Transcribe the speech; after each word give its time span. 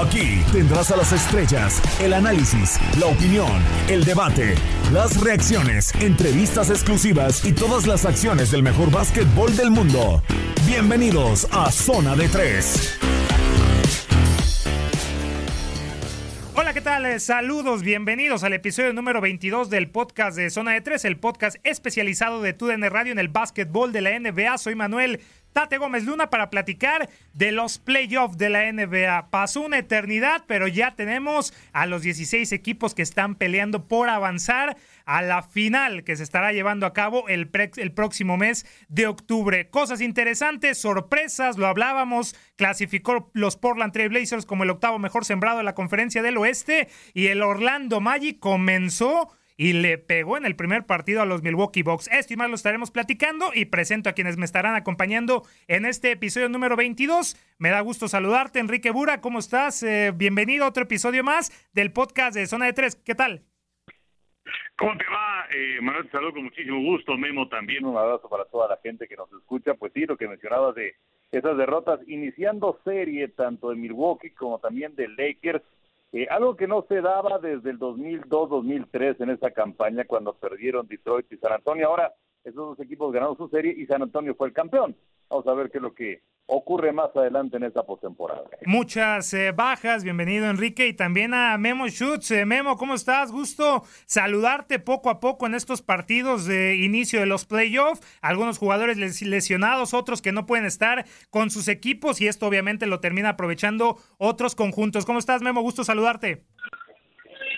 Aquí 0.00 0.44
tendrás 0.52 0.92
a 0.92 0.96
las 0.96 1.12
estrellas, 1.12 1.82
el 2.00 2.12
análisis, 2.12 2.78
la 3.00 3.06
opinión, 3.06 3.50
el 3.88 4.04
debate, 4.04 4.54
las 4.92 5.20
reacciones, 5.20 5.92
entrevistas 6.00 6.70
exclusivas 6.70 7.44
y 7.44 7.52
todas 7.52 7.84
las 7.88 8.04
acciones 8.04 8.52
del 8.52 8.62
mejor 8.62 8.92
básquetbol 8.92 9.56
del 9.56 9.72
mundo. 9.72 10.22
Bienvenidos 10.68 11.48
a 11.50 11.72
Zona 11.72 12.14
de 12.14 12.28
Tres. 12.28 12.96
Hola, 16.54 16.74
¿qué 16.74 16.80
tal? 16.80 17.20
Saludos, 17.20 17.82
bienvenidos 17.82 18.44
al 18.44 18.52
episodio 18.52 18.92
número 18.92 19.20
22 19.20 19.70
del 19.70 19.90
podcast 19.90 20.36
de 20.36 20.50
Zona 20.50 20.72
de 20.72 20.80
Tres, 20.80 21.04
el 21.04 21.16
podcast 21.16 21.56
especializado 21.64 22.42
de 22.42 22.52
TUDN 22.52 22.90
Radio 22.90 23.10
en 23.10 23.18
el 23.18 23.28
básquetbol 23.28 23.90
de 23.90 24.00
la 24.00 24.18
NBA. 24.18 24.58
Soy 24.58 24.74
Manuel 24.74 25.20
Tate 25.52 25.78
Gómez 25.78 26.04
Luna 26.04 26.30
para 26.30 26.50
platicar 26.50 27.08
de 27.32 27.52
los 27.52 27.78
playoffs 27.78 28.38
de 28.38 28.50
la 28.50 28.72
NBA. 28.72 29.30
Pasó 29.30 29.62
una 29.62 29.78
eternidad, 29.78 30.44
pero 30.46 30.68
ya 30.68 30.94
tenemos 30.94 31.52
a 31.72 31.86
los 31.86 32.02
16 32.02 32.52
equipos 32.52 32.94
que 32.94 33.02
están 33.02 33.34
peleando 33.34 33.88
por 33.88 34.08
avanzar 34.08 34.76
a 35.04 35.22
la 35.22 35.42
final 35.42 36.04
que 36.04 36.16
se 36.16 36.22
estará 36.22 36.52
llevando 36.52 36.86
a 36.86 36.92
cabo 36.92 37.28
el, 37.28 37.50
el 37.76 37.92
próximo 37.92 38.36
mes 38.36 38.66
de 38.88 39.06
octubre. 39.06 39.68
Cosas 39.70 40.00
interesantes, 40.00 40.78
sorpresas, 40.78 41.56
lo 41.56 41.66
hablábamos, 41.66 42.36
clasificó 42.56 43.30
los 43.32 43.56
Portland 43.56 43.92
Trail 43.92 44.10
Blazers 44.10 44.46
como 44.46 44.64
el 44.64 44.70
octavo 44.70 44.98
mejor 44.98 45.24
sembrado 45.24 45.58
de 45.58 45.64
la 45.64 45.74
conferencia 45.74 46.22
del 46.22 46.36
oeste 46.36 46.88
y 47.14 47.28
el 47.28 47.42
Orlando 47.42 48.00
Magic 48.00 48.38
comenzó 48.38 49.32
y 49.58 49.72
le 49.72 49.98
pegó 49.98 50.36
en 50.36 50.46
el 50.46 50.54
primer 50.56 50.86
partido 50.86 51.20
a 51.20 51.26
los 51.26 51.42
Milwaukee 51.42 51.82
Bucks. 51.82 52.08
Esto 52.12 52.32
y 52.32 52.36
más 52.36 52.48
lo 52.48 52.54
estaremos 52.54 52.92
platicando 52.92 53.50
y 53.52 53.64
presento 53.66 54.08
a 54.08 54.12
quienes 54.12 54.38
me 54.38 54.44
estarán 54.44 54.76
acompañando 54.76 55.42
en 55.66 55.84
este 55.84 56.12
episodio 56.12 56.48
número 56.48 56.76
22. 56.76 57.36
Me 57.58 57.70
da 57.70 57.80
gusto 57.80 58.06
saludarte, 58.06 58.60
Enrique 58.60 58.92
Bura, 58.92 59.20
¿cómo 59.20 59.40
estás? 59.40 59.82
Eh, 59.82 60.12
bienvenido 60.14 60.64
a 60.64 60.68
otro 60.68 60.84
episodio 60.84 61.24
más 61.24 61.50
del 61.74 61.92
podcast 61.92 62.36
de 62.36 62.46
Zona 62.46 62.66
de 62.66 62.72
Tres. 62.72 62.94
¿Qué 62.94 63.16
tal? 63.16 63.42
¿Cómo 64.76 64.96
te 64.96 65.04
va? 65.06 65.46
Eh, 65.50 65.80
Manuel, 65.82 66.04
te 66.04 66.12
saludo 66.12 66.34
con 66.34 66.44
muchísimo 66.44 66.80
gusto. 66.80 67.18
Memo, 67.18 67.48
también 67.48 67.84
un 67.84 67.96
abrazo 67.96 68.28
para 68.28 68.44
toda 68.44 68.68
la 68.68 68.76
gente 68.76 69.08
que 69.08 69.16
nos 69.16 69.30
escucha. 69.32 69.74
Pues 69.74 69.92
sí, 69.92 70.06
lo 70.06 70.16
que 70.16 70.28
mencionabas 70.28 70.76
de 70.76 70.94
esas 71.32 71.56
derrotas, 71.56 71.98
iniciando 72.06 72.78
serie 72.84 73.26
tanto 73.26 73.70
de 73.70 73.76
Milwaukee 73.76 74.30
como 74.30 74.60
también 74.60 74.94
de 74.94 75.08
Lakers. 75.08 75.64
Eh, 76.12 76.26
algo 76.30 76.56
que 76.56 76.66
no 76.66 76.86
se 76.88 77.02
daba 77.02 77.38
desde 77.38 77.70
el 77.70 77.78
2002-2003 77.78 79.20
en 79.20 79.30
esa 79.30 79.50
campaña 79.50 80.04
cuando 80.06 80.32
perdieron 80.34 80.86
Detroit 80.86 81.30
y 81.32 81.36
San 81.36 81.52
Antonio. 81.52 81.88
Ahora 81.88 82.14
esos 82.44 82.54
dos 82.76 82.80
equipos 82.80 83.12
ganaron 83.12 83.36
su 83.36 83.48
serie 83.48 83.74
y 83.76 83.86
San 83.86 84.02
Antonio 84.02 84.34
fue 84.34 84.48
el 84.48 84.54
campeón. 84.54 84.96
Vamos 85.28 85.46
a 85.46 85.54
ver 85.54 85.70
qué 85.70 85.78
es 85.78 85.82
lo 85.82 85.92
que 85.94 86.22
ocurre 86.46 86.92
más 86.92 87.14
adelante 87.14 87.58
en 87.58 87.64
esta 87.64 87.82
postemporada. 87.82 88.44
Muchas 88.64 89.34
eh, 89.34 89.52
bajas, 89.52 90.02
bienvenido 90.02 90.48
Enrique 90.48 90.86
y 90.86 90.94
también 90.94 91.34
a 91.34 91.58
Memo 91.58 91.88
Schutz. 91.88 92.30
Eh, 92.30 92.46
Memo, 92.46 92.78
¿cómo 92.78 92.94
estás? 92.94 93.30
Gusto 93.30 93.82
saludarte 94.06 94.78
poco 94.78 95.10
a 95.10 95.20
poco 95.20 95.46
en 95.46 95.52
estos 95.54 95.82
partidos 95.82 96.46
de 96.46 96.76
inicio 96.76 97.20
de 97.20 97.26
los 97.26 97.44
playoffs. 97.44 98.00
Algunos 98.22 98.56
jugadores 98.56 98.96
les- 98.96 99.20
lesionados, 99.20 99.92
otros 99.92 100.22
que 100.22 100.32
no 100.32 100.46
pueden 100.46 100.64
estar 100.64 101.04
con 101.28 101.50
sus 101.50 101.68
equipos 101.68 102.22
y 102.22 102.28
esto 102.28 102.46
obviamente 102.46 102.86
lo 102.86 103.00
termina 103.00 103.30
aprovechando 103.30 103.96
otros 104.16 104.54
conjuntos. 104.54 105.04
¿Cómo 105.04 105.18
estás, 105.18 105.42
Memo? 105.42 105.60
Gusto 105.60 105.84
saludarte. 105.84 106.44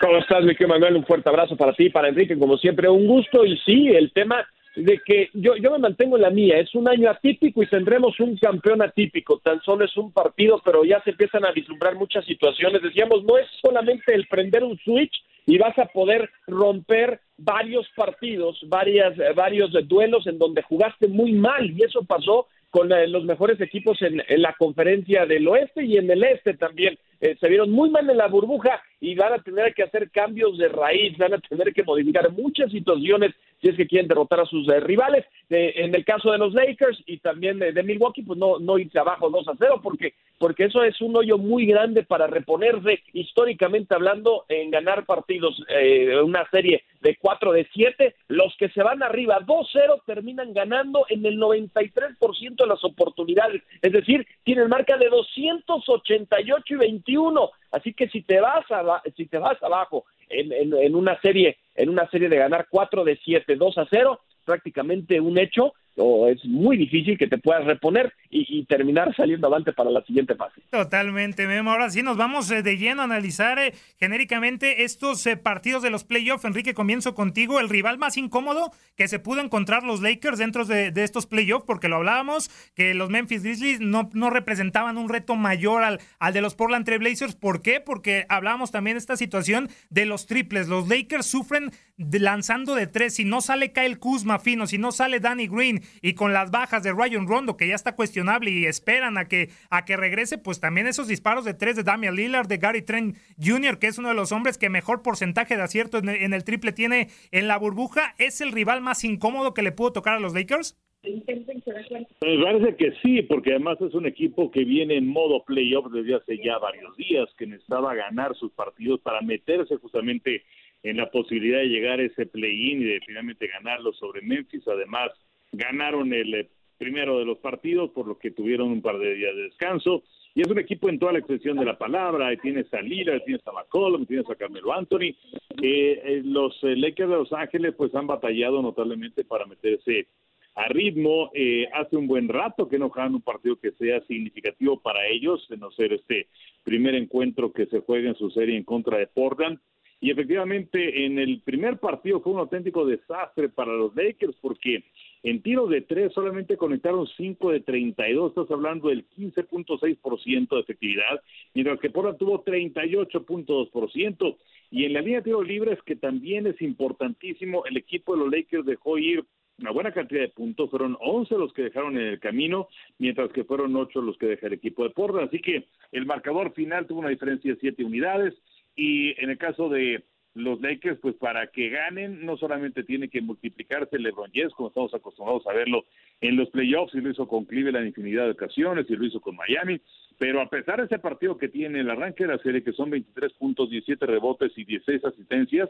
¿Cómo 0.01 0.17
estás, 0.17 0.43
mi 0.43 0.53
querido 0.55 0.69
Manuel? 0.69 0.97
Un 0.97 1.05
fuerte 1.05 1.29
abrazo 1.29 1.55
para 1.55 1.73
ti, 1.73 1.89
para 1.89 2.09
Enrique, 2.09 2.37
como 2.37 2.57
siempre, 2.57 2.89
un 2.89 3.07
gusto. 3.07 3.45
Y 3.45 3.55
sí, 3.59 3.87
el 3.87 4.11
tema 4.11 4.45
de 4.75 4.99
que 5.05 5.29
yo, 5.33 5.55
yo 5.55 5.71
me 5.71 5.79
mantengo 5.79 6.15
en 6.15 6.21
la 6.21 6.29
mía, 6.29 6.57
es 6.59 6.73
un 6.75 6.87
año 6.87 7.09
atípico 7.09 7.61
y 7.61 7.67
tendremos 7.67 8.19
un 8.19 8.37
campeón 8.37 8.81
atípico, 8.81 9.39
tan 9.39 9.61
solo 9.61 9.85
es 9.85 9.95
un 9.97 10.11
partido, 10.11 10.61
pero 10.63 10.85
ya 10.85 11.01
se 11.03 11.11
empiezan 11.11 11.45
a 11.45 11.51
vislumbrar 11.51 11.95
muchas 11.95 12.25
situaciones. 12.25 12.81
Decíamos, 12.81 13.23
no 13.23 13.37
es 13.37 13.47
solamente 13.61 14.13
el 14.13 14.27
prender 14.27 14.63
un 14.63 14.77
switch 14.77 15.13
y 15.45 15.57
vas 15.57 15.77
a 15.77 15.85
poder 15.85 16.29
romper 16.47 17.19
varios 17.37 17.87
partidos, 17.95 18.59
varias, 18.67 19.17
eh, 19.19 19.33
varios 19.35 19.71
duelos 19.87 20.25
en 20.27 20.37
donde 20.37 20.61
jugaste 20.61 21.07
muy 21.07 21.33
mal 21.33 21.69
y 21.71 21.83
eso 21.83 22.03
pasó 22.03 22.47
con 22.69 22.91
eh, 22.91 23.07
los 23.07 23.25
mejores 23.25 23.59
equipos 23.59 24.01
en, 24.01 24.23
la 24.41 24.55
conferencia 24.57 25.25
del 25.25 25.47
oeste 25.47 25.83
y 25.83 25.97
en 25.97 26.09
el 26.09 26.23
este 26.23 26.53
también. 26.53 26.97
Eh, 27.19 27.35
se 27.39 27.49
vieron 27.49 27.69
muy 27.69 27.89
mal 27.89 28.09
en 28.09 28.17
la 28.17 28.27
burbuja 28.27 28.81
y 28.99 29.13
van 29.13 29.33
a 29.33 29.43
tener 29.43 29.73
que 29.73 29.83
hacer 29.83 30.09
cambios 30.09 30.57
de 30.57 30.69
raíz, 30.69 31.15
van 31.17 31.33
a 31.33 31.39
tener 31.39 31.73
que 31.73 31.83
modificar 31.83 32.31
muchas 32.31 32.71
situaciones 32.71 33.35
si 33.61 33.69
es 33.69 33.77
que 33.77 33.87
quieren 33.87 34.07
derrotar 34.07 34.39
a 34.39 34.45
sus 34.45 34.67
eh, 34.69 34.79
rivales. 34.79 35.25
Eh, 35.51 35.83
en 35.83 35.93
el 35.93 36.05
caso 36.05 36.31
de 36.31 36.37
los 36.37 36.53
Lakers 36.53 37.03
y 37.05 37.17
también 37.17 37.59
de, 37.59 37.73
de 37.73 37.83
Milwaukee, 37.83 38.23
pues 38.23 38.39
no, 38.39 38.57
no 38.57 38.77
irse 38.77 38.97
abajo 38.97 39.29
2 39.29 39.49
a 39.49 39.53
0 39.59 39.81
porque 39.83 40.13
porque 40.41 40.63
eso 40.63 40.83
es 40.83 40.99
un 41.01 41.15
hoyo 41.15 41.37
muy 41.37 41.67
grande 41.67 42.01
para 42.03 42.25
reponerse 42.25 43.03
históricamente 43.13 43.93
hablando 43.93 44.45
en 44.49 44.71
ganar 44.71 45.05
partidos, 45.05 45.63
eh, 45.69 46.19
una 46.19 46.49
serie 46.49 46.83
de 47.01 47.15
4 47.17 47.51
de 47.51 47.67
7, 47.71 48.15
los 48.29 48.55
que 48.57 48.69
se 48.69 48.81
van 48.81 49.03
arriba 49.03 49.39
2-0 49.41 50.01
terminan 50.03 50.51
ganando 50.51 51.05
en 51.09 51.23
el 51.27 51.37
93% 51.37 52.55
de 52.55 52.65
las 52.65 52.83
oportunidades, 52.83 53.61
es 53.83 53.91
decir, 53.91 54.25
tienen 54.43 54.67
marca 54.67 54.97
de 54.97 55.09
288 55.09 56.73
y 56.73 56.77
21, 56.77 57.51
así 57.71 57.93
que 57.93 58.09
si 58.09 58.23
te 58.23 58.39
vas 58.39 58.65
a, 58.71 59.03
si 59.15 59.27
te 59.27 59.37
vas 59.37 59.61
abajo 59.61 60.05
en, 60.27 60.51
en, 60.51 60.73
en 60.73 60.95
una 60.95 61.19
serie 61.21 61.57
en 61.75 61.89
una 61.89 62.09
serie 62.09 62.29
de 62.29 62.37
ganar 62.37 62.67
4 62.69 63.03
de 63.03 63.19
7, 63.23 63.55
2 63.55 63.77
a 63.77 63.87
0, 63.89 64.19
prácticamente 64.45 65.19
un 65.19 65.37
hecho 65.37 65.73
o 65.97 66.27
es 66.27 66.43
muy 66.45 66.77
difícil 66.77 67.17
que 67.17 67.27
te 67.27 67.37
puedas 67.37 67.65
reponer 67.65 68.13
y, 68.29 68.65
terminar 68.65 69.13
saliendo 69.15 69.47
avante 69.47 69.73
para 69.73 69.89
la 69.89 70.01
siguiente 70.03 70.35
fase. 70.35 70.61
Totalmente, 70.69 71.47
Memo. 71.47 71.71
Ahora 71.71 71.89
sí 71.89 72.01
nos 72.01 72.15
vamos 72.15 72.49
eh, 72.51 72.63
de 72.63 72.77
lleno 72.77 73.01
a 73.01 73.05
analizar 73.05 73.59
eh, 73.59 73.73
genéricamente 73.99 74.83
estos 74.83 75.25
eh, 75.27 75.35
partidos 75.35 75.83
de 75.83 75.89
los 75.89 76.05
playoffs. 76.05 76.45
Enrique, 76.45 76.73
comienzo 76.73 77.13
contigo. 77.13 77.59
El 77.59 77.67
rival 77.67 77.97
más 77.97 78.15
incómodo 78.15 78.71
que 78.95 79.09
se 79.09 79.19
pudo 79.19 79.41
encontrar 79.41 79.83
los 79.83 80.01
Lakers 80.01 80.37
dentro 80.37 80.63
de, 80.65 80.93
estos 80.95 81.25
playoffs, 81.25 81.65
porque 81.65 81.89
lo 81.89 81.97
hablábamos, 81.97 82.49
que 82.75 82.93
los 82.93 83.09
Memphis 83.09 83.43
Grizzlies 83.43 83.81
no, 83.81 84.09
no 84.13 84.29
representaban 84.29 84.97
un 84.97 85.09
reto 85.09 85.35
mayor 85.35 85.83
al, 85.83 85.99
al 86.19 86.33
de 86.33 86.41
los 86.41 86.55
Portland 86.55 86.85
Trail 86.85 86.99
Blazers. 86.99 87.35
¿Por 87.35 87.61
qué? 87.61 87.81
Porque 87.81 88.25
hablábamos 88.29 88.71
también 88.71 88.95
de 88.95 88.99
esta 88.99 89.17
situación 89.17 89.69
de 89.89 90.05
los 90.05 90.27
triples. 90.27 90.69
Los 90.69 90.87
Lakers 90.87 91.25
sufren 91.25 91.71
lanzando 91.97 92.75
de 92.75 92.87
tres. 92.87 93.15
Si 93.15 93.25
no 93.25 93.41
sale 93.41 93.73
Kyle 93.73 93.99
Kuzma 93.99 94.39
fino, 94.39 94.67
si 94.67 94.77
no 94.77 94.91
sale 94.91 95.19
Danny 95.19 95.47
Green 95.47 95.80
y 96.01 96.13
con 96.13 96.33
las 96.33 96.51
bajas 96.51 96.83
de 96.83 96.91
Ryan 96.91 97.27
Rondo, 97.27 97.57
que 97.57 97.67
ya 97.67 97.75
está 97.75 97.95
cuestionable 97.95 98.51
y 98.51 98.65
esperan 98.65 99.17
a 99.17 99.27
que, 99.27 99.49
a 99.69 99.85
que 99.85 99.97
regrese, 99.97 100.37
pues 100.37 100.59
también 100.59 100.87
esos 100.87 101.07
disparos 101.07 101.45
de 101.45 101.53
tres 101.53 101.75
de 101.75 101.83
Damian 101.83 102.15
Lillard, 102.15 102.47
de 102.47 102.57
Gary 102.57 102.81
Trent 102.81 103.17
Jr., 103.41 103.79
que 103.79 103.87
es 103.87 103.97
uno 103.97 104.09
de 104.09 104.15
los 104.15 104.31
hombres 104.31 104.57
que 104.57 104.69
mejor 104.69 105.01
porcentaje 105.01 105.55
de 105.55 105.63
acierto 105.63 105.97
en 105.99 106.33
el, 106.33 106.43
triple 106.43 106.71
tiene 106.71 107.09
en 107.31 107.47
la 107.47 107.57
burbuja, 107.57 108.15
¿es 108.17 108.41
el 108.41 108.51
rival 108.51 108.81
más 108.81 109.03
incómodo 109.03 109.53
que 109.53 109.61
le 109.61 109.71
pudo 109.71 109.93
tocar 109.93 110.15
a 110.15 110.19
los 110.19 110.33
Lakers? 110.33 110.77
Me 111.03 112.43
parece 112.43 112.75
que 112.75 112.93
sí, 113.01 113.23
porque 113.23 113.51
además 113.51 113.81
es 113.81 113.93
un 113.95 114.05
equipo 114.05 114.51
que 114.51 114.63
viene 114.63 114.97
en 114.97 115.07
modo 115.07 115.43
playoff 115.43 115.91
desde 115.91 116.15
hace 116.15 116.37
ya 116.37 116.59
varios 116.59 116.95
días, 116.95 117.27
que 117.37 117.47
necesitaba 117.47 117.95
ganar 117.95 118.35
sus 118.35 118.51
partidos 118.51 118.99
para 119.01 119.21
meterse 119.21 119.77
justamente 119.77 120.43
en 120.83 120.97
la 120.97 121.09
posibilidad 121.09 121.59
de 121.59 121.69
llegar 121.69 121.99
a 121.99 122.03
ese 122.03 122.27
play-in 122.27 122.81
y 122.81 122.85
de 122.85 122.99
finalmente 123.05 123.47
ganarlo 123.47 123.93
sobre 123.93 124.21
Memphis. 124.21 124.67
Además, 124.67 125.11
ganaron 125.51 126.13
el 126.13 126.33
eh, 126.33 126.49
primero 126.77 127.19
de 127.19 127.25
los 127.25 127.37
partidos, 127.39 127.91
por 127.91 128.07
lo 128.07 128.17
que 128.17 128.31
tuvieron 128.31 128.69
un 128.69 128.81
par 128.81 128.97
de 128.97 129.15
días 129.15 129.35
de 129.35 129.43
descanso. 129.43 130.03
Y 130.33 130.41
es 130.41 130.47
un 130.47 130.59
equipo 130.59 130.89
en 130.89 130.97
toda 130.97 131.11
la 131.11 131.19
extensión 131.19 131.57
de 131.57 131.65
la 131.65 131.77
palabra. 131.77 132.35
Tienes 132.37 132.73
a 132.73 132.81
Lira, 132.81 133.19
tienes 133.23 133.45
a 133.45 133.51
McCollum, 133.51 134.05
tienes 134.05 134.29
a 134.29 134.35
Carmelo 134.35 134.73
Anthony. 134.73 135.13
Eh, 135.61 136.01
eh, 136.03 136.21
los 136.23 136.57
Lakers 136.63 137.09
de 137.09 137.15
Los 137.17 137.33
Ángeles 137.33 137.75
pues 137.77 137.93
han 137.93 138.07
batallado 138.07 138.61
notablemente 138.61 139.25
para 139.25 139.45
meterse 139.45 140.07
a 140.55 140.67
ritmo. 140.69 141.31
hace 141.73 141.97
un 141.97 142.07
buen 142.07 142.29
rato 142.29 142.67
que 142.67 142.79
no 142.79 142.89
juegan 142.89 143.15
un 143.15 143.21
partido 143.21 143.57
que 143.57 143.71
sea 143.71 144.01
significativo 144.05 144.79
para 144.79 145.05
ellos, 145.07 145.45
de 145.49 145.57
no 145.57 145.71
ser 145.71 145.93
este 145.93 146.27
primer 146.63 146.95
encuentro 146.95 147.51
que 147.51 147.65
se 147.67 147.79
juega 147.81 148.09
en 148.09 148.15
su 148.15 148.29
serie 148.31 148.57
en 148.57 148.63
contra 148.63 148.97
de 148.97 149.07
Portland. 149.07 149.59
Y 150.01 150.09
efectivamente, 150.09 151.05
en 151.05 151.19
el 151.19 151.41
primer 151.41 151.77
partido 151.77 152.21
fue 152.21 152.33
un 152.33 152.39
auténtico 152.39 152.85
desastre 152.85 153.49
para 153.49 153.71
los 153.73 153.95
Lakers 153.95 154.35
porque 154.41 154.83
en 155.23 155.41
tiros 155.41 155.69
de 155.69 155.81
tres 155.81 156.13
solamente 156.13 156.57
conectaron 156.57 157.07
5 157.07 157.51
de 157.51 157.59
32, 157.59 158.29
estás 158.29 158.49
hablando 158.51 158.89
del 158.89 159.07
15.6% 159.09 160.49
de 160.49 160.59
efectividad, 160.59 161.21
mientras 161.53 161.79
que 161.79 161.89
Portland 161.89 162.17
tuvo 162.17 162.43
38.2%. 162.43 164.37
Y 164.71 164.85
en 164.85 164.93
la 164.93 165.01
línea 165.01 165.19
de 165.19 165.25
tiros 165.25 165.47
libres, 165.47 165.79
que 165.83 165.95
también 165.95 166.47
es 166.47 166.61
importantísimo, 166.61 167.65
el 167.65 167.77
equipo 167.77 168.13
de 168.13 168.23
los 168.23 168.31
Lakers 168.31 168.65
dejó 168.65 168.97
ir 168.97 169.25
una 169.59 169.71
buena 169.71 169.91
cantidad 169.91 170.21
de 170.21 170.29
puntos, 170.29 170.69
fueron 170.71 170.97
11 170.99 171.35
los 171.37 171.53
que 171.53 171.63
dejaron 171.63 171.95
en 171.97 172.07
el 172.07 172.19
camino, 172.19 172.67
mientras 172.97 173.31
que 173.31 173.43
fueron 173.43 173.75
8 173.75 174.01
los 174.01 174.17
que 174.17 174.25
dejó 174.25 174.47
el 174.47 174.53
equipo 174.53 174.83
de 174.83 174.89
Portland. 174.89 175.27
Así 175.27 175.39
que 175.39 175.67
el 175.91 176.05
marcador 176.05 176.53
final 176.53 176.87
tuvo 176.87 176.99
una 176.99 177.09
diferencia 177.09 177.53
de 177.53 177.59
7 177.59 177.83
unidades. 177.83 178.33
Y 178.75 179.11
en 179.21 179.29
el 179.29 179.37
caso 179.37 179.69
de 179.69 180.03
los 180.33 180.61
Lakers, 180.61 180.99
pues 180.99 181.15
para 181.15 181.47
que 181.47 181.69
ganen, 181.69 182.25
no 182.25 182.37
solamente 182.37 182.83
tiene 182.83 183.09
que 183.09 183.21
multiplicarse 183.21 183.99
LeBron 183.99 184.31
James, 184.33 184.53
como 184.53 184.69
estamos 184.69 184.93
acostumbrados 184.93 185.45
a 185.47 185.53
verlo 185.53 185.85
en 186.21 186.37
los 186.37 186.49
playoffs, 186.49 186.95
y 186.95 187.01
lo 187.01 187.09
hizo 187.09 187.27
con 187.27 187.45
Cleveland 187.45 187.87
infinidad 187.87 188.25
de 188.25 188.31
ocasiones, 188.31 188.85
y 188.89 188.95
lo 188.95 189.05
hizo 189.05 189.19
con 189.19 189.35
Miami, 189.35 189.81
pero 190.17 190.41
a 190.41 190.49
pesar 190.49 190.79
de 190.79 190.85
ese 190.85 190.99
partido 190.99 191.37
que 191.37 191.49
tiene 191.49 191.81
el 191.81 191.89
arranque 191.89 192.25
de 192.25 192.33
la 192.33 192.43
serie, 192.43 192.63
que 192.63 192.73
son 192.73 192.89
23 192.89 193.33
puntos, 193.33 193.69
17 193.69 194.05
rebotes 194.05 194.51
y 194.57 194.63
16 194.63 195.03
asistencias, 195.03 195.69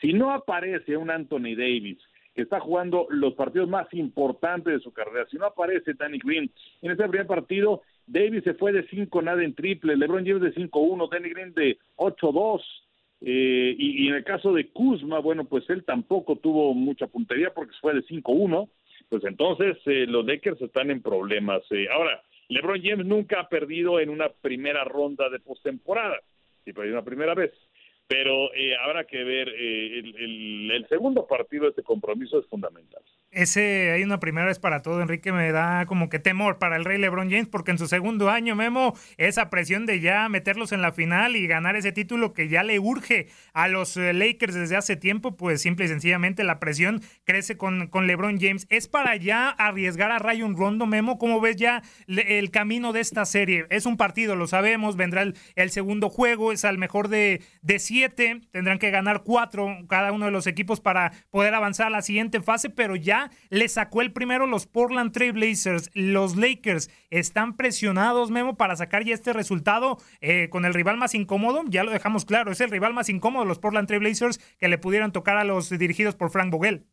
si 0.00 0.12
no 0.12 0.32
aparece 0.32 0.96
un 0.96 1.10
Anthony 1.10 1.56
Davis, 1.56 1.98
que 2.34 2.42
está 2.42 2.60
jugando 2.60 3.08
los 3.10 3.34
partidos 3.34 3.68
más 3.68 3.92
importantes 3.92 4.72
de 4.72 4.80
su 4.80 4.92
carrera, 4.92 5.26
si 5.28 5.38
no 5.38 5.46
aparece 5.46 5.94
Danny 5.94 6.18
Green 6.18 6.48
en 6.82 6.90
ese 6.92 7.08
primer 7.08 7.26
partido, 7.26 7.82
Davis 8.06 8.44
se 8.44 8.54
fue 8.54 8.72
de 8.72 8.86
5 8.88 9.22
nada 9.22 9.42
en 9.42 9.54
triple, 9.54 9.96
LeBron 9.96 10.24
James 10.24 10.42
de 10.42 10.54
5-1, 10.54 11.10
Danny 11.10 11.30
Green 11.30 11.52
de 11.54 11.78
8-2. 11.96 12.62
Eh, 13.20 13.74
y, 13.76 14.08
en 14.08 14.14
el 14.14 14.24
caso 14.24 14.52
de 14.52 14.68
Kuzma, 14.68 15.18
bueno, 15.18 15.44
pues 15.44 15.68
él 15.70 15.84
tampoco 15.84 16.36
tuvo 16.36 16.74
mucha 16.74 17.06
puntería 17.06 17.52
porque 17.54 17.74
fue 17.80 17.94
de 17.94 18.02
5-1. 18.04 18.68
Pues 19.08 19.24
entonces 19.24 19.76
eh, 19.86 20.06
los 20.06 20.24
Lakers 20.24 20.60
están 20.60 20.90
en 20.90 21.02
problemas. 21.02 21.62
Eh. 21.70 21.88
Ahora, 21.90 22.22
LeBron 22.48 22.82
James 22.82 23.06
nunca 23.06 23.40
ha 23.40 23.48
perdido 23.48 24.00
en 24.00 24.10
una 24.10 24.28
primera 24.28 24.84
ronda 24.84 25.28
de 25.30 25.40
postemporada. 25.40 26.20
Sí, 26.64 26.72
perdió 26.72 26.92
una 26.92 27.04
primera 27.04 27.34
vez 27.34 27.52
pero 28.08 28.52
eh, 28.54 28.74
habrá 28.74 29.04
que 29.04 29.22
ver 29.22 29.50
eh, 29.50 29.98
el, 29.98 30.86
segundo 30.88 31.26
partido 31.26 31.64
de 31.64 31.70
este 31.70 31.82
compromiso 31.82 32.40
es 32.40 32.46
fundamental. 32.46 33.02
Ese 33.30 33.92
hay 33.92 34.02
una 34.04 34.20
primera 34.20 34.46
vez 34.46 34.58
para 34.58 34.80
todo, 34.80 35.02
Enrique, 35.02 35.32
me 35.32 35.52
da 35.52 35.84
como 35.84 36.08
que 36.08 36.18
temor 36.18 36.58
para 36.58 36.76
el 36.76 36.86
Rey 36.86 36.96
LeBron 36.96 37.28
James, 37.28 37.46
porque 37.46 37.70
en 37.70 37.78
su 37.78 37.86
segundo 37.86 38.30
año, 38.30 38.56
Memo, 38.56 38.94
esa 39.18 39.50
presión 39.50 39.84
de 39.84 40.00
ya 40.00 40.26
meterlos 40.30 40.72
en 40.72 40.80
la 40.80 40.92
final 40.92 41.36
y 41.36 41.46
ganar 41.46 41.76
ese 41.76 41.92
título 41.92 42.32
que 42.32 42.48
ya 42.48 42.62
le 42.62 42.78
urge 42.78 43.28
a 43.52 43.68
los 43.68 43.98
eh, 43.98 44.14
Lakers 44.14 44.54
desde 44.54 44.76
hace 44.76 44.96
tiempo, 44.96 45.36
pues 45.36 45.60
simple 45.60 45.84
y 45.84 45.88
sencillamente 45.88 46.42
la 46.42 46.58
presión 46.58 47.02
crece 47.24 47.58
con, 47.58 47.88
con 47.88 48.06
LeBron 48.06 48.40
James. 48.40 48.66
¿Es 48.70 48.88
para 48.88 49.14
ya 49.16 49.50
arriesgar 49.50 50.10
a 50.10 50.18
Rayon 50.18 50.56
Rondo, 50.56 50.86
Memo? 50.86 51.18
¿Cómo 51.18 51.42
ves 51.42 51.56
ya 51.56 51.82
el 52.06 52.50
camino 52.50 52.94
de 52.94 53.00
esta 53.00 53.26
serie? 53.26 53.66
Es 53.68 53.84
un 53.84 53.98
partido, 53.98 54.36
lo 54.36 54.46
sabemos, 54.46 54.96
vendrá 54.96 55.22
el, 55.22 55.70
segundo 55.70 56.08
juego, 56.08 56.50
es 56.50 56.64
al 56.64 56.78
mejor 56.78 57.08
de, 57.08 57.42
de 57.60 57.78
tendrán 58.52 58.78
que 58.78 58.90
ganar 58.90 59.22
cuatro 59.22 59.76
cada 59.86 60.12
uno 60.12 60.24
de 60.26 60.30
los 60.30 60.46
equipos 60.46 60.80
para 60.80 61.12
poder 61.30 61.54
avanzar 61.54 61.88
a 61.88 61.90
la 61.90 62.00
siguiente 62.00 62.40
fase, 62.40 62.70
pero 62.70 62.96
ya 62.96 63.17
le 63.50 63.68
sacó 63.68 64.02
el 64.02 64.12
primero 64.12 64.46
los 64.46 64.66
Portland 64.66 65.12
Trail 65.12 65.32
Blazers. 65.32 65.90
Los 65.94 66.36
Lakers 66.36 66.90
están 67.10 67.56
presionados, 67.56 68.30
Memo, 68.30 68.56
para 68.56 68.76
sacar 68.76 69.04
ya 69.04 69.14
este 69.14 69.32
resultado 69.32 69.98
eh, 70.20 70.48
con 70.50 70.64
el 70.64 70.74
rival 70.74 70.96
más 70.96 71.14
incómodo. 71.14 71.62
Ya 71.68 71.84
lo 71.84 71.90
dejamos 71.90 72.24
claro, 72.24 72.52
es 72.52 72.60
el 72.60 72.70
rival 72.70 72.94
más 72.94 73.08
incómodo, 73.08 73.44
los 73.44 73.58
Portland 73.58 73.88
Trail 73.88 74.00
Blazers, 74.00 74.38
que 74.58 74.68
le 74.68 74.78
pudieran 74.78 75.12
tocar 75.12 75.36
a 75.36 75.44
los 75.44 75.70
dirigidos 75.70 76.14
por 76.14 76.30
Frank 76.30 76.50
Vogel 76.50 76.84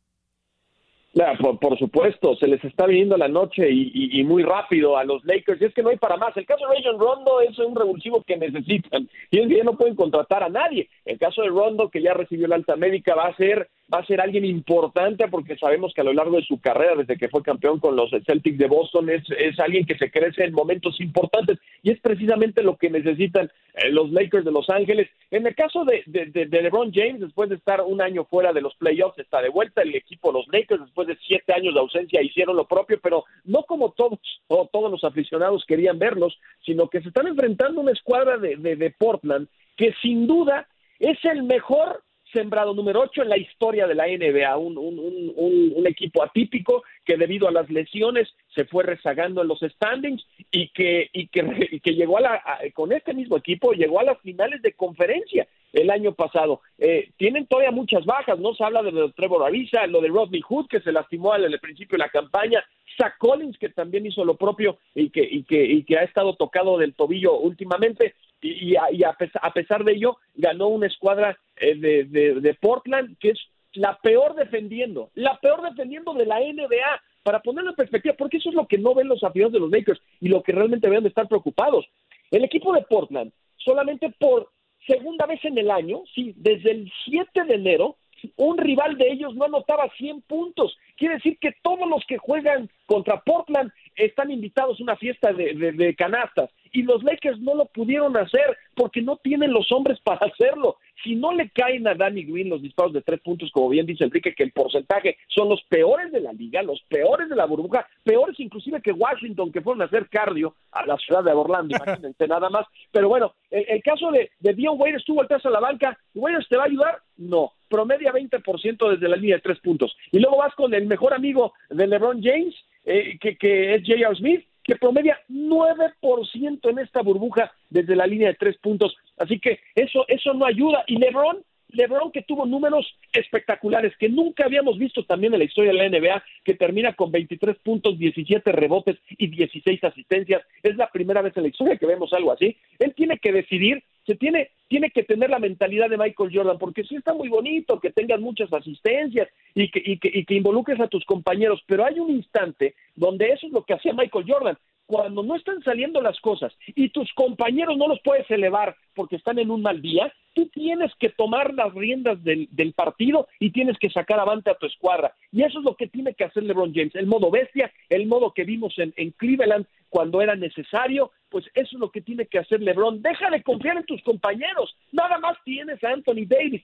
por, 1.61 1.79
supuesto, 1.79 2.35
se 2.35 2.47
les 2.47 2.61
está 2.65 2.85
viniendo 2.85 3.15
la 3.15 3.29
noche 3.29 3.69
y, 3.71 4.21
muy 4.25 4.43
rápido 4.43 4.97
a 4.97 5.05
los 5.05 5.23
Lakers. 5.23 5.61
Y 5.61 5.65
es 5.65 5.73
que 5.73 5.81
no 5.81 5.89
hay 5.89 5.97
para 5.97 6.17
más. 6.17 6.35
El 6.35 6.45
caso 6.45 6.67
de 6.67 6.75
Rayon 6.75 6.99
Rondo 6.99 7.39
es 7.39 7.57
un 7.57 7.75
revulsivo 7.75 8.21
que 8.23 8.35
necesitan. 8.35 9.09
Y 9.31 9.39
es 9.39 9.47
que 9.47 9.57
ya 9.57 9.63
no 9.63 9.77
pueden 9.77 9.95
contratar 9.95 10.43
a 10.43 10.49
nadie. 10.49 10.89
El 11.05 11.17
caso 11.17 11.41
de 11.41 11.49
Rondo, 11.49 11.89
que 11.89 12.01
ya 12.01 12.13
recibió 12.13 12.47
la 12.47 12.55
alta 12.55 12.75
médica, 12.75 13.15
va 13.15 13.27
a 13.27 13.37
ser 13.37 13.69
va 13.93 13.99
a 13.99 14.05
ser 14.05 14.19
alguien 14.19 14.45
importante 14.45 15.27
porque 15.27 15.57
sabemos 15.57 15.93
que 15.93 16.01
a 16.01 16.05
lo 16.05 16.13
largo 16.13 16.37
de 16.37 16.45
su 16.45 16.59
carrera, 16.59 16.95
desde 16.95 17.17
que 17.17 17.29
fue 17.29 17.43
campeón 17.43 17.79
con 17.79 17.95
los 17.95 18.09
Celtics 18.25 18.57
de 18.57 18.67
Boston, 18.67 19.09
es, 19.09 19.23
es 19.37 19.59
alguien 19.59 19.85
que 19.85 19.97
se 19.97 20.09
crece 20.09 20.43
en 20.43 20.53
momentos 20.53 20.99
importantes 20.99 21.59
y 21.83 21.91
es 21.91 21.99
precisamente 21.99 22.63
lo 22.63 22.77
que 22.77 22.89
necesitan 22.89 23.51
eh, 23.75 23.91
los 23.91 24.11
Lakers 24.11 24.45
de 24.45 24.51
Los 24.51 24.69
Ángeles. 24.69 25.09
En 25.29 25.45
el 25.45 25.55
caso 25.55 25.85
de, 25.85 26.03
de, 26.07 26.61
LeBron 26.61 26.91
James, 26.93 27.19
después 27.19 27.49
de 27.49 27.55
estar 27.55 27.81
un 27.81 28.01
año 28.01 28.25
fuera 28.25 28.53
de 28.53 28.61
los 28.61 28.75
playoffs, 28.75 29.19
está 29.19 29.41
de 29.41 29.49
vuelta 29.49 29.83
el 29.83 29.93
equipo 29.93 30.31
los 30.31 30.47
Lakers, 30.47 30.81
después 30.81 31.07
de 31.07 31.17
siete 31.27 31.53
años 31.53 31.73
de 31.73 31.79
ausencia 31.79 32.23
hicieron 32.23 32.55
lo 32.55 32.67
propio, 32.67 32.99
pero 33.01 33.25
no 33.43 33.63
como 33.63 33.91
todos, 33.91 34.19
o 34.47 34.67
todos 34.71 34.89
los 34.89 35.03
aficionados 35.03 35.63
querían 35.67 35.99
verlos, 35.99 36.39
sino 36.65 36.89
que 36.89 37.01
se 37.01 37.09
están 37.09 37.27
enfrentando 37.27 37.81
una 37.81 37.91
escuadra 37.91 38.37
de, 38.37 38.55
de 38.55 38.95
Portland 38.97 39.47
que 39.75 39.93
sin 40.01 40.25
duda 40.25 40.67
es 40.99 41.17
el 41.25 41.43
mejor 41.43 42.01
sembrado 42.35 42.73
número 42.73 43.01
8 43.01 43.23
en 43.23 43.29
la 43.29 43.37
historia 43.37 43.87
de 43.87 43.95
la 43.95 44.07
NBA, 44.07 44.57
un, 44.57 44.77
un, 44.77 45.87
equipo 45.87 46.23
atípico 46.23 46.83
que 47.05 47.15
debido 47.15 47.47
a 47.47 47.51
las 47.51 47.69
lesiones 47.69 48.27
se 48.53 48.65
fue 48.65 48.83
rezagando 48.83 49.41
en 49.41 49.47
los 49.47 49.59
standings 49.59 50.25
y 50.51 50.69
que, 50.69 51.09
y 51.13 51.27
que, 51.27 51.79
que 51.83 51.93
llegó 51.93 52.17
a 52.17 52.21
la, 52.21 52.43
con 52.73 52.91
este 52.91 53.13
mismo 53.13 53.37
equipo 53.37 53.71
llegó 53.71 53.99
a 53.99 54.03
las 54.03 54.19
finales 54.19 54.61
de 54.61 54.73
conferencia 54.73 55.47
el 55.71 55.89
año 55.89 56.13
pasado. 56.13 56.61
Eh, 56.77 57.11
tienen 57.17 57.47
todavía 57.47 57.71
muchas 57.71 58.05
bajas, 58.05 58.39
no 58.39 58.53
se 58.53 58.63
habla 58.63 58.83
de, 58.83 59.11
Trevor 59.15 59.43
Ariza, 59.43 59.87
lo 59.87 60.01
de 60.01 60.09
Rodney 60.09 60.41
Hood 60.41 60.67
que 60.67 60.81
se 60.81 60.91
lastimó 60.91 61.33
al, 61.33 61.45
al 61.45 61.59
principio 61.59 61.97
de 61.97 62.03
la 62.03 62.09
campaña, 62.09 62.63
Zach 62.97 63.17
Collins, 63.17 63.57
que 63.57 63.69
también 63.69 64.05
hizo 64.05 64.23
lo 64.25 64.35
propio 64.35 64.77
y 64.93 65.09
que, 65.09 65.43
que, 65.45 65.97
ha 65.97 66.03
estado 66.03 66.35
tocado 66.35 66.77
del 66.77 66.93
tobillo 66.93 67.37
últimamente, 67.37 68.15
y, 68.41 68.75
a, 68.75 69.13
pesar, 69.53 69.83
de 69.83 69.93
ello 69.93 70.17
ganó 70.35 70.67
una 70.67 70.87
escuadra 70.87 71.37
eh, 71.55 71.75
de, 71.75 72.03
de, 72.39 72.53
Portland 72.55 73.17
que 73.17 73.31
es 73.31 73.39
la 73.73 73.97
peor 73.97 74.35
defendiendo, 74.35 75.09
la 75.15 75.37
peor 75.39 75.61
defendiendo 75.63 76.13
de 76.13 76.25
la 76.25 76.39
NBA, 76.39 77.01
para 77.23 77.41
ponerlo 77.41 77.71
en 77.71 77.75
perspectiva, 77.75 78.15
porque 78.15 78.37
eso 78.37 78.49
es 78.49 78.55
lo 78.55 78.67
que 78.67 78.77
no 78.77 78.93
ven 78.93 79.07
los 79.07 79.23
aficionados 79.23 79.53
de 79.53 79.59
los 79.59 79.71
Lakers 79.71 79.99
y 80.21 80.27
lo 80.27 80.43
que 80.43 80.51
realmente 80.51 80.87
deben 80.87 81.03
de 81.03 81.09
estar 81.09 81.27
preocupados. 81.27 81.85
El 82.29 82.43
equipo 82.43 82.71
de 82.73 82.83
Portland, 82.83 83.31
solamente 83.57 84.13
por 84.19 84.51
segunda 84.85 85.25
vez 85.25 85.43
en 85.43 85.57
el 85.57 85.71
año, 85.71 86.03
sí, 86.13 86.33
desde 86.37 86.71
el 86.71 86.91
7 87.05 87.45
de 87.45 87.55
enero, 87.55 87.97
un 88.35 88.57
rival 88.57 88.97
de 88.97 89.11
ellos 89.11 89.35
no 89.35 89.45
anotaba 89.45 89.89
100 89.97 90.21
puntos. 90.21 90.77
Quiere 90.97 91.15
decir 91.15 91.37
que 91.39 91.53
todos 91.61 91.87
los 91.87 92.03
que 92.07 92.17
juegan 92.17 92.69
contra 92.85 93.21
Portland 93.21 93.71
están 93.95 94.31
invitados 94.31 94.79
a 94.79 94.83
una 94.83 94.95
fiesta 94.95 95.31
de, 95.33 95.95
canastas 95.97 96.49
y 96.71 96.83
los 96.83 97.03
Lakers 97.03 97.39
no 97.39 97.55
lo 97.55 97.65
pudieron 97.65 98.15
hacer 98.17 98.57
porque 98.75 99.01
no 99.01 99.17
tienen 99.17 99.53
los 99.53 99.71
hombres 99.71 99.99
para 100.01 100.27
hacerlo. 100.27 100.77
Si 101.05 101.15
no 101.15 101.31
le 101.31 101.51
caen 101.51 101.87
a 101.87 101.93
Danny 101.93 102.23
Green 102.23 102.49
los 102.49 102.63
disparos 102.63 102.91
de 102.91 103.03
tres 103.03 103.21
puntos, 103.21 103.51
como 103.51 103.69
bien 103.69 103.85
dice 103.85 104.05
Enrique, 104.05 104.33
que 104.33 104.41
el 104.41 104.51
porcentaje 104.51 105.17
son 105.27 105.49
los 105.49 105.61
peores 105.69 106.11
de 106.11 106.19
la 106.19 106.33
liga, 106.33 106.63
los 106.63 106.81
peores 106.89 107.29
de 107.29 107.35
la 107.35 107.45
burbuja, 107.45 107.87
peores 108.03 108.39
inclusive 108.39 108.81
que 108.81 108.91
Washington, 108.91 109.51
que 109.51 109.61
fueron 109.61 109.83
a 109.83 109.85
hacer 109.85 110.09
cardio 110.09 110.55
a 110.71 110.83
la 110.87 110.97
ciudad 110.97 111.23
de 111.23 111.31
Orlando, 111.31 111.77
imagínense 111.85 112.27
nada 112.27 112.49
más. 112.49 112.65
Pero 112.91 113.07
bueno, 113.07 113.35
el, 113.51 113.83
caso 113.83 114.09
de, 114.09 114.31
de 114.39 114.53
Dion 114.55 114.81
Wade 114.81 114.95
estuvo 114.95 115.21
al 115.21 115.27
a 115.31 115.49
la 115.51 115.59
banca, 115.59 115.95
¿Wade 116.15 116.43
te 116.49 116.57
va 116.57 116.63
a 116.63 116.67
ayudar? 116.67 116.97
No, 117.17 117.53
promedia 117.69 118.11
20% 118.11 118.89
desde 118.89 119.07
la 119.07 119.15
línea 119.15 119.35
de 119.35 119.43
tres 119.43 119.59
puntos. 119.59 119.95
Y 120.11 120.17
luego 120.17 120.37
vas 120.37 120.55
con 120.55 120.73
el 120.73 120.87
mejor 120.87 121.13
amigo 121.13 121.53
de 121.69 121.85
LeBron 121.85 122.23
James, 122.23 122.55
eh, 122.83 123.19
que, 123.21 123.37
que 123.37 123.75
es 123.75 123.83
J.R. 123.85 124.15
Smith, 124.15 124.43
que 124.65 124.75
promedia 124.75 125.19
9% 125.29 126.69
en 126.69 126.79
esta 126.79 127.03
burbuja 127.03 127.53
desde 127.69 127.95
la 127.95 128.07
línea 128.07 128.29
de 128.29 128.33
tres 128.33 128.57
puntos. 128.57 128.97
Así 129.17 129.39
que 129.39 129.59
eso, 129.75 130.05
eso 130.07 130.33
no 130.33 130.45
ayuda. 130.45 130.83
Y 130.87 130.97
LeBron, 130.97 131.43
LeBron 131.69 132.11
que 132.11 132.21
tuvo 132.23 132.45
números 132.45 132.97
espectaculares 133.13 133.95
que 133.97 134.09
nunca 134.09 134.45
habíamos 134.45 134.77
visto 134.77 135.03
también 135.05 135.33
en 135.33 135.39
la 135.39 135.45
historia 135.45 135.71
de 135.71 135.77
la 135.77 135.89
NBA, 135.89 136.23
que 136.43 136.55
termina 136.55 136.93
con 136.93 137.11
23 137.11 137.57
puntos, 137.59 137.97
17 137.97 138.51
rebotes 138.51 138.97
y 139.09 139.27
16 139.27 139.83
asistencias. 139.83 140.43
Es 140.63 140.75
la 140.75 140.89
primera 140.89 141.21
vez 141.21 141.35
en 141.37 141.43
la 141.43 141.49
historia 141.49 141.77
que 141.77 141.85
vemos 141.85 142.13
algo 142.13 142.31
así. 142.31 142.57
Él 142.79 142.93
tiene 142.95 143.17
que 143.19 143.31
decidir 143.31 143.83
se 144.05 144.15
tiene, 144.15 144.51
tiene 144.67 144.91
que 144.91 145.03
tener 145.03 145.29
la 145.29 145.39
mentalidad 145.39 145.89
de 145.89 145.97
Michael 145.97 146.29
Jordan, 146.31 146.59
porque 146.59 146.83
sí 146.83 146.95
está 146.95 147.13
muy 147.13 147.27
bonito 147.27 147.79
que 147.79 147.91
tengas 147.91 148.19
muchas 148.19 148.51
asistencias 148.53 149.27
y 149.55 149.71
que, 149.71 149.81
y 149.83 149.97
que, 149.97 150.11
y 150.13 150.25
que 150.25 150.35
involucres 150.35 150.79
a 150.79 150.87
tus 150.87 151.03
compañeros, 151.05 151.63
pero 151.65 151.85
hay 151.85 151.99
un 151.99 152.11
instante 152.11 152.75
donde 152.95 153.29
eso 153.31 153.47
es 153.47 153.53
lo 153.53 153.63
que 153.63 153.73
hacía 153.73 153.93
Michael 153.93 154.25
Jordan. 154.27 154.57
Cuando 154.85 155.23
no 155.23 155.35
están 155.35 155.63
saliendo 155.63 156.01
las 156.01 156.19
cosas 156.19 156.53
y 156.67 156.89
tus 156.89 157.11
compañeros 157.13 157.77
no 157.77 157.87
los 157.87 157.99
puedes 158.03 158.29
elevar 158.29 158.75
porque 158.93 159.15
están 159.15 159.39
en 159.39 159.51
un 159.51 159.61
mal 159.61 159.81
día, 159.81 160.13
tú 160.33 160.47
tienes 160.49 160.91
que 160.99 161.09
tomar 161.09 161.53
las 161.53 161.73
riendas 161.73 162.23
del, 162.23 162.47
del 162.51 162.73
partido 162.73 163.27
y 163.39 163.51
tienes 163.51 163.77
que 163.79 163.89
sacar 163.89 164.19
avante 164.19 164.51
a 164.51 164.55
tu 164.55 164.67
escuadra. 164.67 165.13
Y 165.31 165.43
eso 165.43 165.59
es 165.59 165.65
lo 165.65 165.75
que 165.75 165.87
tiene 165.87 166.13
que 166.13 166.25
hacer 166.25 166.43
LeBron 166.43 166.73
James, 166.73 166.95
el 166.95 167.07
modo 167.07 167.31
bestia, 167.31 167.71
el 167.89 168.05
modo 168.05 168.33
que 168.33 168.43
vimos 168.43 168.77
en, 168.77 168.93
en 168.97 169.11
Cleveland, 169.11 169.65
cuando 169.89 170.21
era 170.21 170.35
necesario, 170.35 171.11
pues 171.29 171.45
eso 171.53 171.77
es 171.77 171.79
lo 171.79 171.89
que 171.89 172.01
tiene 172.01 172.25
que 172.25 172.39
hacer 172.39 172.61
LeBron. 172.61 173.01
Deja 173.01 173.29
de 173.29 173.43
confiar 173.43 173.77
en 173.77 173.85
tus 173.85 174.01
compañeros. 174.03 174.75
Nada 174.91 175.19
más 175.19 175.37
tienes 175.45 175.81
a 175.83 175.89
Anthony 175.89 176.25
Davis. 176.27 176.63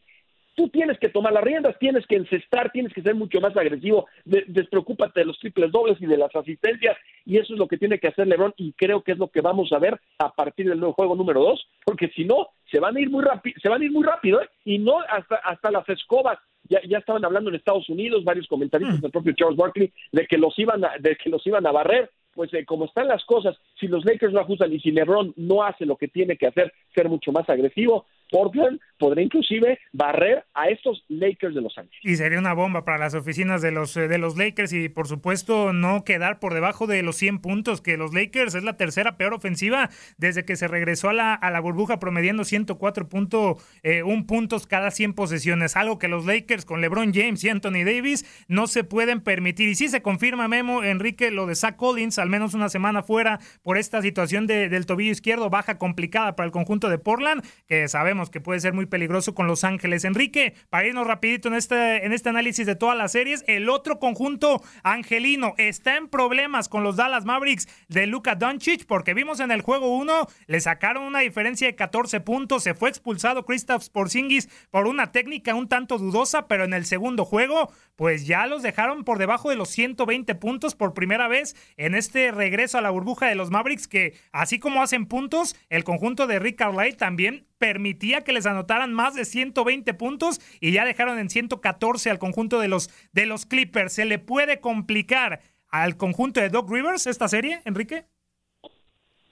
Tú 0.56 0.70
tienes 0.70 1.00
que 1.00 1.10
tomar 1.10 1.34
las 1.34 1.44
riendas, 1.44 1.78
tienes 1.80 2.06
que 2.08 2.18
encestar, 2.18 2.72
tienes 2.72 2.94
que 2.94 3.02
ser 3.02 3.16
mucho 3.16 3.40
más 3.40 3.56
agresivo. 3.56 4.08
despreocúpate 4.26 5.22
de 5.22 5.26
los 5.26 5.40
triples 5.40 5.72
dobles 5.72 6.02
y 6.02 6.06
de 6.06 6.18
las 6.18 6.36
asistencias. 6.36 6.98
Y 7.26 7.38
eso 7.38 7.54
es 7.54 7.60
lo 7.60 7.68
que 7.68 7.78
tiene 7.78 8.00
que 8.00 8.10
hacer 8.10 8.28
LeBron. 8.28 8.54
Y 8.58 8.74
creo 8.74 9.02
que 9.02 9.14
es 9.14 9.18
lo 9.18 9.30
que 9.30 9.42
vamos 9.42 9.72
a 9.72 9.80
ver 9.80 10.00
a 10.20 10.32
partir 10.32 10.68
del 10.68 10.80
nuevo 10.80 10.94
juego 10.94 11.16
número 11.16 11.42
dos, 11.42 11.68
porque 11.86 12.10
si 12.10 12.26
no, 12.26 12.50
se 12.70 12.80
van 12.80 12.98
a 12.98 13.00
ir 13.00 13.10
muy 13.10 13.24
rápido, 13.24 13.56
se 13.62 13.70
van 13.70 13.82
a 13.82 13.86
ir 13.86 13.92
muy 13.92 14.04
rápido, 14.04 14.42
¿eh? 14.42 14.50
y 14.66 14.80
no 14.80 15.00
hasta, 15.00 15.36
hasta 15.36 15.72
las 15.72 15.88
escobas 15.90 16.38
ya, 16.70 16.80
ya 16.88 17.00
estaban 17.00 17.26
hablando 17.26 17.50
en 17.50 17.56
Estados 17.56 17.90
Unidos, 17.90 18.24
varios 18.24 18.48
comentaristas 18.48 19.00
mm. 19.00 19.02
del 19.02 19.12
propio 19.12 19.34
Charles 19.34 19.58
Barkley, 19.58 19.92
de 20.12 20.28
que 20.28 20.38
los 20.38 20.58
iban 20.58 20.82
de 21.00 21.16
que 21.18 21.30
los 21.30 21.46
iban 21.46 21.66
a 21.66 21.72
barrer 21.72 22.10
pues 22.34 22.54
eh, 22.54 22.66
como 22.66 22.86
están 22.86 23.08
las 23.08 23.24
cosas, 23.26 23.58
si 23.80 23.88
los 23.88 24.06
Lakers 24.06 24.34
no 24.34 24.40
ajustan 24.40 24.72
y 24.74 24.80
si 24.80 24.92
LeBron 24.92 25.34
no 25.36 25.64
hace 25.64 25.86
lo 25.86 25.98
que 25.98 26.08
tiene 26.08 26.38
que 26.38 26.48
hacer, 26.48 26.74
ser 26.94 27.10
mucho 27.10 27.32
más 27.32 27.50
agresivo, 27.50 28.06
Portland 28.32 28.80
podría 28.98 29.26
inclusive 29.26 29.80
barrer 29.92 30.46
a 30.54 30.70
estos 30.70 31.04
Lakers 31.10 31.56
de 31.56 31.62
Los 31.62 31.78
Ángeles. 31.78 32.00
Y 32.04 32.16
sería 32.16 32.40
una 32.40 32.54
bomba 32.54 32.86
para 32.86 33.00
las 33.00 33.16
oficinas 33.16 33.62
de 33.62 33.72
los, 33.72 33.98
eh, 33.98 34.08
de 34.08 34.18
los 34.18 34.38
Lakers 34.38 34.72
y 34.74 34.90
por 34.90 35.08
supuesto 35.08 35.74
no 35.74 36.04
quedar 36.04 36.40
por 36.40 36.54
debajo 36.54 36.88
de 36.88 37.02
los 37.02 37.16
100 37.18 37.40
puntos, 37.40 37.82
que 37.82 37.98
los 37.98 38.14
Lakers 38.14 38.56
es 38.56 38.64
la 38.64 38.78
tercera 38.78 39.18
peor 39.18 39.34
ofensiva 39.34 39.90
desde 40.18 40.46
que 40.46 40.56
se 40.56 40.68
regresó 40.68 41.10
a 41.10 41.14
la, 41.14 41.34
a 41.34 41.52
la 41.52 41.60
burbuja 41.60 42.00
promediando 42.00 42.44
104.1 42.44 43.58
eh, 43.84 44.04
puntos 44.28 44.68
cada 44.68 44.92
100 44.92 45.14
posesiones, 45.14 45.76
algo 45.76 46.00
que 46.00 46.08
los 46.08 46.26
Lakers 46.26 46.66
con 46.66 46.80
LeBron 46.80 47.12
James 47.14 47.44
y 47.44 47.50
Anthony 47.50 47.84
Davis 47.84 48.46
no 48.48 48.68
se 48.68 48.84
pueden 48.84 49.22
permitir. 49.22 49.68
Y 49.68 49.76
si 49.76 49.88
se 49.90 50.02
confirma, 50.02 50.48
Memo, 50.48 50.84
Enrique, 50.84 51.32
lo 51.32 51.48
de 51.48 51.56
Zach 51.56 51.76
Collins, 51.76 52.20
al 52.20 52.30
menos 52.30 52.54
una 52.54 52.70
semana 52.70 53.02
fuera 53.02 53.40
por 53.64 53.78
esta 53.78 54.02
situación 54.02 54.46
del 54.46 54.86
tobillo 54.86 55.12
izquierdo, 55.12 55.50
baja 55.50 55.78
complicada 55.80 56.36
para 56.36 56.46
el 56.46 56.52
conjunto 56.52 56.88
de 56.88 57.00
Portland, 57.00 57.44
que 57.68 57.88
sabemos 57.88 58.21
que 58.30 58.42
puede 58.42 58.60
ser 58.60 58.74
muy 58.74 58.86
peligroso 58.86 59.34
con 59.34 59.48
Los 59.48 59.64
Ángeles. 59.64 60.06
Enrique, 60.06 60.54
para 60.70 60.88
irnos 60.88 61.08
rapidito 61.08 61.48
en 61.48 61.56
este, 61.56 62.06
en 62.06 62.14
este 62.14 62.30
análisis 62.30 62.66
de 62.66 62.76
todas 62.76 62.98
las 62.98 63.12
series, 63.12 63.44
el 63.48 63.70
otro 63.70 64.00
conjunto 64.00 64.62
angelino 64.84 65.54
está 65.58 65.98
en 65.98 66.08
problemas 66.08 66.70
con 66.70 66.84
los 66.84 66.96
Dallas 66.96 67.26
Mavericks 67.26 67.68
de 67.88 68.08
Luka 68.08 68.36
Doncic, 68.36 68.86
porque 68.86 69.14
vimos 69.14 69.40
en 69.40 69.52
el 69.52 69.62
juego 69.62 69.96
1, 69.98 70.28
le 70.48 70.60
sacaron 70.60 71.04
una 71.04 71.20
diferencia 71.20 71.68
de 71.68 71.76
14 71.76 72.20
puntos, 72.22 72.64
se 72.64 72.74
fue 72.74 72.90
expulsado 72.90 73.46
Kristaps 73.46 73.90
Porzingis 73.90 74.50
por 74.70 74.88
una 74.88 75.12
técnica 75.12 75.56
un 75.56 75.68
tanto 75.68 75.98
dudosa, 75.98 76.48
pero 76.48 76.64
en 76.64 76.74
el 76.74 76.86
segundo 76.86 77.26
juego, 77.26 77.72
pues 77.96 78.26
ya 78.26 78.46
los 78.48 78.62
dejaron 78.62 79.04
por 79.04 79.18
debajo 79.18 79.50
de 79.50 79.56
los 79.56 79.70
120 79.70 80.36
puntos 80.36 80.76
por 80.76 80.94
primera 80.94 81.28
vez 81.28 81.56
en 81.78 81.96
este 81.96 82.32
regreso 82.32 82.78
a 82.78 82.82
la 82.82 82.90
burbuja 82.90 83.28
de 83.28 83.36
los 83.36 83.52
Mavericks, 83.52 83.88
que 83.88 84.16
así 84.32 84.60
como 84.60 84.82
hacen 84.82 85.06
puntos, 85.06 85.56
el 85.70 85.84
conjunto 85.84 86.28
de 86.28 86.40
Rick 86.40 86.58
Carlisle 86.58 86.94
también 86.94 87.48
permitía 87.58 88.11
que 88.20 88.34
les 88.34 88.46
anotaran 88.46 88.94
más 88.94 89.16
de 89.16 89.24
120 89.24 89.94
puntos 89.94 90.42
y 90.60 90.74
ya 90.74 90.84
dejaron 90.84 91.20
en 91.20 91.30
114 91.30 92.10
al 92.10 92.20
conjunto 92.20 92.60
de 92.60 92.68
los, 92.68 92.90
de 93.14 93.26
los 93.26 93.46
Clippers. 93.46 93.94
¿Se 93.94 94.04
le 94.04 94.20
puede 94.20 94.60
complicar 94.60 95.40
al 95.70 95.96
conjunto 95.96 96.42
de 96.42 96.50
Doc 96.50 96.70
Rivers 96.70 97.08
esta 97.08 97.30
serie, 97.30 97.62
Enrique? 97.64 98.04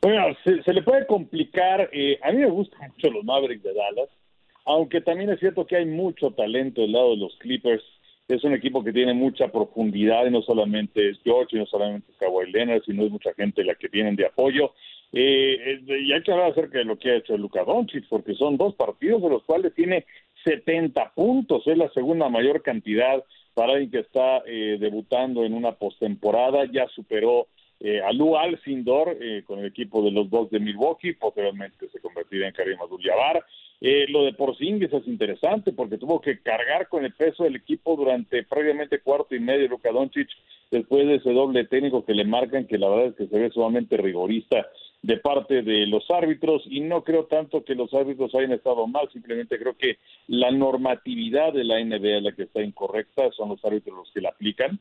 Bueno, 0.02 0.36
se, 0.44 0.74
le 0.74 0.82
puede 0.82 1.06
complicar. 1.06 1.90
Eh, 1.92 2.18
a 2.24 2.32
mí 2.32 2.38
me 2.38 2.50
gustan 2.50 2.92
mucho 2.92 3.12
los 3.12 3.26
Mavericks 3.26 3.64
de 3.64 3.74
Dallas, 3.74 4.10
aunque 4.66 5.02
también 5.02 5.30
es 5.30 5.40
cierto 5.40 5.66
que 5.66 5.76
hay 5.76 5.86
mucho 5.86 6.32
talento 6.32 6.82
del 6.82 6.94
lado 6.94 7.12
de 7.12 7.18
los 7.18 7.36
Clippers. 7.38 7.84
Es 8.30 8.44
un 8.44 8.54
equipo 8.54 8.84
que 8.84 8.94
tiene 8.94 9.14
mucha 9.14 9.52
profundidad 9.52 10.26
y 10.26 10.32
no 10.32 10.42
solamente 10.44 11.10
es 11.10 11.20
George, 11.24 11.58
y 11.58 11.60
no 11.60 11.66
solamente 11.66 12.12
es 12.12 12.18
Kawhi 12.18 12.52
Leonard, 12.52 12.84
sino 12.86 13.04
es 13.04 13.12
mucha 13.12 13.34
gente 13.34 13.64
la 13.64 13.76
que 13.76 13.90
tienen 13.90 14.16
de 14.16 14.28
apoyo. 14.28 14.74
Eh, 15.12 15.82
y 15.88 16.14
hay 16.14 16.22
que 16.22 16.32
hablar 16.32 16.52
acerca 16.52 16.78
de 16.78 16.86
lo 16.86 16.98
que 16.98 17.12
ha 17.12 17.16
hecho 17.16 17.38
Luka 17.38 17.64
Doncic, 17.64 18.08
porque 18.10 18.36
son 18.36 18.58
dos 18.58 18.76
partidos 18.76 19.22
de 19.22 19.30
los 19.30 19.44
cuales 19.44 19.74
tiene 19.74 20.06
70 20.44 21.14
puntos, 21.16 21.66
es 21.68 21.78
la 21.78 21.90
segunda 21.90 22.30
mayor 22.30 22.62
cantidad 22.62 23.24
para 23.54 23.74
alguien 23.74 23.92
que 23.92 24.00
está 24.00 24.44
eh, 24.46 24.78
debutando 24.80 25.44
en 25.44 25.54
una 25.54 25.74
postemporada, 25.74 26.66
ya 26.72 26.88
superó 26.88 27.48
eh, 27.82 28.02
a 28.02 28.12
Lu 28.12 28.36
Alcindor 28.36 29.18
eh, 29.22 29.44
con 29.46 29.60
el 29.60 29.68
equipo 29.68 30.04
de 30.04 30.12
los 30.12 30.30
Bucks 30.30 30.52
de 30.52 30.60
Milwaukee, 30.60 31.14
posteriormente 31.14 31.88
se 31.90 32.02
convertirá 32.02 32.48
en 32.48 32.54
Karim 32.54 32.78
Abdul-Jabbar. 32.82 33.46
Eh, 33.80 34.06
lo 34.10 34.26
de 34.26 34.34
Porzingis 34.34 34.92
es 34.92 35.08
interesante 35.08 35.72
porque 35.72 35.98
tuvo 35.98 36.20
que 36.20 36.42
cargar 36.42 36.90
con 36.90 37.06
el 37.06 37.14
peso 37.14 37.46
del 37.46 37.56
equipo 37.56 37.96
durante 37.96 38.44
previamente 38.44 39.00
cuarto 39.00 39.34
y 39.34 39.40
medio 39.40 39.70
Luka 39.70 39.92
Doncic 39.92 40.28
después 40.70 41.08
de 41.08 41.16
ese 41.16 41.32
doble 41.32 41.64
técnico 41.64 42.04
que 42.04 42.14
le 42.14 42.26
marcan 42.26 42.68
que 42.68 42.78
la 42.78 42.90
verdad 42.90 43.08
es 43.08 43.16
que 43.16 43.28
se 43.28 43.40
ve 43.40 43.50
sumamente 43.52 43.96
rigorista 43.96 44.68
de 45.02 45.18
parte 45.18 45.62
de 45.62 45.88
los 45.88 46.10
árbitros 46.12 46.64
y 46.66 46.82
no 46.82 47.04
creo 47.04 47.26
tanto 47.26 47.64
que 47.64 47.76
los 47.76 47.94
árbitros 47.94 48.36
hayan 48.36 48.52
estado 48.52 48.86
mal, 48.86 49.10
simplemente 49.12 49.58
creo 49.58 49.78
que 49.78 49.98
la 50.28 50.52
normatividad 50.52 51.54
de 51.54 51.64
la 51.64 51.84
NBA 51.84 52.18
es 52.18 52.24
la 52.24 52.32
que 52.34 52.44
está 52.44 52.62
incorrecta, 52.62 53.32
son 53.32 53.50
los 53.50 53.64
árbitros 53.64 53.96
los 53.96 54.12
que 54.12 54.22
la 54.22 54.30
aplican. 54.30 54.80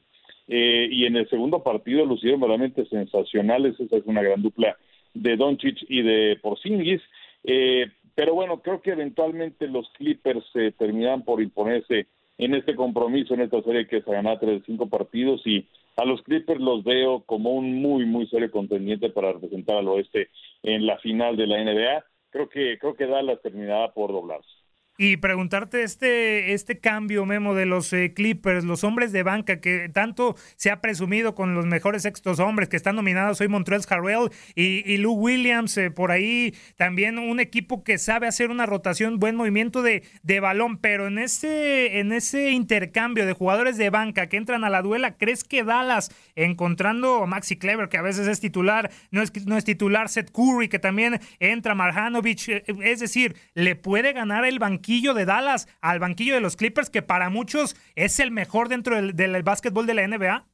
Eh, 0.49 0.89
y 0.91 1.05
en 1.05 1.17
el 1.17 1.29
segundo 1.29 1.63
partido 1.63 2.05
lucieron 2.05 2.41
verdaderamente 2.41 2.87
sensacionales, 2.87 3.79
esa 3.79 3.97
es 3.97 4.07
una 4.07 4.23
gran 4.23 4.43
dupla 4.43 4.77
de 5.15 5.37
Doncic 5.37 5.85
y 5.89 6.03
de 6.03 6.39
Porzingis. 6.41 7.03
Eh, 7.45 7.87
pero 8.15 8.35
bueno, 8.35 8.61
creo 8.63 8.81
que 8.81 8.91
eventualmente 8.91 9.69
los 9.69 9.89
Clippers 9.91 10.45
se 10.53 10.73
terminan 10.73 11.23
por 11.23 11.41
imponerse 11.41 12.07
en 12.39 12.55
este 12.55 12.75
compromiso, 12.75 13.35
en 13.35 13.43
esta 13.43 13.63
serie 13.63 13.87
que 13.87 14.01
se 14.01 14.11
ganar 14.11 14.41
tres 14.41 14.61
de 14.61 14.67
cinco 14.67 14.89
partidos 14.89 15.47
y 15.47 15.67
a 15.99 16.05
los 16.05 16.23
Clippers 16.23 16.61
los 16.61 16.85
veo 16.85 17.25
como 17.25 17.51
un 17.51 17.83
muy, 17.83 18.07
muy 18.07 18.29
serio 18.29 18.53
contendiente 18.53 19.11
para 19.11 19.33
representar 19.33 19.79
al 19.79 19.89
oeste 19.89 20.31
en 20.63 20.87
la 20.87 20.97
final 20.99 21.37
de 21.37 21.47
la 21.49 21.63
NBA. 21.63 22.05
Creo 22.31 22.49
que, 22.49 22.79
creo 22.79 22.95
que 22.95 23.07
Dallas 23.07 23.43
terminará 23.43 23.93
por 23.93 24.13
doblarse. 24.13 24.58
Y 25.01 25.19
preguntarte 25.19 25.85
este, 25.85 26.55
este 26.55 26.81
cambio, 26.81 27.25
Memo, 27.25 27.55
de 27.55 27.67
los 27.67 27.93
eh, 27.93 28.15
Clippers, 28.15 28.65
los 28.65 28.83
hombres 28.83 29.13
de 29.13 29.23
banca, 29.23 29.61
que 29.61 29.89
tanto 29.89 30.35
se 30.57 30.73
ha 30.73 30.81
presumido 30.81 31.37
con 31.37 31.55
los 31.55 31.67
mejores 31.67 32.03
sextos 32.03 32.41
hombres 32.41 32.69
que 32.69 32.77
están 32.77 32.97
nominados 32.97 33.41
hoy 33.41 33.47
Montreal 33.47 33.83
Harrell 33.89 34.29
y, 34.57 34.83
y 34.93 34.97
Lou 34.97 35.13
Williams, 35.13 35.77
eh, 35.77 35.93
por 35.93 36.11
ahí 36.11 36.53
también 36.75 37.21
un 37.21 37.39
equipo 37.39 37.85
que 37.85 37.97
sabe 37.97 38.27
hacer 38.27 38.51
una 38.51 38.67
rotación, 38.67 39.21
buen 39.21 39.37
movimiento 39.37 39.83
de, 39.83 40.03
de 40.25 40.41
balón, 40.41 40.79
pero 40.79 41.07
en 41.07 41.19
ese, 41.21 42.01
en 42.01 42.11
ese 42.11 42.51
intercambio 42.51 43.25
de 43.25 43.35
jugadores 43.35 43.77
de 43.77 43.91
banca 43.91 44.29
que 44.29 44.37
entran 44.37 44.65
a 44.65 44.69
la 44.69 44.83
duela, 44.83 45.17
¿crees 45.17 45.45
que 45.45 45.63
Dallas, 45.63 46.11
encontrando 46.35 47.23
a 47.23 47.27
Maxi 47.27 47.57
Clever, 47.57 47.89
que 47.89 47.99
a 47.99 48.03
veces 48.03 48.27
es 48.27 48.41
titular, 48.41 48.91
no 49.13 49.23
es, 49.23 49.47
no 49.47 49.57
es 49.57 49.63
titular, 49.65 50.09
Seth 50.09 50.33
Curry, 50.33 50.69
que 50.69 50.81
también 50.81 51.21
entra, 51.39 51.77
Marjanovic, 51.77 52.49
eh, 52.49 52.65
es 52.83 52.99
decir, 52.99 53.37
le 53.55 53.77
puede 53.77 54.13
ganar 54.13 54.45
el 54.45 54.59
banquillo 54.59 54.88
de 54.89 55.25
Dallas 55.27 55.69
al 55.83 55.99
banquillo 55.99 56.35
de 56.35 56.41
los 56.41 56.57
Clippers, 56.57 56.91
que 56.91 57.03
para 57.03 57.29
muchos 57.29 57.77
es 57.95 58.21
el 58.21 58.31
mejor 58.31 58.69
dentro 58.69 59.01
del, 59.01 59.43
básquetbol 59.43 59.87
de 59.87 59.95
la 59.95 60.09
NBA? 60.09 60.47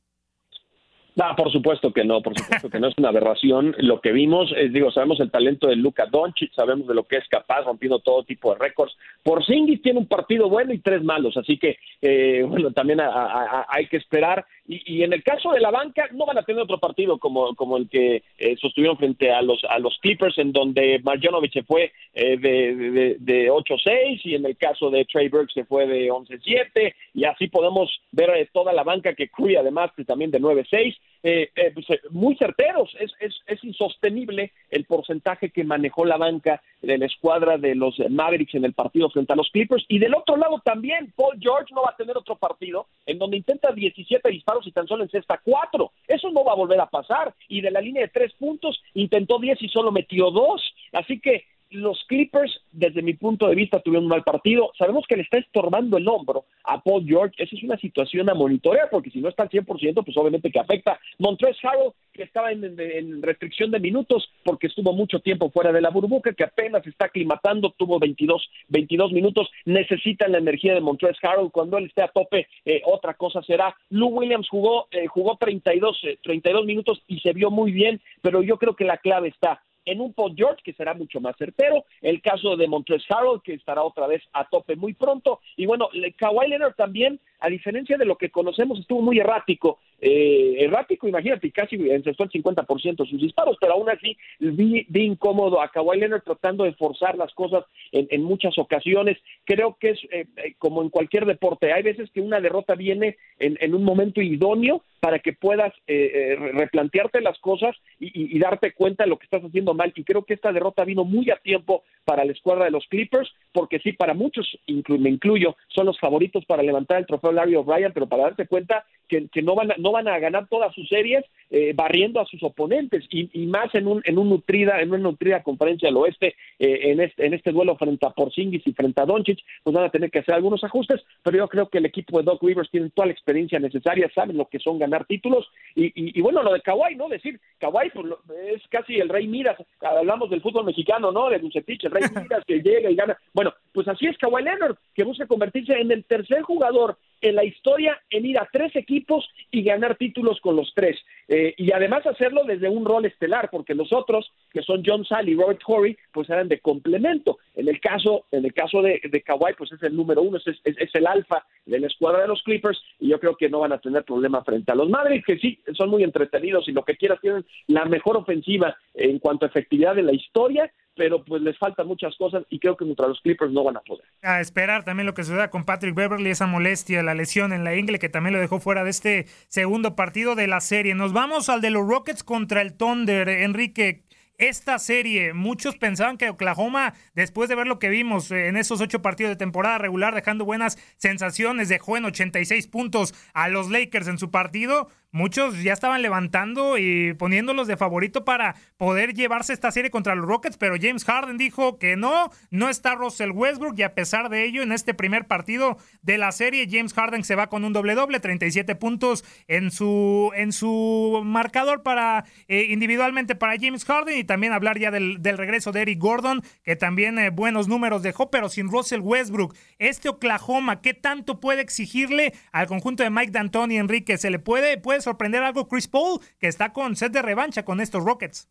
No, 1.17 1.37
por 1.37 1.53
supuesto 1.53 1.93
que 1.93 2.05
no, 2.05 2.21
por 2.21 2.37
supuesto 2.37 2.69
que 2.69 2.81
no 2.81 2.89
es 2.89 2.95
una 2.99 3.11
aberración. 3.11 3.77
Lo 3.79 4.01
que 4.01 4.11
vimos, 4.11 4.53
es, 4.57 4.73
digo, 4.73 4.91
sabemos 4.91 5.21
el 5.21 5.31
talento 5.31 5.69
de 5.69 5.77
Luka 5.77 6.07
Doncic, 6.11 6.53
sabemos 6.53 6.89
de 6.89 6.95
lo 6.95 7.05
que 7.05 7.19
es 7.19 7.29
capaz, 7.29 7.63
rompiendo 7.63 8.01
todo 8.01 8.25
tipo 8.25 8.53
de 8.53 8.59
récords. 8.59 8.97
Por 9.23 9.39
Porzingis 9.39 9.81
tiene 9.81 10.01
un 10.01 10.09
partido 10.09 10.49
bueno 10.49 10.73
y 10.73 10.81
tres 10.81 11.05
malos, 11.05 11.37
así 11.37 11.57
que, 11.57 11.79
eh, 12.03 12.43
bueno, 12.49 12.73
también 12.73 13.01
hay 13.01 13.87
que 13.87 13.99
esperar. 13.99 14.45
Y, 14.67 15.03
en 15.03 15.13
el 15.13 15.23
caso 15.23 15.53
de 15.53 15.61
la 15.61 15.71
banca, 15.71 16.09
no 16.13 16.25
van 16.25 16.39
a 16.39 16.43
tener 16.43 16.63
otro 16.63 16.79
partido 16.79 17.19
como, 17.19 17.55
como 17.55 17.77
el 17.77 17.89
que 17.89 18.23
eh, 18.39 18.57
sostuvieron 18.59 18.97
frente 18.97 19.31
a 19.31 19.43
los, 19.43 19.63
a 19.65 19.79
los 19.79 19.99
Clippers, 20.01 20.39
en 20.39 20.53
donde 20.53 21.01
Marjanovic 21.03 21.53
se 21.53 21.65
fue 21.65 21.93
eh, 22.15 22.39
de, 22.39 22.75
de, 22.75 23.17
de 23.19 23.51
8-6 23.51 24.21
y 24.25 24.35
en 24.35 24.47
el 24.47 24.57
caso 24.57 24.89
de 24.89 25.05
Trey 25.05 25.29
Burke 25.29 25.53
se 25.53 25.67
fue 25.67 25.87
de 25.87 26.11
11-7 26.11 26.95
y 27.13 27.25
así 27.25 27.49
podemos 27.49 27.91
ver 28.11 28.31
eh, 28.31 28.49
toda 28.53 28.73
la 28.73 28.85
banca 28.85 29.15
que 29.15 29.29
Curry 29.29 29.57
además 29.57 29.91
también 30.07 30.31
de 30.31 30.41
9-6. 30.41 30.97
Eh, 31.27 31.51
eh, 31.57 31.71
pues, 31.73 31.89
eh, 31.89 32.03
muy 32.11 32.37
certeros. 32.37 32.95
Es, 33.01 33.11
es, 33.19 33.35
es, 33.47 33.65
insostenible 33.65 34.53
el 34.69 34.85
porcentaje 34.85 35.49
que 35.49 35.65
manejó 35.65 36.05
la 36.05 36.19
banca 36.19 36.63
de 36.83 36.99
la 36.99 37.07
escuadra 37.07 37.57
de 37.57 37.75
los 37.75 37.99
Mavericks 38.11 38.55
en 38.55 38.67
el 38.67 38.75
partido 38.75 39.09
frente 39.09 39.33
a 39.33 39.37
los 39.37 39.49
Clippers. 39.49 39.87
Y 39.89 39.99
del 39.99 40.15
otro 40.15 40.37
lado 40.37 40.61
también, 40.63 41.15
Paul 41.17 41.39
George 41.41 41.73
no 41.75 41.81
va 41.81 41.93
a 41.93 41.97
tener 41.97 42.15
otro 42.19 42.37
partido 42.37 42.89
en 43.07 43.19
donde 43.19 43.39
intenta 43.39 43.73
17 43.73 44.29
disparos 44.29 44.67
y 44.67 44.73
tan 44.73 44.87
solo 44.87 45.03
en 45.03 45.09
cesta 45.09 45.41
4. 45.43 45.93
Eso 46.07 46.31
no 46.31 46.45
va 46.45 46.53
a 46.53 46.57
volver 46.57 46.79
a 46.79 46.91
pasar. 46.91 47.35
Y 47.49 47.63
de 47.63 47.71
la 47.71 47.81
línea 47.81 48.03
de 48.03 48.09
tres 48.09 48.35
puntos 48.35 48.83
intentó 48.93 49.39
10 49.39 49.63
y 49.63 49.69
solo 49.71 49.93
metió 49.93 50.31
2. 50.31 50.75
Así 50.93 51.21
que 51.21 51.47
los 51.71 52.05
Clippers, 52.07 52.63
desde 52.73 53.03
mi 53.03 53.15
punto 53.15 53.49
de 53.49 53.55
vista, 53.55 53.81
tuvieron 53.81 54.05
un 54.05 54.11
mal 54.11 54.23
partido. 54.23 54.71
Sabemos 54.79 55.05
que 55.09 55.17
le 55.17 55.23
está 55.23 55.39
estorbando 55.39 55.97
el 55.97 56.09
hombro 56.09 56.47
a 56.65 56.81
Paul 56.81 57.05
George. 57.07 57.35
Esa 57.43 57.57
es 57.57 57.63
una 57.63 57.77
situación 57.77 58.31
a 58.31 58.35
monitorear, 58.35 58.89
porque 58.91 59.11
si 59.11 59.21
no 59.21 59.29
está 59.29 59.45
al 59.45 59.51
100%, 59.51 60.05
pues 60.05 60.17
obviamente 60.17 60.51
que 60.51 60.61
afecta. 60.61 60.99
Montrezl 61.19 61.67
Harrell, 61.67 61.93
que 62.13 62.23
estaba 62.23 62.53
en, 62.53 63.23
restricción 63.23 63.71
de 63.71 63.81
minutos 63.81 64.31
porque 64.45 64.69
estuvo 64.69 64.93
mucho 64.93 65.21
tiempo 65.21 65.51
fuera 65.51 65.73
de 65.73 65.81
la 65.81 65.91
burbuja, 65.91 66.33
que 66.33 66.45
apenas 66.45 66.87
está 66.87 67.07
aclimatando, 67.07 67.75
tuvo 67.77 67.99
22, 67.99 68.49
22 68.69 69.13
minutos. 69.13 69.51
Necesita 69.65 70.29
la 70.29 70.39
energía 70.39 70.75
de 70.75 70.81
Montrezl 70.81 71.27
Harrell. 71.27 71.51
Cuando 71.51 71.79
él 71.79 71.87
esté 71.87 72.03
a 72.03 72.09
tope, 72.09 72.47
eh, 72.65 72.83
otra 72.85 73.15
cosa 73.15 73.43
será. 73.43 73.75
Lou 73.91 74.09
Williams 74.09 74.49
jugó, 74.49 74.87
eh, 74.91 75.07
jugó 75.07 75.37
32, 75.37 76.01
32 76.23 76.63
eh, 76.63 76.67
minutos 76.67 77.03
y 77.09 77.21
se 77.21 77.33
vio 77.33 77.51
muy 77.51 77.73
bien, 77.73 78.01
pero 78.23 78.43
yo 78.43 78.59
creo 78.59 78.77
que 78.77 78.85
la 78.85 78.99
clave 78.99 79.29
está 79.29 79.63
en 79.85 80.01
un 80.01 80.13
Paul 80.13 80.35
George 80.37 80.63
que 80.65 80.73
será 80.73 80.95
mucho 80.95 81.21
más 81.21 81.37
certero, 81.37 81.85
el 82.01 82.21
caso 82.23 82.57
de 82.57 82.69
Montrezl 82.69 83.13
Harold 83.13 83.43
que 83.43 83.55
estará 83.55 83.83
otra 83.83 84.07
vez 84.07 84.23
a 84.33 84.49
tope 84.49 84.77
muy 84.77 84.95
pronto 84.95 85.41
y 85.57 85.67
bueno, 85.67 85.89
Kawhi 86.17 86.49
Leonard 86.49 86.75
también 86.75 87.21
a 87.45 87.51
diferencia 87.51 87.99
de 87.99 88.07
lo 88.07 88.17
que 88.17 88.31
conocemos, 88.31 88.81
estuvo 88.81 89.03
muy 89.03 89.19
errático. 89.19 89.79
Eh, 90.01 90.57
errático, 90.61 91.07
imagínate, 91.07 91.51
casi 91.51 91.77
encestó 91.77 92.25
el 92.25 92.31
50% 92.31 92.97
de 92.97 93.11
sus 93.11 93.21
disparos, 93.21 93.59
pero 93.61 93.75
aún 93.75 93.91
así 93.91 94.17
vi, 94.39 94.87
incómodo 94.95 95.61
a 95.61 95.69
Kawhi 95.69 95.99
Leonard 95.99 96.23
tratando 96.23 96.65
de 96.65 96.73
forzar 96.73 97.19
las 97.19 97.35
cosas 97.35 97.65
en, 97.93 98.23
muchas 98.23 98.57
ocasiones. 98.59 99.19
Creo 99.45 99.77
que 99.79 99.91
es 99.91 99.99
eh, 100.11 100.27
eh, 100.37 100.55
como 100.59 100.81
en 100.81 100.89
cualquier 100.89 101.27
deporte, 101.27 101.73
hay 101.73 101.83
veces 101.83 102.11
que 102.13 102.23
una 102.23 102.41
derrota 102.41 102.75
viene 102.75 103.19
en, 103.39 103.75
un 103.75 103.85
momento 103.85 104.23
idóneo 104.23 104.83
para 105.05 105.19
que 105.19 105.35
puedas 105.35 105.75
replantearte 105.87 107.21
las 107.21 107.39
cosas 107.41 107.77
y, 108.01 108.35
y, 108.35 108.39
darte 108.39 108.73
cuenta 108.73 109.05
de 109.05 109.11
lo 109.11 109.19
que 109.19 109.25
estás 109.25 109.45
haciendo 109.45 109.75
mal. 109.75 109.93
Y 109.95 110.03
creo 110.03 110.25
que 110.25 110.33
esta 110.33 110.51
derrota 110.51 110.83
vino 110.83 111.05
muy 111.05 111.31
a 111.31 111.37
tiempo 111.37 111.85
para 112.07 112.25
la 112.25 112.33
escuadra 112.33 112.65
de 112.65 112.71
los 112.71 112.87
Clippers, 112.87 113.31
porque 113.53 113.81
sí, 113.81 113.93
para 113.93 114.15
muchos, 114.15 114.59
me 114.89 115.11
incluyo, 115.11 115.57
son 115.69 115.85
los 115.85 116.01
favoritos 116.01 116.47
para 116.47 116.63
levantar 116.63 116.99
el 117.01 117.07
trofeo 117.07 117.33
Larry 117.33 117.57
O'Brien, 117.57 117.93
pero 117.93 118.07
para 118.07 118.25
darse 118.25 118.47
cuenta 118.47 118.85
que, 119.09 119.43
no, 119.43 119.55
van 119.55 119.73
a, 119.73 119.75
no 119.79 119.93
van 119.93 120.09
a 120.09 120.19
ganar 120.19 120.49
todas 120.49 120.75
sus 120.75 120.89
series 120.89 121.25
eh, 121.51 121.73
barriendo 121.75 122.21
a 122.21 122.27
sus 122.27 122.43
oponentes 122.43 123.05
y, 123.11 123.47
más 123.47 123.75
en 123.75 123.87
un, 123.87 124.03
en 124.05 124.19
un 124.19 124.29
nutrida 124.29 124.81
en 124.81 124.89
una 124.89 124.99
nutrida 124.99 125.43
conferencia 125.43 125.89
del 125.89 125.97
oeste 125.99 126.35
eh, 126.59 126.91
en, 126.91 127.01
este, 127.01 127.27
en 127.27 127.35
este 127.35 127.53
duelo 127.53 127.77
frente 127.77 128.07
a 128.07 128.11
Porzingis 128.11 128.67
y 128.67 128.73
frente 128.73 129.01
a 129.01 129.05
Doncic 129.05 129.39
pues 129.63 129.75
van 129.75 129.85
a 129.85 129.91
tener 129.91 130.11
que 130.11 130.21
hacer 130.21 130.35
algunos 130.35 130.65
ajustes 130.65 131.03
pero 131.23 131.39
yo 131.39 131.49
creo 131.49 131.69
que 131.69 131.79
el 131.79 131.87
equipo 131.87 132.19
de 132.19 132.25
Doc 132.25 132.43
Rivers 132.43 132.71
tiene 132.71 132.91
toda 132.91 133.07
la 133.07 133.13
experiencia 133.13 133.59
necesaria 133.59 134.11
saben 134.15 134.37
lo 134.37 134.49
que 134.49 134.59
son 134.59 134.79
ganar 134.79 134.94
títulos. 135.07 135.51
Y, 135.75 135.93
y, 136.17 136.21
bueno 136.21 136.43
lo 136.43 136.53
de 136.53 136.61
Kawhi 136.61 136.95
no 136.95 137.09
decir 137.09 137.41
Kawhi 137.59 137.91
pues, 137.91 138.07
es 138.47 138.63
casi 138.69 138.97
el 138.97 139.09
rey 139.09 139.27
Miras. 139.27 139.57
Hablamos 139.81 140.31
del 140.31 140.41
fútbol 140.41 140.65
mexicano 140.65 141.11
no 141.11 141.29
de 141.31 141.39
Bucetich 141.39 141.85
el 141.85 141.91
rey 141.91 142.03
Miras 142.15 142.45
que 142.47 142.61
llega 142.61 142.91
y 142.91 142.95
gana. 142.95 143.19
Bueno 143.33 143.53
pues 143.73 143.89
así 143.89 144.07
es 144.07 144.17
Kawhi 144.19 144.45
Leonard 144.45 144.77
que 144.95 145.03
busca 145.03 145.27
convertirse 145.27 145.73
en 145.73 145.91
el 145.91 146.05
tercer 146.05 146.43
jugador 146.43 146.97
en 147.25 147.37
la 147.37 147.45
historia 147.45 147.99
en 148.11 148.27
ir 148.27 148.39
a 148.39 148.49
tres 148.53 148.77
equipos 148.77 149.29
y 149.51 149.63
ganar 149.63 149.97
títulos 149.97 150.41
con 150.41 150.57
los 150.57 150.73
tres. 150.75 150.99
Eh, 151.27 151.55
y 151.57 151.73
además 151.73 152.07
hacerlo 152.07 152.45
desde 152.45 152.69
un 152.69 152.85
rol 152.85 153.07
estelar, 153.07 153.49
porque 153.51 153.75
los 153.75 153.93
otros, 153.95 154.31
que 154.53 154.63
son 154.63 154.83
John 154.85 155.07
Sally 155.07 155.33
y 155.33 155.37
Robert 155.37 155.63
Horry, 155.67 155.97
pues 156.13 156.29
eran 156.29 156.49
de 156.49 156.61
complemento. 156.61 157.39
En 157.55 157.69
el 157.69 157.81
caso, 157.81 158.27
en 158.31 158.45
el 158.45 158.53
caso 158.53 158.83
de, 158.83 159.01
de 159.03 159.23
Kawhi, 159.23 159.55
pues 159.57 159.73
es 159.73 159.83
el 159.83 159.97
número 159.97 160.21
uno, 160.21 160.37
es, 160.37 160.61
es, 160.65 160.95
el 160.95 161.07
alfa 161.07 161.47
de 161.65 161.81
la 161.81 161.87
escuadra 161.87 162.21
de 162.21 162.29
los 162.29 162.43
Clippers, 162.43 162.79
y 163.01 163.09
yo 163.09 163.19
creo 163.19 163.37
que 163.37 163.49
no 163.49 163.61
van 163.61 163.73
a 163.73 163.79
tener 163.79 164.05
problema 164.05 164.45
frente 164.45 164.71
a 164.71 164.75
los 164.75 164.91
Madrid, 164.91 165.23
que 165.27 165.39
sí, 165.39 165.59
son 165.73 165.89
muy 165.89 166.05
entretenidos 166.05 166.69
y 166.69 166.73
lo 166.73 166.85
que 166.85 166.97
quieras 166.97 167.21
tienen 167.23 167.47
la 167.69 167.87
mejor 167.87 168.19
ofensiva 168.19 168.77
en 168.93 169.19
cuanto 169.19 169.47
a 169.47 169.49
efectividad 169.49 169.95
de 169.95 170.03
la 170.03 170.13
historia, 170.13 170.71
pero 170.97 171.25
pues 171.25 171.43
les 171.43 171.59
faltan 171.59 171.87
muchas 171.87 172.17
cosas 172.17 172.45
y 172.51 172.59
creo 172.59 172.77
que 172.77 172.85
contra 172.85 173.09
los 173.09 173.21
Clippers 173.21 173.53
no 173.53 173.65
van 173.65 173.77
a 173.77 173.81
poder. 173.81 174.05
A 174.23 174.41
esperar 174.41 174.85
también 174.85 175.07
lo 175.07 175.15
que 175.15 175.25
suceda 175.25 175.51
con 175.51 175.65
Patrick 175.65 175.95
Beverly, 175.95 176.31
esa 176.31 176.47
molestia, 176.47 177.03
la 177.03 177.15
lesión 177.15 177.53
en 177.53 177.65
la 177.65 177.75
ingle 177.75 177.99
que 177.99 178.09
también 178.09 178.35
lo 178.35 178.41
dejó 178.41 178.61
fuera 178.61 178.85
de 178.85 178.91
este 178.91 179.27
segundo 179.49 179.97
partido 179.97 180.35
de 180.35 180.47
la 180.47 180.61
serie. 180.61 180.95
Nos 180.95 181.13
vamos 181.13 181.49
al 181.49 181.61
de 181.61 181.71
los 181.71 181.87
Rockets 181.87 182.25
contra 182.25 182.63
el 182.63 182.75
Thunder. 182.75 183.29
Enrique, 183.29 184.05
esta 184.39 184.79
serie. 184.79 185.33
Muchos 185.33 185.77
pensaban 185.77 186.17
que 186.17 186.31
Oklahoma, 186.31 186.95
después 187.15 187.49
de 187.49 187.55
ver 187.55 187.67
lo 187.67 187.79
que 187.79 187.89
vimos 187.89 188.31
en 188.31 188.57
esos 188.57 188.81
ocho 188.81 189.03
partidos 189.03 189.31
de 189.31 189.37
temporada 189.37 189.79
regular, 189.79 190.15
dejando 190.15 190.45
buenas 190.45 190.79
sensaciones, 190.97 191.69
dejó 191.69 191.97
en 191.97 192.07
86 192.07 192.67
puntos 192.69 193.15
a 193.33 193.49
los 193.49 193.71
Lakers 193.71 194.09
en 194.09 194.19
su 194.19 194.31
partido 194.31 194.89
muchos 195.15 195.63
ya 195.63 195.73
estaban 195.73 196.03
levantando 196.03 196.77
y 196.77 197.15
poniéndolos 197.15 197.69
de 197.69 197.77
favorito 197.77 198.25
para 198.25 198.57
poder 198.77 199.15
llevarse 199.15 199.53
esta 199.53 199.71
serie 199.71 199.93
contra 199.93 200.17
los 200.17 200.27
Rockets, 200.27 200.57
pero 200.57 200.75
James 200.79 201.05
Harden 201.05 201.39
dijo 201.39 201.79
que 201.79 201.97
no, 201.97 202.31
no 202.51 202.69
está 202.69 202.97
Russell 202.97 203.31
Westbrook 203.31 203.79
y 203.79 203.85
a 203.85 203.95
pesar 203.95 204.29
de 204.29 204.45
ello, 204.45 204.63
en 204.63 204.73
este 204.73 204.93
primer 204.93 205.29
partido 205.29 205.79
de 206.03 206.19
la 206.19 206.33
serie, 206.33 206.67
James 206.69 206.93
Harden 206.95 207.23
se 207.23 207.37
va 207.37 207.47
con 207.47 207.65
un 207.65 207.73
doble 207.73 207.95
doble, 207.95 208.19
37 208.19 208.75
puntos 208.75 209.25
en 209.47 209.71
su, 209.71 210.33
en 210.35 210.51
su 210.51 211.23
marcador 211.25 211.85
para 211.85 212.25
eh, 212.49 212.67
individualmente 212.71 213.37
para 213.37 213.55
James 213.57 213.85
Harden 213.85 214.19
y 214.19 214.25
también 214.25 214.53
hablar 214.53 214.81
ya 214.81 214.91
del, 214.91 215.23
regreso 215.23 215.71
de 215.71 215.83
Eric 215.83 216.01
Gordon, 216.01 216.43
que 216.65 216.75
también 216.75 217.21
eh, 217.21 217.31
buenos 217.31 217.69
números 217.69 218.03
dejó, 218.03 218.33
pero 218.33 218.49
sin 218.49 218.69
Russell 218.69 219.01
Westbrook. 219.01 219.55
Este 219.79 220.09
Oklahoma, 220.09 220.81
¿qué 220.81 220.93
tanto 220.93 221.39
puede 221.39 221.61
exigirle 221.61 222.35
al 222.51 222.67
conjunto 222.67 223.05
de 223.05 223.11
Mike 223.11 223.31
D'Antoni, 223.31 223.77
Enrique? 223.77 224.19
¿Se 224.19 224.31
le 224.31 224.41
puede, 224.41 224.77
puede 224.79 225.04
sorprender 225.05 225.43
algo 225.43 225.69
Chris 225.69 225.87
Paul, 225.89 226.21
que 226.41 226.49
está 226.49 226.73
con 226.73 226.97
set 226.97 227.13
de 227.13 227.23
revancha 227.23 227.65
con 227.65 227.81
estos 227.81 228.05
Rockets. 228.05 228.49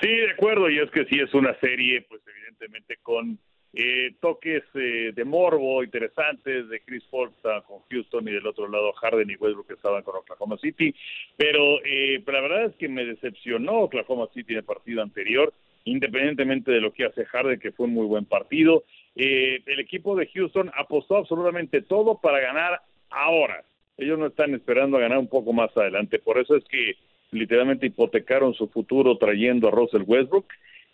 Sí, 0.00 0.08
de 0.08 0.30
acuerdo, 0.30 0.70
y 0.70 0.78
es 0.78 0.90
que 0.90 1.04
sí 1.06 1.18
es 1.20 1.32
una 1.34 1.58
serie, 1.60 2.02
pues 2.02 2.22
evidentemente 2.26 2.96
con 3.02 3.38
eh, 3.74 4.16
toques 4.20 4.62
eh, 4.74 5.12
de 5.14 5.24
morbo 5.24 5.82
interesantes 5.82 6.68
de 6.68 6.80
Chris 6.80 7.04
Paul 7.10 7.30
con 7.66 7.80
Houston 7.90 8.28
y 8.28 8.32
del 8.32 8.46
otro 8.46 8.68
lado 8.68 8.92
Harden 8.92 9.30
y 9.30 9.36
Westbrook 9.36 9.66
que 9.66 9.74
estaban 9.74 10.02
con 10.02 10.16
Oklahoma 10.16 10.58
City, 10.58 10.94
pero, 11.36 11.82
eh, 11.84 12.22
la 12.26 12.40
verdad 12.40 12.64
es 12.66 12.76
que 12.76 12.88
me 12.88 13.04
decepcionó 13.04 13.80
Oklahoma 13.80 14.28
City 14.34 14.52
en 14.52 14.58
el 14.58 14.64
partido 14.64 15.02
anterior, 15.02 15.54
independientemente 15.84 16.70
de 16.70 16.80
lo 16.80 16.92
que 16.92 17.06
hace 17.06 17.24
Harden, 17.24 17.60
que 17.60 17.72
fue 17.72 17.86
un 17.86 17.94
muy 17.94 18.06
buen 18.06 18.26
partido. 18.26 18.84
el 19.14 19.80
equipo 19.80 20.16
de 20.16 20.26
Houston 20.26 20.70
apostó 20.74 21.16
absolutamente 21.16 21.82
todo 21.82 22.20
para 22.20 22.40
ganar 22.40 22.82
ahora 23.10 23.64
ellos 23.96 24.18
no 24.18 24.26
están 24.26 24.54
esperando 24.54 24.96
a 24.96 25.00
ganar 25.00 25.18
un 25.18 25.28
poco 25.28 25.52
más 25.52 25.76
adelante. 25.76 26.18
Por 26.18 26.38
eso 26.38 26.56
es 26.56 26.64
que 26.64 26.96
literalmente 27.30 27.86
hipotecaron 27.86 28.54
su 28.54 28.68
futuro 28.68 29.16
trayendo 29.18 29.68
a 29.68 29.70
Russell 29.70 30.04
Westbrook. 30.06 30.46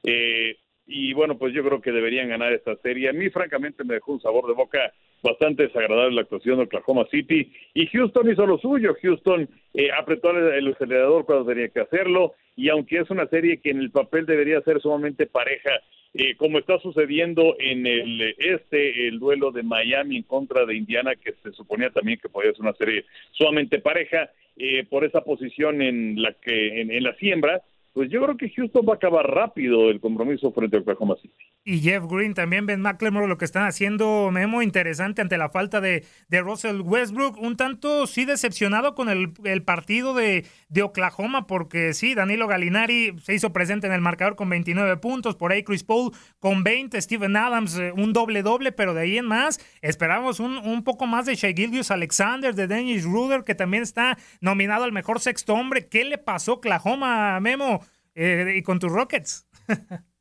Eh, 0.04 0.56
y 0.86 1.12
bueno, 1.12 1.36
pues 1.36 1.52
yo 1.52 1.62
creo 1.62 1.82
que 1.82 1.92
deberían 1.92 2.28
ganar 2.28 2.52
esta 2.52 2.74
serie. 2.76 3.10
A 3.10 3.12
mí 3.12 3.28
francamente 3.28 3.84
me 3.84 3.94
dejó 3.94 4.12
un 4.12 4.22
sabor 4.22 4.46
de 4.46 4.54
boca 4.54 4.92
bastante 5.22 5.64
desagradable 5.64 6.14
la 6.14 6.22
actuación 6.22 6.56
de 6.56 6.64
Oklahoma 6.64 7.04
City 7.10 7.52
y 7.74 7.86
Houston 7.88 8.30
hizo 8.30 8.46
lo 8.46 8.58
suyo. 8.58 8.96
Houston 9.02 9.48
eh, 9.74 9.90
apretó 9.92 10.30
el, 10.30 10.68
acelerador 10.68 11.26
cuando 11.26 11.44
tenía 11.44 11.68
que 11.68 11.80
hacerlo 11.80 12.34
y 12.56 12.70
aunque 12.70 13.00
es 13.00 13.10
una 13.10 13.26
serie 13.26 13.60
que 13.60 13.70
en 13.70 13.80
el 13.80 13.90
papel 13.90 14.24
debería 14.24 14.60
ser 14.62 14.80
sumamente 14.80 15.26
pareja, 15.26 15.70
eh, 16.14 16.36
como 16.36 16.58
está 16.58 16.78
sucediendo 16.78 17.56
en 17.58 17.86
el 17.86 18.34
este, 18.38 19.08
el 19.08 19.18
duelo 19.18 19.52
de 19.52 19.62
Miami 19.62 20.16
en 20.16 20.22
contra 20.22 20.66
de 20.66 20.76
Indiana, 20.76 21.14
que 21.16 21.34
se 21.42 21.52
suponía 21.52 21.90
también 21.90 22.18
que 22.20 22.28
podía 22.28 22.52
ser 22.52 22.62
una 22.62 22.74
serie 22.74 23.04
sumamente 23.32 23.78
pareja, 23.80 24.30
eh, 24.56 24.84
por 24.88 25.04
esa 25.04 25.22
posición 25.22 25.82
en 25.82 26.20
la 26.20 26.32
que 26.32 26.80
en 26.80 27.02
la 27.02 27.14
siembra, 27.14 27.62
pues 27.92 28.10
yo 28.10 28.22
creo 28.22 28.36
que 28.36 28.50
Houston 28.50 28.86
va 28.88 28.92
a 28.92 28.96
acabar 28.96 29.26
rápido 29.28 29.90
el 29.90 30.00
compromiso 30.00 30.52
frente 30.52 30.76
a 30.76 30.80
Oklahoma 30.80 31.16
City. 31.22 31.34
Y 31.70 31.80
Jeff 31.82 32.06
Green, 32.06 32.32
también 32.32 32.64
Ben 32.64 32.80
McLemore, 32.80 33.28
lo 33.28 33.36
que 33.36 33.44
están 33.44 33.66
haciendo, 33.66 34.30
Memo, 34.32 34.62
interesante 34.62 35.20
ante 35.20 35.36
la 35.36 35.50
falta 35.50 35.82
de, 35.82 36.02
Russell 36.30 36.80
Westbrook. 36.80 37.36
Un 37.36 37.58
tanto, 37.58 38.06
sí, 38.06 38.24
decepcionado 38.24 38.94
con 38.94 39.10
el, 39.10 39.62
partido 39.64 40.14
de, 40.14 40.46
Oklahoma, 40.82 41.46
porque 41.46 41.92
sí, 41.92 42.14
Danilo 42.14 42.46
Galinari 42.46 43.18
se 43.22 43.34
hizo 43.34 43.52
presente 43.52 43.86
en 43.86 43.92
el 43.92 44.00
marcador 44.00 44.34
con 44.34 44.48
29 44.48 44.96
puntos, 44.96 45.36
por 45.36 45.52
ahí 45.52 45.62
Chris 45.62 45.84
Paul 45.84 46.12
con 46.38 46.64
20, 46.64 46.98
Steven 47.02 47.36
Adams 47.36 47.76
eh, 47.76 47.92
un 47.94 48.14
doble-doble, 48.14 48.72
pero 48.72 48.94
de 48.94 49.02
ahí 49.02 49.18
en 49.18 49.26
más 49.26 49.60
esperamos 49.82 50.40
un, 50.40 50.82
poco 50.84 51.06
más 51.06 51.26
de 51.26 51.34
Shea 51.34 51.52
Gildius 51.52 51.90
Alexander, 51.90 52.54
de 52.54 52.66
Dennis 52.66 53.04
Ruder, 53.04 53.44
que 53.44 53.54
también 53.54 53.82
está 53.82 54.16
nominado 54.40 54.84
al 54.84 54.92
mejor 54.92 55.20
sexto 55.20 55.52
hombre. 55.52 55.86
¿Qué 55.86 56.06
le 56.06 56.16
pasó 56.16 56.52
a 56.52 56.54
Oklahoma, 56.54 57.38
Memo? 57.40 57.84
Eh, 58.14 58.54
y 58.56 58.62
con 58.62 58.78
tus 58.78 58.90
Rockets. 58.90 59.46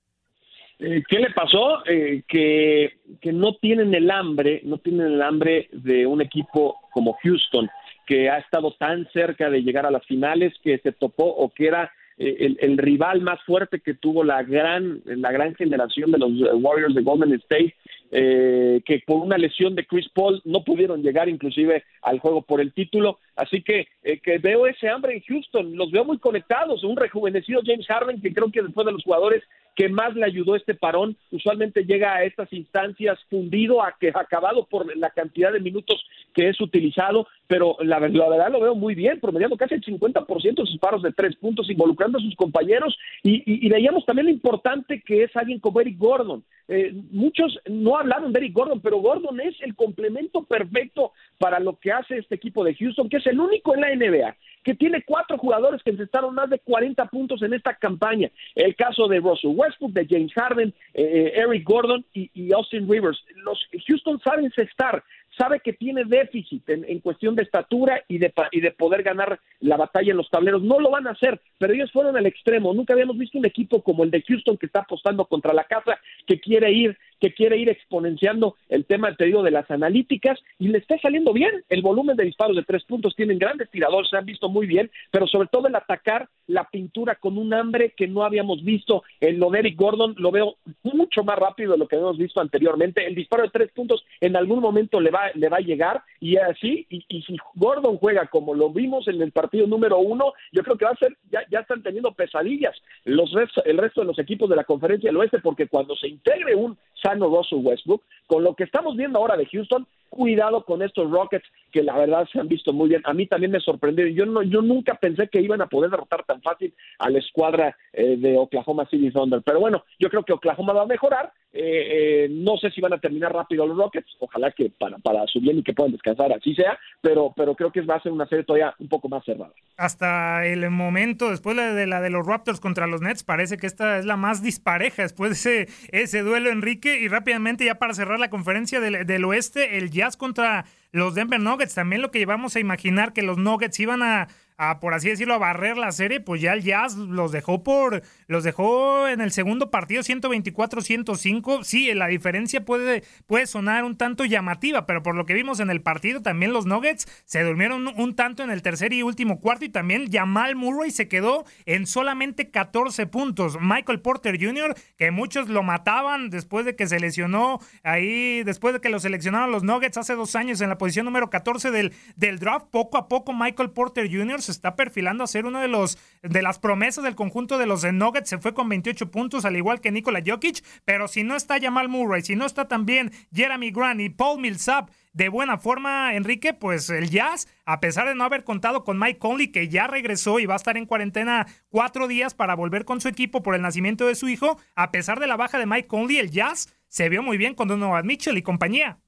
Eh, 0.79 1.03
¿Qué 1.07 1.19
le 1.19 1.31
pasó? 1.31 1.85
Eh, 1.85 2.23
que, 2.27 2.97
que 3.19 3.33
no 3.33 3.55
tienen 3.55 3.93
el 3.95 4.11
hambre, 4.11 4.61
no 4.63 4.77
tienen 4.77 5.07
el 5.07 5.21
hambre 5.21 5.69
de 5.71 6.05
un 6.05 6.21
equipo 6.21 6.77
como 6.91 7.17
Houston, 7.23 7.69
que 8.05 8.29
ha 8.29 8.37
estado 8.37 8.71
tan 8.71 9.07
cerca 9.11 9.49
de 9.49 9.63
llegar 9.63 9.85
a 9.85 9.91
las 9.91 10.05
finales, 10.05 10.53
que 10.63 10.77
se 10.79 10.91
topó 10.91 11.25
o 11.25 11.49
que 11.49 11.67
era 11.67 11.91
el, 12.17 12.57
el, 12.61 12.77
rival 12.79 13.21
más 13.21 13.39
fuerte 13.43 13.79
que 13.79 13.93
tuvo 13.93 14.23
la 14.23 14.41
gran, 14.41 15.01
la 15.05 15.31
gran 15.31 15.53
generación 15.53 16.11
de 16.11 16.17
los 16.17 16.31
Warriors 16.55 16.95
de 16.95 17.03
Golden 17.03 17.33
State 17.33 17.75
eh, 18.11 18.81
que 18.85 19.03
por 19.05 19.17
una 19.17 19.37
lesión 19.37 19.75
de 19.75 19.85
Chris 19.85 20.07
Paul 20.13 20.41
no 20.45 20.63
pudieron 20.63 21.01
llegar 21.01 21.27
inclusive 21.29 21.83
al 22.01 22.19
juego 22.19 22.41
por 22.41 22.61
el 22.61 22.73
título. 22.73 23.19
Así 23.35 23.61
que, 23.61 23.87
eh, 24.03 24.19
que 24.19 24.37
veo 24.37 24.67
ese 24.67 24.89
hambre 24.89 25.13
en 25.13 25.21
Houston, 25.21 25.75
los 25.75 25.91
veo 25.91 26.05
muy 26.05 26.17
conectados, 26.17 26.83
un 26.83 26.97
rejuvenecido 26.97 27.61
James 27.65 27.87
Harden 27.87 28.21
que 28.21 28.33
creo 28.33 28.51
que 28.51 28.61
después 28.61 28.85
de 28.85 28.93
los 28.93 29.03
jugadores 29.03 29.43
que 29.77 29.87
más 29.89 30.15
le 30.15 30.25
ayudó 30.25 30.55
este 30.55 30.73
parón. 30.73 31.15
Usualmente 31.31 31.85
llega 31.85 32.15
a 32.15 32.23
estas 32.23 32.51
instancias 32.51 33.19
fundido, 33.29 33.83
a 33.83 33.95
que 33.97 34.09
acabado 34.09 34.65
por 34.65 34.97
la 34.97 35.11
cantidad 35.11 35.53
de 35.53 35.59
minutos 35.59 36.03
que 36.33 36.49
es 36.49 36.59
utilizado, 36.59 37.27
pero 37.45 37.77
la, 37.81 37.99
verdad 37.99 38.51
lo 38.51 38.59
veo 38.59 38.73
muy 38.73 38.95
bien, 38.95 39.19
promediando 39.19 39.55
casi 39.55 39.75
el 39.75 39.83
50% 39.83 40.41
de 40.41 40.65
sus 40.65 40.79
paros 40.79 41.03
de 41.03 41.13
tres 41.13 41.35
puntos, 41.35 41.69
involucrando 41.69 42.17
a 42.17 42.21
sus 42.21 42.35
compañeros 42.35 42.97
y, 43.23 43.69
veíamos 43.69 44.05
también 44.05 44.25
lo 44.25 44.31
importante 44.31 45.01
que 45.05 45.23
es 45.23 45.35
alguien 45.35 45.59
como 45.59 45.79
Eric 45.79 45.97
Gordon. 45.99 46.43
Eh, 46.67 46.91
muchos 47.11 47.59
no 47.69 47.96
hablaron 47.99 48.33
de 48.33 48.39
Eric 48.39 48.53
Gordon, 48.53 48.81
pero 48.81 48.97
Gordon 48.97 49.39
es 49.39 49.55
el 49.61 49.75
complemento 49.75 50.43
perfecto 50.43 51.13
para 51.37 51.59
lo 51.59 51.77
que 51.77 51.91
hace 51.91 52.17
este 52.17 52.35
equipo 52.35 52.63
de 52.63 52.75
Houston, 52.75 53.09
que 53.09 53.17
es 53.17 53.27
el 53.27 53.39
único 53.39 53.75
en 53.75 53.81
la 53.81 53.95
NBA 53.95 54.35
que 54.67 54.75
tiene 54.75 55.01
cuatro 55.03 55.37
jugadores 55.37 55.81
que 55.81 55.91
encestaron 55.91 56.35
más 56.35 56.49
de 56.49 56.59
40 56.59 57.05
puntos 57.05 57.41
en 57.41 57.53
esta 57.53 57.73
campaña. 57.75 58.29
El 58.53 58.75
caso 58.75 59.07
de 59.07 59.21
Russell 59.21 59.55
Westbrook, 59.55 59.93
de 59.93 60.05
James 60.05 60.33
Harden, 60.33 60.73
eh, 60.93 61.03
eh, 61.03 61.39
Eric 61.39 61.63
Gordon 61.63 62.03
y, 62.13 62.51
Austin 62.51 62.89
Rivers. 62.89 63.17
Los 63.45 63.65
Houston 63.87 64.19
saben 64.19 64.51
estar 64.57 65.05
sabe 65.37 65.59
que 65.59 65.71
tiene 65.71 66.03
déficit 66.03 66.67
en, 66.67 66.99
cuestión 66.99 67.35
de 67.35 67.43
estatura 67.43 68.03
y 68.07 68.17
de, 68.17 68.33
y 68.51 68.59
de 68.59 68.71
poder 68.71 69.03
ganar 69.03 69.39
la 69.59 69.77
batalla 69.77 70.11
en 70.11 70.17
los 70.17 70.29
tableros. 70.29 70.63
No 70.63 70.79
lo 70.79 70.89
van 70.89 71.07
a 71.07 71.11
hacer, 71.11 71.39
pero 71.59 71.73
ellos 71.73 71.91
fueron 71.91 72.17
al 72.17 72.25
extremo. 72.25 72.73
Nunca 72.73 72.93
habíamos 72.93 73.17
visto 73.17 73.37
un 73.37 73.45
equipo 73.45 73.83
como 73.83 74.03
el 74.03 74.11
de 74.11 74.23
Houston 74.23 74.57
que 74.57 74.65
está 74.65 74.79
apostando 74.79 75.25
contra 75.25 75.53
la 75.53 75.63
casa, 75.65 75.99
que 76.25 76.39
quiere 76.39 76.71
ir 76.71 76.97
que 77.19 77.33
quiere 77.33 77.57
ir 77.57 77.69
exponenciando 77.69 78.55
el 78.69 78.85
tema, 78.85 79.15
te 79.15 79.25
digo, 79.25 79.43
de 79.43 79.51
las 79.51 79.69
analíticas 79.71 80.39
y 80.59 80.69
le 80.69 80.77
está 80.77 80.97
saliendo 80.99 81.33
bien. 81.33 81.51
El 81.69 81.81
volumen 81.81 82.15
de 82.15 82.25
disparos 82.25 82.55
de 82.55 82.63
tres 82.63 82.83
puntos 82.83 83.15
tienen 83.15 83.39
grandes 83.39 83.69
tiradores, 83.69 84.09
se 84.09 84.17
han 84.17 84.25
visto 84.25 84.49
muy 84.49 84.67
bien, 84.67 84.89
pero 85.11 85.27
sobre 85.27 85.47
todo 85.47 85.67
el 85.67 85.75
atacar 85.75 86.29
la 86.47 86.65
pintura 86.69 87.15
con 87.15 87.37
un 87.37 87.53
hambre 87.53 87.93
que 87.95 88.07
no 88.07 88.23
habíamos 88.23 88.63
visto 88.63 89.03
en 89.19 89.39
lo 89.39 89.49
de 89.49 89.59
Eric 89.59 89.77
Gordon, 89.77 90.15
lo 90.17 90.31
veo 90.31 90.55
mucho 90.83 91.23
más 91.23 91.37
rápido 91.37 91.73
de 91.73 91.77
lo 91.77 91.87
que 91.87 91.95
habíamos 91.95 92.17
visto 92.17 92.39
anteriormente. 92.39 93.05
El 93.05 93.15
disparo 93.15 93.43
de 93.43 93.49
tres 93.49 93.71
puntos 93.71 94.03
en 94.21 94.35
algún 94.35 94.59
momento 94.59 94.99
le 94.99 95.11
va, 95.11 95.31
le 95.33 95.49
va 95.49 95.57
a 95.57 95.61
llegar 95.61 96.03
y 96.19 96.37
así, 96.37 96.85
y, 96.89 97.01
si 97.21 97.35
Gordon 97.55 97.97
juega 97.97 98.27
como 98.27 98.53
lo 98.53 98.69
vimos 98.69 99.07
en 99.07 99.21
el 99.21 99.31
partido 99.31 99.67
número 99.67 99.99
uno, 99.99 100.33
yo 100.51 100.63
creo 100.63 100.77
que 100.77 100.85
va 100.85 100.91
a 100.91 100.97
ser, 100.97 101.17
ya, 101.29 101.41
ya 101.51 101.59
están 101.59 101.83
teniendo 101.83 102.13
pesadillas 102.13 102.75
los 103.03 103.31
el 103.65 103.77
resto 103.77 104.01
de 104.01 104.07
los 104.07 104.19
equipos 104.19 104.49
de 104.49 104.55
la 104.55 104.63
conferencia 104.63 105.09
del 105.09 105.17
oeste, 105.17 105.39
porque 105.39 105.67
cuando 105.67 105.95
se 105.95 106.07
integre 106.07 106.55
un 106.55 106.77
sano 107.07 107.29
Westbrook, 107.29 108.03
con 108.27 108.43
lo 108.43 108.55
que 108.55 108.65
estamos 108.65 108.95
viendo 108.95 109.19
ahora 109.19 109.37
de 109.37 109.45
Houston, 109.45 109.87
cuidado 110.09 110.63
con 110.63 110.81
estos 110.81 111.09
Rockets 111.09 111.47
que 111.71 111.83
la 111.83 111.97
verdad 111.97 112.27
se 112.31 112.39
han 112.39 112.47
visto 112.47 112.73
muy 112.73 112.89
bien. 112.89 113.01
A 113.05 113.13
mí 113.13 113.27
también 113.27 113.51
me 113.51 113.59
sorprendió. 113.59 114.07
Yo 114.07 114.25
no, 114.25 114.41
yo 114.41 114.61
nunca 114.61 114.95
pensé 114.95 115.27
que 115.27 115.41
iban 115.41 115.61
a 115.61 115.67
poder 115.67 115.91
derrotar 115.91 116.23
tan 116.25 116.41
fácil 116.41 116.73
a 116.99 117.09
la 117.09 117.19
escuadra 117.19 117.75
eh, 117.93 118.15
de 118.17 118.37
Oklahoma 118.37 118.87
City 118.89 119.11
Thunder. 119.11 119.41
Pero 119.43 119.59
bueno, 119.59 119.83
yo 119.99 120.09
creo 120.09 120.23
que 120.23 120.33
Oklahoma 120.33 120.73
va 120.73 120.83
a 120.83 120.87
mejorar. 120.87 121.31
Eh, 121.53 122.25
eh, 122.25 122.27
no 122.29 122.57
sé 122.57 122.69
si 122.71 122.81
van 122.81 122.93
a 122.93 122.99
terminar 122.99 123.33
rápido 123.33 123.65
los 123.65 123.77
Rockets. 123.77 124.15
Ojalá 124.19 124.51
que 124.51 124.69
para, 124.69 124.97
para 124.99 125.25
su 125.27 125.39
bien 125.39 125.59
y 125.59 125.63
que 125.63 125.73
puedan 125.73 125.91
descansar 125.91 126.31
así 126.31 126.55
sea. 126.55 126.77
Pero, 127.01 127.33
pero 127.35 127.55
creo 127.55 127.71
que 127.71 127.81
va 127.81 127.95
a 127.95 128.01
ser 128.01 128.11
una 128.11 128.27
serie 128.27 128.43
todavía 128.43 128.73
un 128.79 128.87
poco 128.87 129.09
más 129.09 129.23
cerrada. 129.25 129.53
Hasta 129.75 130.45
el 130.45 130.69
momento, 130.71 131.29
después 131.29 131.55
de 131.55 131.85
la 131.85 132.01
de 132.01 132.09
los 132.09 132.25
Raptors 132.25 132.59
contra 132.59 132.87
los 132.87 133.01
Nets, 133.01 133.23
parece 133.23 133.57
que 133.57 133.67
esta 133.67 133.99
es 133.99 134.05
la 134.05 134.17
más 134.17 134.41
dispareja 134.41 135.03
después 135.03 135.43
de 135.43 135.63
ese, 135.65 135.89
ese 135.91 136.21
duelo, 136.21 136.49
Enrique. 136.49 136.99
Y 136.99 137.07
rápidamente, 137.07 137.65
ya 137.65 137.75
para 137.75 137.93
cerrar 137.93 138.19
la 138.19 138.29
conferencia 138.29 138.79
del, 138.79 139.05
del 139.05 139.25
oeste, 139.25 139.77
el 139.77 139.91
Jazz 139.97 140.15
contra 140.17 140.65
los 140.91 141.15
Denver 141.15 141.39
Nuggets. 141.39 141.75
También 141.75 142.01
lo 142.01 142.11
que 142.11 142.19
llevamos 142.19 142.55
a 142.55 142.59
imaginar 142.59 143.13
que 143.13 143.21
los 143.21 143.37
Nuggets 143.37 143.79
iban 143.79 144.01
a 144.01 144.27
a, 144.57 144.79
por 144.79 144.93
así 144.93 145.09
decirlo, 145.09 145.35
a 145.35 145.37
barrer 145.37 145.77
la 145.77 145.91
serie, 145.91 146.19
pues 146.19 146.41
ya 146.41 146.53
el 146.53 146.63
Jazz 146.63 146.95
los 146.95 147.31
dejó 147.31 147.63
por, 147.63 148.01
los 148.27 148.43
dejó 148.43 149.07
en 149.07 149.21
el 149.21 149.31
segundo 149.31 149.69
partido 149.69 150.01
124-105. 150.01 151.63
Sí, 151.63 151.93
la 151.93 152.07
diferencia 152.07 152.65
puede, 152.65 153.03
puede 153.27 153.45
sonar 153.45 153.83
un 153.83 153.97
tanto 153.97 154.25
llamativa, 154.25 154.85
pero 154.87 155.03
por 155.03 155.15
lo 155.15 155.25
que 155.25 155.35
vimos 155.35 155.59
en 155.59 155.69
el 155.69 155.81
partido, 155.81 156.21
también 156.21 156.53
los 156.53 156.65
Nuggets 156.65 157.07
se 157.25 157.43
durmieron 157.43 157.87
un, 157.87 158.15
tanto 158.15 158.43
en 158.43 158.49
el 158.49 158.63
tercer 158.63 158.93
y 158.93 159.03
último 159.03 159.39
cuarto 159.39 159.65
y 159.65 159.69
también 159.69 160.11
Jamal 160.11 160.55
Murray 160.55 160.89
se 160.89 161.07
quedó 161.07 161.45
en 161.65 161.85
solamente 161.85 162.49
14 162.49 163.05
puntos. 163.05 163.57
Michael 163.61 164.01
Porter 164.01 164.43
Jr., 164.43 164.75
que 164.97 165.11
muchos 165.11 165.49
lo 165.49 165.61
mataban 165.61 166.31
después 166.31 166.65
de 166.65 166.75
que 166.75 166.87
se 166.87 166.99
lesionó 166.99 167.59
ahí, 167.83 168.43
después 168.43 168.73
de 168.73 168.81
que 168.81 168.89
lo 168.89 168.99
seleccionaron 168.99 169.51
los 169.51 169.63
Nuggets 169.63 169.97
hace 169.97 170.15
dos 170.15 170.35
años 170.35 170.61
en 170.61 170.69
la 170.69 170.79
posición 170.79 171.05
número 171.05 171.29
14 171.29 171.69
del, 171.69 171.93
del 172.15 172.39
draft, 172.39 172.67
poco 172.71 172.97
a 172.97 173.07
poco 173.07 173.33
Michael 173.33 173.69
Porter 173.69 174.09
Jr 174.11 174.41
se 174.47 174.51
está 174.51 174.75
perfilando 174.75 175.23
a 175.23 175.27
ser 175.27 175.45
uno 175.45 175.61
de 175.61 175.67
los 175.67 175.97
de 176.23 176.41
las 176.41 176.59
promesas 176.59 177.03
del 177.03 177.15
conjunto 177.15 177.57
de 177.57 177.67
los 177.67 177.83
Nuggets. 177.83 178.29
Se 178.29 178.39
fue 178.39 178.53
con 178.53 178.67
28 178.67 179.11
puntos, 179.11 179.45
al 179.45 179.55
igual 179.55 179.79
que 179.79 179.91
Nikola 179.91 180.21
Jokic. 180.25 180.63
Pero 180.83 181.07
si 181.07 181.23
no 181.23 181.35
está 181.35 181.59
Jamal 181.61 181.89
Murray, 181.89 182.21
si 182.21 182.35
no 182.35 182.45
está 182.45 182.67
también 182.67 183.11
Jeremy 183.33 183.71
Grant 183.71 184.01
y 184.01 184.09
Paul 184.09 184.41
Millsap 184.41 184.89
de 185.13 185.29
buena 185.29 185.57
forma, 185.57 186.13
Enrique, 186.13 186.53
pues 186.53 186.91
el 186.91 187.09
Jazz, 187.09 187.47
a 187.65 187.79
pesar 187.79 188.07
de 188.07 188.13
no 188.13 188.23
haber 188.23 188.43
contado 188.43 188.83
con 188.83 188.99
Mike 188.99 189.17
Conley, 189.17 189.51
que 189.51 189.67
ya 189.67 189.87
regresó 189.87 190.39
y 190.39 190.45
va 190.45 190.53
a 190.53 190.57
estar 190.57 190.77
en 190.77 190.85
cuarentena 190.85 191.47
cuatro 191.69 192.07
días 192.07 192.35
para 192.35 192.55
volver 192.55 192.85
con 192.85 193.01
su 193.01 193.07
equipo 193.07 193.41
por 193.41 193.55
el 193.55 193.63
nacimiento 193.63 194.05
de 194.05 194.13
su 194.13 194.29
hijo, 194.29 194.59
a 194.75 194.91
pesar 194.91 195.19
de 195.19 195.25
la 195.25 195.35
baja 195.35 195.57
de 195.57 195.65
Mike 195.65 195.87
Conley, 195.87 196.17
el 196.17 196.29
Jazz 196.29 196.77
se 196.87 197.09
vio 197.09 197.23
muy 197.23 197.37
bien 197.37 197.55
con 197.55 197.67
Donovan 197.67 198.05
Mitchell 198.05 198.37
y 198.37 198.43
compañía. 198.43 198.99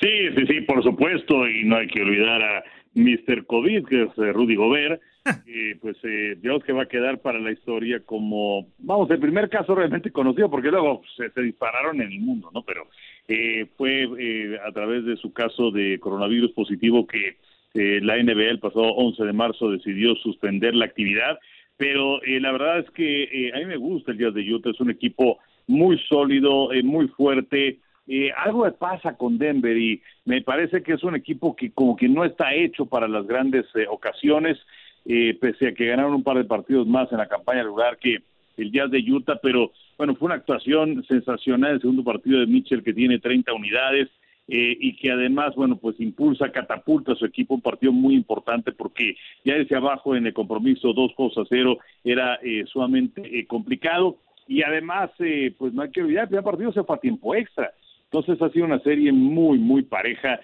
Sí, 0.00 0.28
sí, 0.34 0.46
sí, 0.48 0.60
por 0.62 0.82
supuesto, 0.82 1.46
y 1.46 1.64
no 1.64 1.76
hay 1.76 1.86
que 1.88 2.00
olvidar 2.00 2.42
a 2.42 2.64
Mr. 2.94 3.46
COVID, 3.46 3.86
que 3.86 4.02
es 4.02 4.18
eh, 4.18 4.32
Rudy 4.32 4.56
Gobert, 4.56 5.00
y 5.46 5.74
pues 5.76 5.96
eh, 6.02 6.36
digamos 6.40 6.64
que 6.64 6.72
va 6.72 6.82
a 6.82 6.88
quedar 6.88 7.20
para 7.20 7.38
la 7.38 7.52
historia 7.52 8.00
como, 8.00 8.66
vamos, 8.78 9.08
el 9.10 9.20
primer 9.20 9.48
caso 9.48 9.74
realmente 9.74 10.10
conocido, 10.10 10.50
porque 10.50 10.70
luego 10.70 11.02
se, 11.16 11.30
se 11.30 11.42
dispararon 11.42 12.00
en 12.00 12.12
el 12.12 12.20
mundo, 12.20 12.50
¿no? 12.52 12.62
Pero 12.64 12.88
eh, 13.28 13.66
fue 13.76 14.08
eh, 14.18 14.58
a 14.66 14.72
través 14.72 15.04
de 15.04 15.16
su 15.16 15.32
caso 15.32 15.70
de 15.70 15.98
coronavirus 16.00 16.52
positivo 16.52 17.06
que 17.06 17.36
la 17.74 18.22
NBA 18.22 18.50
el 18.50 18.58
pasado 18.58 18.92
11 18.96 19.24
de 19.24 19.32
marzo 19.32 19.70
decidió 19.70 20.14
suspender 20.16 20.74
la 20.74 20.84
actividad, 20.84 21.38
pero 21.78 22.20
la 22.22 22.52
verdad 22.52 22.80
es 22.80 22.90
que 22.90 23.50
a 23.54 23.58
mí 23.60 23.64
me 23.64 23.78
gusta 23.78 24.12
el 24.12 24.18
Jazz 24.18 24.34
de 24.34 24.42
Utah, 24.52 24.68
es 24.68 24.80
un 24.80 24.90
equipo 24.90 25.38
muy 25.66 25.98
sólido, 26.06 26.68
muy 26.84 27.08
fuerte, 27.08 27.78
eh, 28.08 28.30
algo 28.36 28.70
pasa 28.72 29.16
con 29.16 29.38
Denver 29.38 29.76
y 29.76 30.02
me 30.24 30.42
parece 30.42 30.82
que 30.82 30.94
es 30.94 31.04
un 31.04 31.14
equipo 31.14 31.54
que 31.54 31.70
como 31.72 31.96
que 31.96 32.08
no 32.08 32.24
está 32.24 32.54
hecho 32.54 32.86
para 32.86 33.06
las 33.06 33.26
grandes 33.26 33.66
eh, 33.74 33.86
ocasiones, 33.88 34.58
eh, 35.04 35.36
pese 35.40 35.68
a 35.68 35.74
que 35.74 35.86
ganaron 35.86 36.14
un 36.14 36.22
par 36.22 36.36
de 36.36 36.44
partidos 36.44 36.86
más 36.86 37.10
en 37.12 37.18
la 37.18 37.28
campaña 37.28 37.62
regular 37.62 37.98
que 37.98 38.18
el 38.56 38.70
Jazz 38.70 38.90
de 38.90 38.98
Utah, 38.98 39.38
pero 39.42 39.72
bueno, 39.96 40.14
fue 40.14 40.26
una 40.26 40.34
actuación 40.36 41.04
sensacional 41.04 41.74
el 41.74 41.80
segundo 41.80 42.04
partido 42.04 42.40
de 42.40 42.46
Mitchell 42.46 42.82
que 42.82 42.92
tiene 42.92 43.18
30 43.18 43.52
unidades. 43.52 44.08
Eh, 44.48 44.76
y 44.80 44.96
que 44.96 45.12
además, 45.12 45.54
bueno, 45.54 45.76
pues 45.76 45.98
impulsa, 46.00 46.50
catapulta 46.50 47.12
a 47.12 47.14
su 47.14 47.24
equipo, 47.24 47.54
un 47.54 47.60
partido 47.60 47.92
muy 47.92 48.14
importante 48.14 48.72
porque 48.72 49.14
ya 49.44 49.54
desde 49.54 49.76
abajo 49.76 50.16
en 50.16 50.26
el 50.26 50.34
compromiso 50.34 50.92
dos 50.92 51.12
cosas 51.14 51.46
cero 51.48 51.78
era 52.02 52.40
eh, 52.42 52.64
sumamente 52.66 53.46
complicado 53.46 54.18
y 54.48 54.64
además, 54.64 55.12
pues 55.16 55.72
no 55.72 55.82
hay 55.82 55.92
que 55.92 56.02
olvidar, 56.02 56.24
el 56.24 56.28
primer 56.28 56.44
partido 56.44 56.72
se 56.72 56.82
fue 56.82 56.96
a 56.96 57.00
tiempo 57.00 57.36
extra, 57.36 57.72
entonces 58.12 58.42
ha 58.42 58.50
sido 58.50 58.66
una 58.66 58.80
serie 58.80 59.10
muy, 59.10 59.58
muy 59.58 59.82
pareja, 59.82 60.38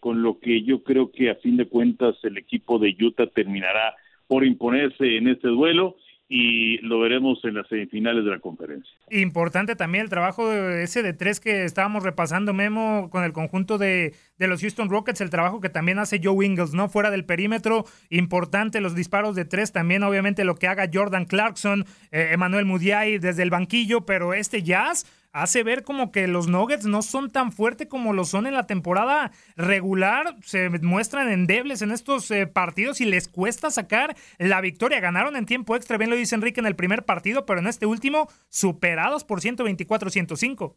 con 0.00 0.22
lo 0.22 0.38
que 0.38 0.62
yo 0.62 0.82
creo 0.84 1.10
que 1.10 1.30
a 1.30 1.34
fin 1.36 1.56
de 1.56 1.66
cuentas 1.66 2.16
el 2.22 2.38
equipo 2.38 2.78
de 2.78 2.96
Utah 3.00 3.26
terminará 3.26 3.94
por 4.28 4.44
imponerse 4.44 5.16
en 5.16 5.28
este 5.28 5.48
duelo 5.48 5.96
y 6.28 6.78
lo 6.78 7.00
veremos 7.00 7.38
en 7.44 7.54
las 7.54 7.68
semifinales 7.68 8.24
de 8.24 8.30
la 8.30 8.38
conferencia. 8.38 8.90
Importante 9.10 9.76
también 9.76 10.04
el 10.04 10.10
trabajo 10.10 10.50
ese 10.52 11.02
de 11.02 11.12
tres 11.12 11.38
que 11.38 11.64
estábamos 11.64 12.02
repasando, 12.02 12.54
Memo, 12.54 13.10
con 13.10 13.24
el 13.24 13.32
conjunto 13.32 13.76
de, 13.76 14.14
de, 14.38 14.48
los 14.48 14.60
Houston 14.60 14.88
Rockets, 14.88 15.20
el 15.20 15.30
trabajo 15.30 15.60
que 15.60 15.68
también 15.68 15.98
hace 15.98 16.20
Joe 16.22 16.46
Ingles, 16.46 16.72
¿no? 16.74 16.88
Fuera 16.88 17.10
del 17.10 17.24
perímetro, 17.24 17.84
importante 18.08 18.80
los 18.80 18.94
disparos 18.94 19.34
de 19.34 19.44
tres, 19.44 19.72
también 19.72 20.02
obviamente 20.02 20.44
lo 20.44 20.54
que 20.54 20.68
haga 20.68 20.88
Jordan 20.92 21.26
Clarkson, 21.26 21.84
eh, 22.10 22.30
Emmanuel 22.32 22.64
Mudiay 22.64 23.18
desde 23.18 23.42
el 23.42 23.50
banquillo, 23.50 24.06
pero 24.06 24.32
este 24.32 24.62
Jazz 24.62 25.04
hace 25.34 25.64
ver 25.64 25.82
como 25.82 26.12
que 26.12 26.28
los 26.28 26.46
Nuggets 26.46 26.86
no 26.86 27.02
son 27.02 27.30
tan 27.30 27.52
fuertes 27.52 27.88
como 27.88 28.12
lo 28.12 28.24
son 28.24 28.46
en 28.46 28.54
la 28.54 28.66
temporada 28.66 29.32
regular. 29.56 30.36
Se 30.42 30.70
muestran 30.70 31.28
endebles 31.28 31.82
en 31.82 31.90
estos 31.90 32.30
eh, 32.30 32.46
partidos 32.46 33.00
y 33.00 33.04
les 33.04 33.28
cuesta 33.28 33.70
sacar 33.70 34.14
la 34.38 34.60
victoria. 34.60 35.00
Ganaron 35.00 35.36
en 35.36 35.44
tiempo 35.44 35.74
extra, 35.74 35.98
bien 35.98 36.10
lo 36.10 36.16
dice 36.16 36.36
Enrique 36.36 36.60
en 36.60 36.66
el 36.66 36.76
primer 36.76 37.04
partido, 37.04 37.44
pero 37.44 37.58
en 37.58 37.66
este 37.66 37.84
último 37.84 38.28
superados 38.48 39.24
por 39.24 39.40
124-105 39.40 40.76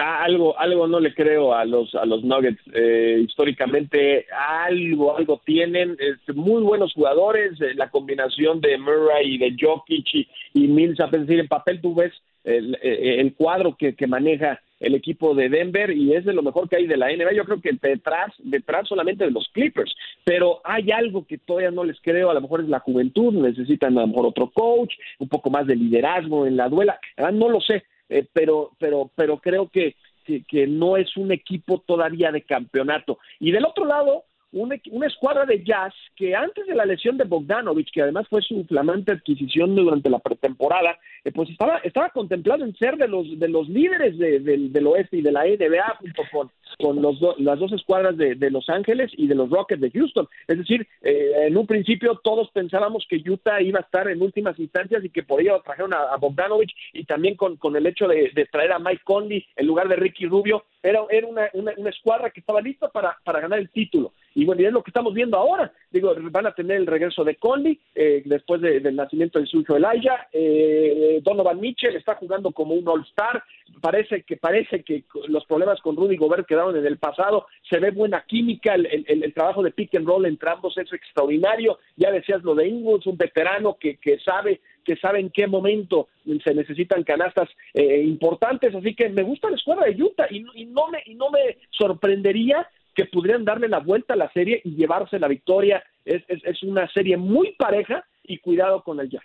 algo 0.00 0.58
algo 0.58 0.86
no 0.86 1.00
le 1.00 1.12
creo 1.12 1.54
a 1.54 1.64
los 1.64 1.92
a 1.94 2.04
los 2.04 2.22
Nuggets 2.22 2.60
eh, 2.72 3.20
históricamente 3.24 4.26
algo 4.30 5.16
algo 5.16 5.40
tienen 5.44 5.96
muy 6.34 6.62
buenos 6.62 6.92
jugadores 6.94 7.60
eh, 7.60 7.74
la 7.74 7.90
combinación 7.90 8.60
de 8.60 8.78
Murray 8.78 9.34
y 9.34 9.38
de 9.38 9.56
Jokic 9.58 10.06
y, 10.14 10.28
y 10.54 10.68
Millsap 10.68 11.14
es 11.14 11.22
decir 11.22 11.40
en 11.40 11.48
papel 11.48 11.80
tú 11.80 11.96
ves 11.96 12.12
el, 12.48 12.78
el 12.82 13.34
cuadro 13.34 13.76
que, 13.76 13.94
que, 13.94 14.06
maneja 14.06 14.60
el 14.80 14.94
equipo 14.94 15.34
de 15.34 15.48
Denver 15.48 15.90
y 15.90 16.14
es 16.14 16.24
de 16.24 16.32
lo 16.32 16.42
mejor 16.42 16.68
que 16.68 16.76
hay 16.76 16.86
de 16.86 16.96
la 16.96 17.08
NBA. 17.08 17.32
Yo 17.32 17.44
creo 17.44 17.60
que 17.60 17.70
detrás, 17.80 18.32
detrás 18.38 18.88
solamente 18.88 19.24
de 19.24 19.30
los 19.30 19.48
Clippers, 19.52 19.94
pero 20.24 20.60
hay 20.64 20.90
algo 20.90 21.26
que 21.26 21.38
todavía 21.38 21.70
no 21.70 21.84
les 21.84 22.00
creo, 22.00 22.30
a 22.30 22.34
lo 22.34 22.40
mejor 22.40 22.60
es 22.60 22.68
la 22.68 22.80
juventud, 22.80 23.34
necesitan 23.34 23.96
a 23.98 24.02
lo 24.02 24.08
mejor 24.08 24.26
otro 24.26 24.50
coach, 24.50 24.94
un 25.18 25.28
poco 25.28 25.50
más 25.50 25.66
de 25.66 25.76
liderazgo 25.76 26.46
en 26.46 26.56
la 26.56 26.68
duela, 26.68 26.98
no 27.32 27.48
lo 27.48 27.60
sé, 27.60 27.84
eh, 28.08 28.24
pero, 28.32 28.70
pero, 28.78 29.10
pero 29.14 29.38
creo 29.38 29.68
que, 29.68 29.96
que 30.24 30.66
no 30.66 30.96
es 30.96 31.16
un 31.16 31.32
equipo 31.32 31.82
todavía 31.86 32.30
de 32.30 32.42
campeonato. 32.42 33.18
Y 33.40 33.50
del 33.50 33.64
otro 33.64 33.84
lado, 33.86 34.24
una, 34.52 34.76
una, 34.90 35.06
escuadra 35.06 35.44
de 35.44 35.62
jazz 35.62 35.92
que 36.16 36.34
antes 36.34 36.66
de 36.66 36.74
la 36.74 36.86
lesión 36.86 37.16
de 37.16 37.24
Bogdanovich, 37.24 37.90
que 37.92 38.02
además 38.02 38.26
fue 38.28 38.40
su 38.42 38.64
flamante 38.64 39.12
adquisición 39.12 39.74
durante 39.74 40.08
la 40.08 40.18
pretemporada, 40.18 40.98
eh, 41.24 41.32
pues 41.32 41.50
estaba, 41.50 41.78
estaba 41.78 42.10
contemplado 42.10 42.64
en 42.64 42.74
ser 42.76 42.96
de 42.96 43.08
los, 43.08 43.38
de 43.38 43.48
los 43.48 43.68
líderes 43.68 44.16
de, 44.18 44.40
del 44.40 44.86
oeste 44.86 45.18
y 45.18 45.22
de 45.22 45.32
la 45.32 45.44
NBA 45.44 45.96
junto 46.00 46.22
con, 46.32 46.50
con 46.78 47.02
los 47.02 47.18
las 47.38 47.58
dos 47.58 47.72
escuadras 47.72 48.16
de, 48.16 48.50
Los 48.50 48.68
Ángeles 48.68 49.10
y 49.16 49.26
de 49.26 49.34
los 49.34 49.50
Rockets 49.50 49.80
de 49.80 49.90
Houston. 49.90 50.28
Es 50.46 50.58
decir, 50.58 50.86
eh, 51.02 51.46
en 51.46 51.56
un 51.56 51.66
principio 51.66 52.20
todos 52.22 52.50
pensábamos 52.50 53.06
que 53.08 53.22
Utah 53.28 53.60
iba 53.60 53.80
a 53.80 53.82
estar 53.82 54.08
en 54.08 54.22
últimas 54.22 54.58
instancias 54.58 55.04
y 55.04 55.10
que 55.10 55.22
por 55.22 55.40
ello 55.40 55.60
trajeron 55.64 55.92
a, 55.92 56.16
Bogdanovich 56.16 56.74
y 56.92 57.04
también 57.04 57.36
con, 57.36 57.56
con 57.56 57.76
el 57.76 57.86
hecho 57.86 58.08
de, 58.08 58.30
de, 58.34 58.46
traer 58.46 58.72
a 58.72 58.78
Mike 58.78 59.02
Conley 59.04 59.44
en 59.56 59.66
lugar 59.66 59.88
de 59.88 59.96
Ricky 59.96 60.26
Rubio. 60.26 60.64
Era, 60.82 61.00
era 61.10 61.26
una, 61.26 61.48
una, 61.52 61.72
una 61.76 61.90
escuadra 61.90 62.30
que 62.30 62.40
estaba 62.40 62.60
lista 62.60 62.88
para, 62.88 63.16
para 63.24 63.40
ganar 63.40 63.58
el 63.58 63.70
título. 63.70 64.12
Y 64.38 64.44
bueno, 64.44 64.62
y 64.62 64.66
es 64.66 64.72
lo 64.72 64.84
que 64.84 64.90
estamos 64.90 65.12
viendo 65.14 65.36
ahora. 65.36 65.72
Digo, 65.90 66.14
van 66.30 66.46
a 66.46 66.54
tener 66.54 66.76
el 66.76 66.86
regreso 66.86 67.24
de 67.24 67.34
Conley 67.34 67.80
eh, 67.92 68.22
después 68.24 68.60
de, 68.60 68.78
del 68.78 68.94
nacimiento 68.94 69.40
de 69.40 69.46
su 69.46 69.58
hijo 69.58 69.74
Elijah. 69.74 70.28
Eh, 70.32 71.18
Donovan 71.24 71.58
Mitchell 71.58 71.96
está 71.96 72.14
jugando 72.14 72.52
como 72.52 72.74
un 72.74 72.86
All-Star. 72.86 73.42
Parece 73.80 74.22
que 74.22 74.36
parece 74.36 74.84
que 74.84 75.02
los 75.26 75.44
problemas 75.46 75.80
con 75.80 75.96
Rudy 75.96 76.16
Gobert 76.16 76.46
quedaron 76.46 76.76
en 76.76 76.86
el 76.86 76.98
pasado. 76.98 77.46
Se 77.68 77.80
ve 77.80 77.90
buena 77.90 78.22
química. 78.28 78.76
El, 78.76 78.86
el, 78.86 79.24
el 79.24 79.34
trabajo 79.34 79.60
de 79.60 79.72
pick 79.72 79.96
and 79.96 80.06
roll 80.06 80.24
entre 80.24 80.50
ambos 80.50 80.78
es 80.78 80.92
extraordinario. 80.92 81.80
Ya 81.96 82.12
decías 82.12 82.44
lo 82.44 82.54
de 82.54 82.68
Ingles, 82.68 83.08
un 83.08 83.16
veterano 83.16 83.76
que, 83.76 83.96
que 83.96 84.20
sabe 84.20 84.60
que 84.88 84.96
sabe 84.96 85.20
en 85.20 85.28
qué 85.28 85.46
momento 85.46 86.08
se 86.42 86.54
necesitan 86.54 87.04
canastas 87.04 87.50
eh, 87.74 88.02
importantes, 88.04 88.74
así 88.74 88.94
que 88.94 89.10
me 89.10 89.22
gusta 89.22 89.50
la 89.50 89.56
escuadra 89.56 89.84
de 89.84 90.02
Utah 90.02 90.26
y, 90.30 90.46
y, 90.54 90.64
no 90.64 90.88
me 90.88 91.02
y 91.04 91.14
no 91.14 91.28
me 91.30 91.58
sorprendería 91.68 92.66
que 92.98 93.04
podrían 93.04 93.44
darle 93.44 93.68
la 93.68 93.78
vuelta 93.78 94.14
a 94.14 94.16
la 94.16 94.28
serie 94.32 94.60
y 94.64 94.74
llevarse 94.74 95.20
la 95.20 95.28
victoria. 95.28 95.84
Es, 96.04 96.24
es, 96.26 96.42
es 96.44 96.64
una 96.64 96.90
serie 96.90 97.16
muy 97.16 97.52
pareja 97.52 98.04
y 98.24 98.38
cuidado 98.38 98.82
con 98.82 98.98
el 98.98 99.08
Jazz. 99.08 99.22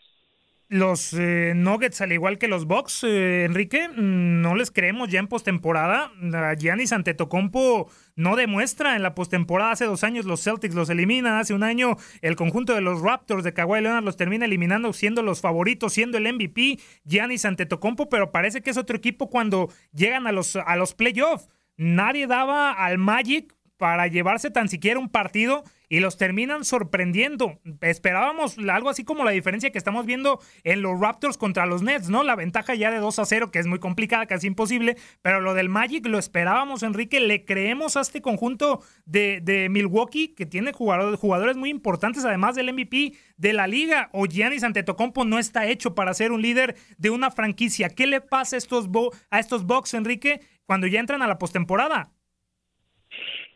Los 0.69 1.11
eh, 1.13 1.53
Nuggets, 1.55 1.99
al 2.01 2.11
igual 2.11 2.37
que 2.37 2.47
los 2.47 2.65
Bucks, 2.65 3.03
eh, 3.03 3.45
Enrique, 3.45 3.89
mm, 3.89 4.41
no 4.41 4.53
les 4.53 4.69
creemos 4.69 5.09
ya 5.09 5.19
en 5.19 5.27
postemporada. 5.27 6.11
Giannis 6.59 6.93
Antetokounmpo 6.93 7.89
no 8.15 8.35
demuestra 8.35 8.95
en 8.95 9.01
la 9.01 9.15
postemporada. 9.15 9.71
Hace 9.71 9.85
dos 9.85 10.03
años 10.03 10.25
los 10.25 10.43
Celtics 10.43 10.75
los 10.75 10.91
eliminan. 10.91 11.39
Hace 11.39 11.55
un 11.55 11.63
año 11.63 11.97
el 12.21 12.35
conjunto 12.35 12.75
de 12.75 12.81
los 12.81 13.01
Raptors 13.01 13.43
de 13.43 13.53
Kawhi 13.53 13.81
Leonard 13.81 14.03
los 14.03 14.17
termina 14.17 14.45
eliminando, 14.45 14.93
siendo 14.93 15.23
los 15.23 15.41
favoritos, 15.41 15.93
siendo 15.93 16.19
el 16.19 16.31
MVP 16.31 16.77
Giannis 17.05 17.45
Antetokounmpo. 17.45 18.07
Pero 18.07 18.31
parece 18.31 18.61
que 18.61 18.69
es 18.69 18.77
otro 18.77 18.95
equipo 18.95 19.31
cuando 19.31 19.69
llegan 19.93 20.27
a 20.27 20.31
los, 20.31 20.57
a 20.57 20.75
los 20.75 20.93
playoffs. 20.93 21.49
Nadie 21.75 22.27
daba 22.27 22.71
al 22.71 22.99
Magic 22.99 23.51
para 23.83 24.07
llevarse 24.07 24.49
tan 24.49 24.69
siquiera 24.69 24.97
un 24.97 25.09
partido 25.09 25.65
y 25.89 25.99
los 25.99 26.15
terminan 26.15 26.63
sorprendiendo. 26.63 27.59
Esperábamos 27.81 28.57
algo 28.57 28.89
así 28.89 29.03
como 29.03 29.25
la 29.25 29.31
diferencia 29.31 29.71
que 29.71 29.77
estamos 29.77 30.05
viendo 30.05 30.39
en 30.63 30.81
los 30.81 30.97
Raptors 30.97 31.37
contra 31.37 31.65
los 31.65 31.81
Nets, 31.81 32.07
¿no? 32.07 32.23
La 32.23 32.37
ventaja 32.37 32.75
ya 32.75 32.91
de 32.91 32.99
2 32.99 33.19
a 33.19 33.25
0, 33.25 33.51
que 33.51 33.59
es 33.59 33.67
muy 33.67 33.79
complicada, 33.79 34.25
casi 34.25 34.47
imposible, 34.47 34.95
pero 35.21 35.41
lo 35.41 35.53
del 35.53 35.67
Magic 35.67 36.05
lo 36.05 36.17
esperábamos, 36.17 36.81
Enrique. 36.81 37.19
Le 37.19 37.43
creemos 37.43 37.97
a 37.97 37.99
este 37.99 38.21
conjunto 38.21 38.81
de, 39.03 39.67
Milwaukee, 39.69 40.29
que 40.29 40.45
tiene 40.45 40.71
jugadores, 40.71 41.19
jugadores 41.19 41.57
muy 41.57 41.69
importantes, 41.69 42.23
además 42.23 42.55
del 42.55 42.71
MVP 42.71 43.17
de 43.35 43.51
la 43.51 43.67
liga. 43.67 44.09
O 44.13 44.27
Giannis 44.27 44.63
Antetokounmpo 44.63 45.25
no 45.25 45.39
está 45.39 45.67
hecho 45.67 45.93
para 45.93 46.13
ser 46.13 46.31
un 46.31 46.41
líder 46.41 46.77
de 46.97 47.09
una 47.09 47.31
franquicia. 47.31 47.89
¿Qué 47.89 48.07
le 48.07 48.21
pasa 48.21 48.55
a 48.55 48.59
estos, 48.59 48.87
a 49.29 49.39
estos 49.39 49.65
Bucks, 49.65 49.93
Enrique, 49.93 50.39
cuando 50.65 50.87
ya 50.87 51.01
entran 51.01 51.21
a 51.21 51.27
la 51.27 51.37
postemporada? 51.37 52.13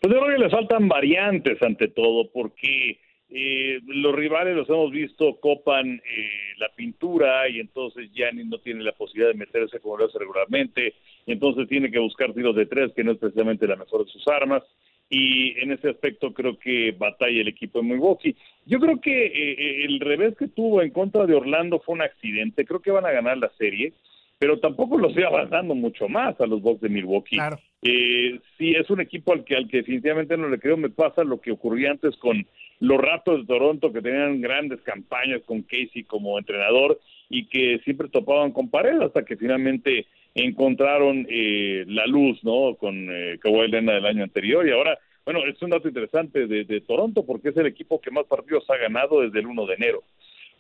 Pues 0.02 0.14
yo 0.14 0.22
creo 0.22 0.38
que 0.38 0.44
le 0.44 0.50
faltan 0.50 0.88
variantes 0.88 1.62
ante 1.62 1.88
todo, 1.88 2.30
porque 2.32 3.00
eh, 3.30 3.80
los 3.86 4.16
rivales 4.16 4.56
los 4.56 4.70
hemos 4.70 4.92
visto 4.92 5.38
copan 5.42 5.96
eh, 5.96 6.30
la 6.60 6.70
pintura 6.76 7.50
y 7.50 7.60
entonces 7.60 8.10
Gianni 8.14 8.46
no 8.46 8.60
tiene 8.60 8.84
la 8.84 8.94
posibilidad 8.94 9.32
de 9.32 9.38
meterse 9.38 9.80
como 9.80 9.98
lo 9.98 10.06
hace 10.06 10.20
regularmente, 10.20 10.94
y 11.26 11.32
entonces 11.34 11.68
tiene 11.68 11.92
que 11.92 12.00
buscar 12.00 12.34
tiros 12.34 12.56
de 12.56 12.68
tres, 12.68 12.94
que 12.96 13.04
no 13.04 13.12
es 13.12 13.18
precisamente 13.18 13.68
la 13.68 13.76
mejor 13.76 14.06
de 14.06 14.12
sus 14.12 14.28
armas, 14.28 14.64
y 15.10 15.60
en 15.60 15.72
ese 15.72 15.90
aspecto 15.90 16.34
creo 16.34 16.58
que 16.58 16.92
batalla 16.92 17.42
el 17.42 17.48
equipo 17.48 17.80
de 17.80 17.88
Milwaukee. 17.88 18.36
Yo 18.66 18.80
creo 18.80 19.00
que 19.00 19.26
eh, 19.26 19.86
el 19.86 20.00
revés 20.00 20.36
que 20.38 20.48
tuvo 20.48 20.82
en 20.82 20.92
contra 20.92 21.26
de 21.26 21.36
Orlando 21.36 21.80
fue 21.80 21.96
un 21.96 22.02
accidente, 22.02 22.66
creo 22.66 22.82
que 22.82 22.92
van 22.92 23.06
a 23.06 23.12
ganar 23.12 23.38
la 23.38 23.50
serie, 23.58 23.94
pero 24.40 24.60
tampoco 24.60 24.98
los 24.98 25.10
estoy 25.10 25.24
avanzando 25.24 25.74
mucho 25.74 26.08
más 26.08 26.40
a 26.40 26.46
los 26.46 26.62
Bucks 26.62 26.82
de 26.82 26.90
Milwaukee. 26.90 27.38
Claro. 27.38 27.60
Eh, 27.82 28.40
sí, 28.58 28.72
es 28.72 28.90
un 28.90 29.02
equipo 29.02 29.34
al 29.34 29.44
que, 29.44 29.56
al 29.56 29.68
que 29.68 29.78
definitivamente 29.78 30.38
no 30.38 30.48
le 30.48 30.60
creo. 30.60 30.78
Me 30.78 30.90
pasa 30.90 31.24
lo 31.24 31.42
que 31.42 31.52
ocurría 31.52 31.92
antes 31.92 32.16
con 32.18 32.46
los 32.80 33.02
Raptors 33.02 33.42
de 33.42 33.48
Toronto, 33.48 33.92
que 33.92 34.02
tenían 34.02 34.40
grandes 34.42 34.82
campañas 34.82 35.42
con 35.46 35.64
Casey 35.64 36.04
como 36.04 36.38
entrenador 36.38 37.00
y 37.30 37.48
que 37.48 37.80
siempre 37.84 38.10
topaban 38.10 38.52
con 38.52 38.70
pared 38.70 39.02
hasta 39.02 39.26
que 39.26 39.38
finalmente 39.38 40.06
encontraron 40.36 41.26
eh, 41.30 41.84
la 41.88 42.06
luz, 42.06 42.44
¿no? 42.44 42.76
Con 42.76 43.08
eh, 43.10 43.40
Kawhi 43.42 43.70
Leonard 43.70 43.96
del 43.96 44.06
año 44.06 44.24
anterior 44.24 44.68
y 44.68 44.72
ahora, 44.72 45.00
bueno, 45.26 45.40
es 45.46 45.60
un 45.64 45.72
dato 45.72 45.88
interesante 45.88 46.46
de, 46.46 46.64
de 46.64 46.82
Toronto 46.82 47.26
porque 47.26 47.50
es 47.50 47.58
el 47.58 47.66
equipo 47.66 48.00
que 48.00 48.12
más 48.12 48.26
partidos 48.26 48.70
ha 48.70 48.78
ganado 48.78 49.22
desde 49.22 49.40
el 49.40 49.48
1 49.48 49.66
de 49.66 49.74
enero. 49.74 50.04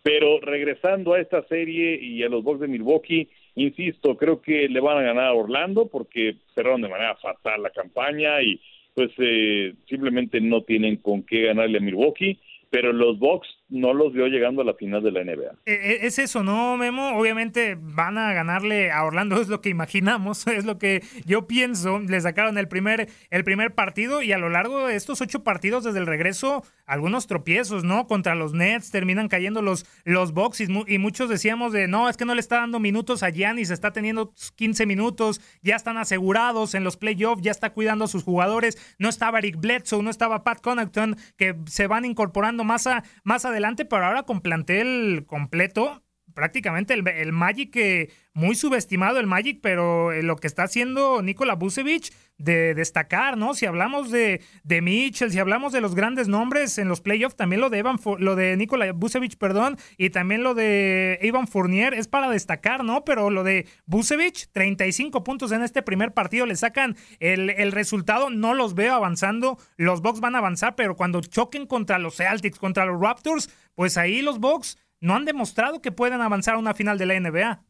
Pero 0.01 0.39
regresando 0.39 1.13
a 1.13 1.19
esta 1.19 1.43
serie 1.43 1.99
y 2.01 2.23
a 2.23 2.29
los 2.29 2.43
Bucks 2.43 2.61
de 2.61 2.67
Milwaukee, 2.67 3.27
insisto, 3.58 4.15
creo 4.15 4.41
que 4.41 4.70
le 4.70 4.80
van 4.80 5.00
a 5.00 5.02
ganar 5.02 5.26
a 5.26 5.34
Orlando 5.34 5.88
porque 5.88 6.36
cerraron 6.54 6.82
de 6.82 6.89
manera 6.89 7.15
fatal 7.15 7.63
la 7.63 7.70
campaña 7.72 8.41
y 8.41 8.60
pues 8.93 9.12
eh, 9.17 9.74
simplemente 9.88 10.41
no 10.41 10.63
tienen 10.63 10.98
con 10.98 11.24
qué 11.24 11.43
ganarle 11.43 11.78
a 11.78 11.82
Milwaukee. 11.82 12.39
Pero 12.69 12.93
los 12.93 13.19
Bucks 13.19 13.47
no 13.69 13.93
los 13.93 14.13
vio 14.13 14.27
llegando 14.27 14.62
a 14.62 14.65
la 14.65 14.73
final 14.73 15.03
de 15.03 15.12
la 15.12 15.23
NBA. 15.23 15.56
E, 15.65 15.73
e, 15.73 16.06
es 16.08 16.19
eso, 16.19 16.43
¿no, 16.43 16.77
Memo? 16.77 17.17
Obviamente 17.17 17.77
van 17.80 18.17
a 18.17 18.34
ganarle 18.34 18.91
a 18.91 19.03
Orlando, 19.03 19.41
es 19.41 19.49
lo 19.49 19.62
que 19.62 19.69
imaginamos, 19.69 20.47
es 20.47 20.65
lo 20.65 20.77
que 20.77 21.03
yo 21.25 21.47
pienso. 21.47 21.99
Le 21.99 22.19
sacaron 22.21 22.58
el 22.58 22.67
primer, 22.67 23.10
el 23.30 23.43
primer 23.43 23.73
partido 23.73 24.21
y 24.21 24.32
a 24.32 24.38
lo 24.38 24.49
largo 24.49 24.88
de 24.88 24.95
estos 24.95 25.21
ocho 25.21 25.43
partidos 25.43 25.84
desde 25.84 25.99
el 25.99 26.08
regreso, 26.08 26.63
algunos 26.86 27.27
tropiezos, 27.27 27.84
¿no? 27.84 28.08
Contra 28.08 28.36
los 28.36 28.53
Nets 28.53 28.91
terminan 28.91 29.27
cayendo 29.27 29.62
los, 29.62 29.86
los 30.06 30.34
Bucks 30.34 30.62
y, 30.62 30.97
muchos 30.97 31.30
decíamos 31.30 31.73
de, 31.73 31.88
no, 31.88 32.10
es 32.10 32.17
que 32.17 32.25
no 32.25 32.34
le 32.34 32.39
está 32.39 32.58
dando 32.58 32.80
minutos 32.80 33.23
a 33.23 33.30
Giannis, 33.30 33.69
está 33.69 33.91
teniendo 33.91 34.34
15 34.56 34.86
minutos, 34.86 35.41
ya 35.62 35.75
están 35.75 35.97
asegurados 35.97 36.73
en 36.73 36.84
los 36.84 36.97
playoffs, 36.97 37.41
ya 37.41 37.51
está 37.51 37.71
cuidando 37.71 38.06
a 38.06 38.08
sus 38.08 38.23
jugadores, 38.23 38.77
no 38.97 39.10
estaba 39.10 39.39
Eric 39.39 39.58
Bledsoe, 39.60 40.01
no 40.01 40.10
estaba 40.10 40.43
Pat 40.43 40.62
Connaughton, 40.62 41.17
que 41.38 41.56
se 41.65 41.88
van 41.88 42.06
incorporando 42.06 42.57
más, 42.63 42.88
más 43.24 43.46
adelante, 43.46 43.86
pero 43.86 44.06
ahora 44.06 44.24
con 44.24 44.41
plantel 44.41 45.26
completo, 45.28 46.04
prácticamente 46.38 46.93
el, 46.93 47.34
Magic, 47.34 47.71
que 47.71 48.12
muy 48.36 48.54
subestimado 48.54 49.19
el 49.19 49.26
Magic, 49.26 49.58
pero 49.60 50.12
eh, 50.12 50.21
lo 50.21 50.36
que 50.36 50.45
está 50.45 50.62
haciendo 50.62 51.23
Nikola 51.23 51.56
Vucevic 51.56 52.13
de 52.38 52.76
destacar, 52.76 53.38
¿no? 53.38 53.56
Si 53.56 53.65
hablamos 53.65 54.12
de, 54.12 54.41
de 54.63 54.82
Mitchell, 54.84 55.32
si 55.32 55.39
hablamos 55.39 55.73
de 55.73 55.82
los 55.82 55.95
grandes 55.95 56.28
nombres 56.28 56.78
en 56.78 56.89
los 56.89 57.02
playoffs, 57.02 57.36
también 57.36 57.60
lo 57.60 57.71
de 57.71 57.80
Evan, 57.80 57.97
lo 58.19 58.36
de 58.36 58.56
Nikola 58.56 58.93
Vucevic, 58.93 59.36
perdón, 59.38 59.80
y 59.97 60.12
también 60.12 60.43
lo 60.43 60.54
de 60.54 61.17
Evan 61.23 61.47
Fournier 61.47 61.95
es 61.95 62.08
para 62.08 62.30
destacar, 62.30 62.84
¿no? 62.84 63.04
Pero 63.04 63.32
lo 63.32 63.43
de 63.43 63.67
Vucevic, 63.88 64.52
35 64.52 65.23
puntos 65.23 65.52
en 65.52 65.63
este 65.63 65.82
primer 65.82 66.13
partido, 66.13 66.45
le 66.45 66.56
sacan 66.56 66.95
el, 67.19 67.50
el 67.50 67.71
resultado, 67.71 68.30
no 68.30 68.54
los 68.54 68.76
veo 68.76 68.93
avanzando, 68.93 69.58
los 69.76 70.04
Bucks 70.04 70.19
van 70.19 70.36
a 70.36 70.38
avanzar, 70.38 70.76
pero 70.76 70.95
cuando 70.95 71.19
choquen 71.21 71.65
contra 71.65 71.97
los 71.97 72.17
Celtics, 72.17 72.60
contra 72.60 72.86
los 72.86 73.02
Raptors, 73.02 73.50
pues 73.73 73.97
ahí 73.97 74.21
los 74.21 74.38
Bucks 74.38 74.78
no 74.99 75.15
han 75.15 75.25
demostrado 75.25 75.81
que 75.81 75.91
puedan 75.91 76.21
avanzar 76.21 76.55
a 76.55 76.60
una 76.60 76.73
final 76.73 76.97
de 76.97 77.05
la 77.05 77.19
NBA. 77.19 77.63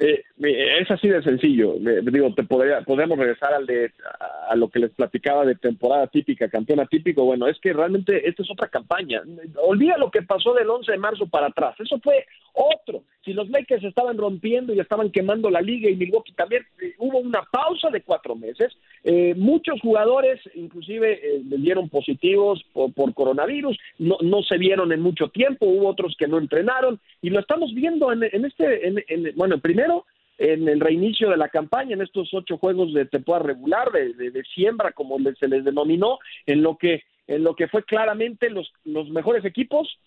Eh, 0.00 0.24
es 0.40 0.90
así 0.90 1.08
de 1.08 1.22
sencillo. 1.22 1.74
digo, 2.02 2.32
te 2.34 2.44
podría, 2.44 2.82
podríamos 2.82 3.18
regresar 3.18 3.52
al 3.52 3.66
de, 3.66 3.90
a, 4.48 4.54
lo 4.54 4.68
que 4.68 4.78
les 4.78 4.92
platicaba 4.92 5.44
de 5.44 5.56
temporada 5.56 6.06
típica, 6.06 6.48
campeona 6.48 6.86
típico. 6.86 7.24
Bueno, 7.24 7.48
es 7.48 7.58
que 7.58 7.72
realmente 7.72 8.28
esta 8.28 8.42
es 8.42 8.50
otra 8.50 8.68
campaña. 8.68 9.22
Olvida 9.56 9.98
lo 9.98 10.10
que 10.10 10.22
pasó 10.22 10.54
del 10.54 10.70
11 10.70 10.92
de 10.92 10.98
marzo 10.98 11.26
para 11.26 11.48
atrás. 11.48 11.74
Eso 11.80 11.98
fue 11.98 12.26
otro. 12.52 13.02
Si 13.24 13.32
los 13.32 13.48
Lakers 13.50 13.84
estaban 13.84 14.16
rompiendo 14.16 14.72
y 14.72 14.80
estaban 14.80 15.10
quemando 15.10 15.50
la 15.50 15.60
liga 15.60 15.90
y 15.90 15.96
Milwaukee 15.96 16.32
también, 16.32 16.62
eh, 16.80 16.94
hubo 16.98 17.18
una 17.18 17.42
pausa 17.50 17.90
de 17.90 18.02
cuatro 18.02 18.36
meses. 18.36 18.72
Eh, 19.04 19.34
muchos 19.36 19.80
jugadores, 19.80 20.40
inclusive, 20.54 21.20
eh, 21.22 21.40
dieron 21.42 21.88
positivos 21.88 22.64
por, 22.72 23.12
coronavirus. 23.14 23.76
No, 23.98 24.16
no 24.22 24.42
se 24.42 24.58
vieron 24.58 24.92
en 24.92 25.00
mucho 25.00 25.28
tiempo. 25.28 25.66
Hubo 25.66 25.88
otros 25.88 26.14
que 26.16 26.28
no 26.28 26.38
entrenaron. 26.38 27.00
Y 27.20 27.30
lo 27.30 27.40
estamos 27.40 27.74
viendo 27.74 28.12
en, 28.12 28.22
en 28.22 28.44
este, 28.44 28.86
en, 28.86 29.04
en, 29.08 29.32
bueno, 29.34 29.58
primero 29.58 29.87
en 30.38 30.68
el 30.68 30.80
reinicio 30.80 31.30
de 31.30 31.36
la 31.36 31.48
campaña, 31.48 31.94
en 31.94 32.02
estos 32.02 32.32
ocho 32.32 32.58
juegos 32.58 32.94
de 32.94 33.06
temporada 33.06 33.46
regular, 33.46 33.90
de, 33.90 34.30
de, 34.30 34.44
siembra, 34.54 34.92
como 34.92 35.18
se 35.38 35.48
les 35.48 35.64
denominó, 35.64 36.18
en 36.46 36.62
lo 36.62 36.76
que, 36.78 37.02
en 37.26 37.42
lo 37.42 37.56
que 37.56 37.66
fue 37.66 37.82
claramente 37.82 38.48
los, 38.48 38.72
los 38.84 39.10
mejores 39.10 39.44
equipos, 39.44 39.98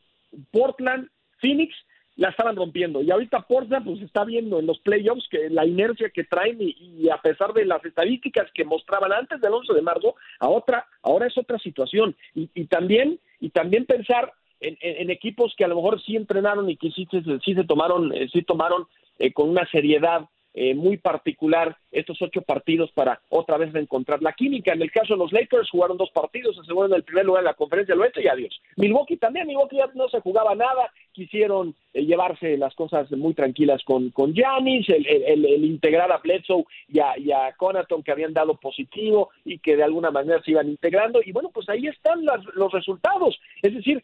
Portland, 0.52 1.10
Phoenix, 1.40 1.76
la 2.16 2.30
estaban 2.30 2.56
rompiendo. 2.56 3.02
Y 3.02 3.12
ahorita 3.12 3.42
Portland 3.42 3.86
pues 3.86 4.02
está 4.02 4.24
viendo 4.24 4.60
en 4.60 4.68
los 4.68 4.80
playoffs 4.80 5.28
que 5.30 5.50
la 5.50 5.66
inercia 5.66 6.10
que 6.10 6.24
traen 6.24 6.58
y, 6.60 7.10
a 7.10 7.18
pesar 7.18 7.54
de 7.54 7.66
las 7.66 7.84
estadísticas 7.84 8.50
que 8.54 8.64
mostraban 8.64 9.12
antes 9.12 9.42
del 9.42 9.54
11 9.54 9.74
de 9.74 9.82
marzo, 9.82 10.16
a 10.40 10.48
otra, 10.48 10.86
ahora 11.02 11.28
es 11.28 11.38
otra 11.38 11.58
situación. 11.60 12.16
Y, 12.36 12.50
y 12.54 12.66
también, 12.66 13.20
y 13.40 13.50
también 13.50 13.86
pensar 13.86 14.32
en, 14.62 15.10
equipos 15.10 15.54
que 15.58 15.66
a 15.66 15.68
lo 15.68 15.76
mejor 15.76 16.02
sí 16.04 16.16
entrenaron 16.16 16.70
y 16.70 16.78
que 16.78 16.92
sí, 16.92 17.08
sí 17.44 17.56
se 17.56 17.64
tomaron, 17.64 18.14
eh, 18.14 18.30
sí 18.32 18.44
tomaron 18.44 18.86
eh, 19.22 19.32
con 19.34 19.50
una 19.50 19.66
seriedad 19.68 20.28
eh, 20.54 20.76
muy 20.76 20.98
particular 20.98 21.78
estos 21.92 22.22
ocho 22.22 22.42
partidos 22.42 22.92
para 22.92 23.22
otra 23.30 23.58
vez 23.58 23.74
encontrar 23.74 24.22
la 24.22 24.34
química. 24.34 24.74
En 24.74 24.82
el 24.82 24.92
caso 24.92 25.14
de 25.14 25.20
los 25.20 25.32
Lakers 25.32 25.70
jugaron 25.70 25.96
dos 25.96 26.12
partidos, 26.12 26.58
se 26.58 26.74
en 26.74 26.94
el 26.94 27.04
primer 27.04 27.26
lugar 27.26 27.42
en 27.42 27.46
la 27.46 27.54
conferencia 27.54 27.96
del 27.96 28.02
oeste 28.02 28.22
y 28.22 28.28
adiós. 28.28 28.62
Milwaukee 28.76 29.16
también, 29.16 29.48
Milwaukee 29.48 29.78
ya 29.78 29.90
no 29.94 30.10
se 30.10 30.20
jugaba 30.20 30.54
nada, 30.54 30.92
quisieron 31.14 31.74
eh, 31.94 32.04
llevarse 32.04 32.58
las 32.58 32.76
cosas 32.76 33.10
muy 33.12 33.34
tranquilas 33.34 33.82
con 33.86 34.10
con 34.10 34.34
Giannis, 34.34 34.90
el, 34.90 35.06
el, 35.08 35.64
integrar 35.64 36.12
a 36.12 36.18
Bledsoe 36.18 36.66
y 36.90 37.00
a, 37.00 37.18
y 37.18 37.32
a 37.32 37.54
Conaton 37.56 38.04
que 38.04 38.12
habían 38.12 38.34
dado 38.34 38.56
positivo 38.56 39.30
y 39.46 39.60
que 39.60 39.78
de 39.78 39.84
alguna 39.84 40.12
manera 40.12 40.42
se 40.44 40.52
iban 40.52 40.68
integrando 40.68 41.22
y 41.24 41.32
bueno, 41.32 41.50
pues 41.54 41.70
ahí 41.70 41.88
están 41.88 42.26
los 42.26 42.72
resultados. 42.74 43.40
Es 43.62 43.74
decir, 43.74 44.04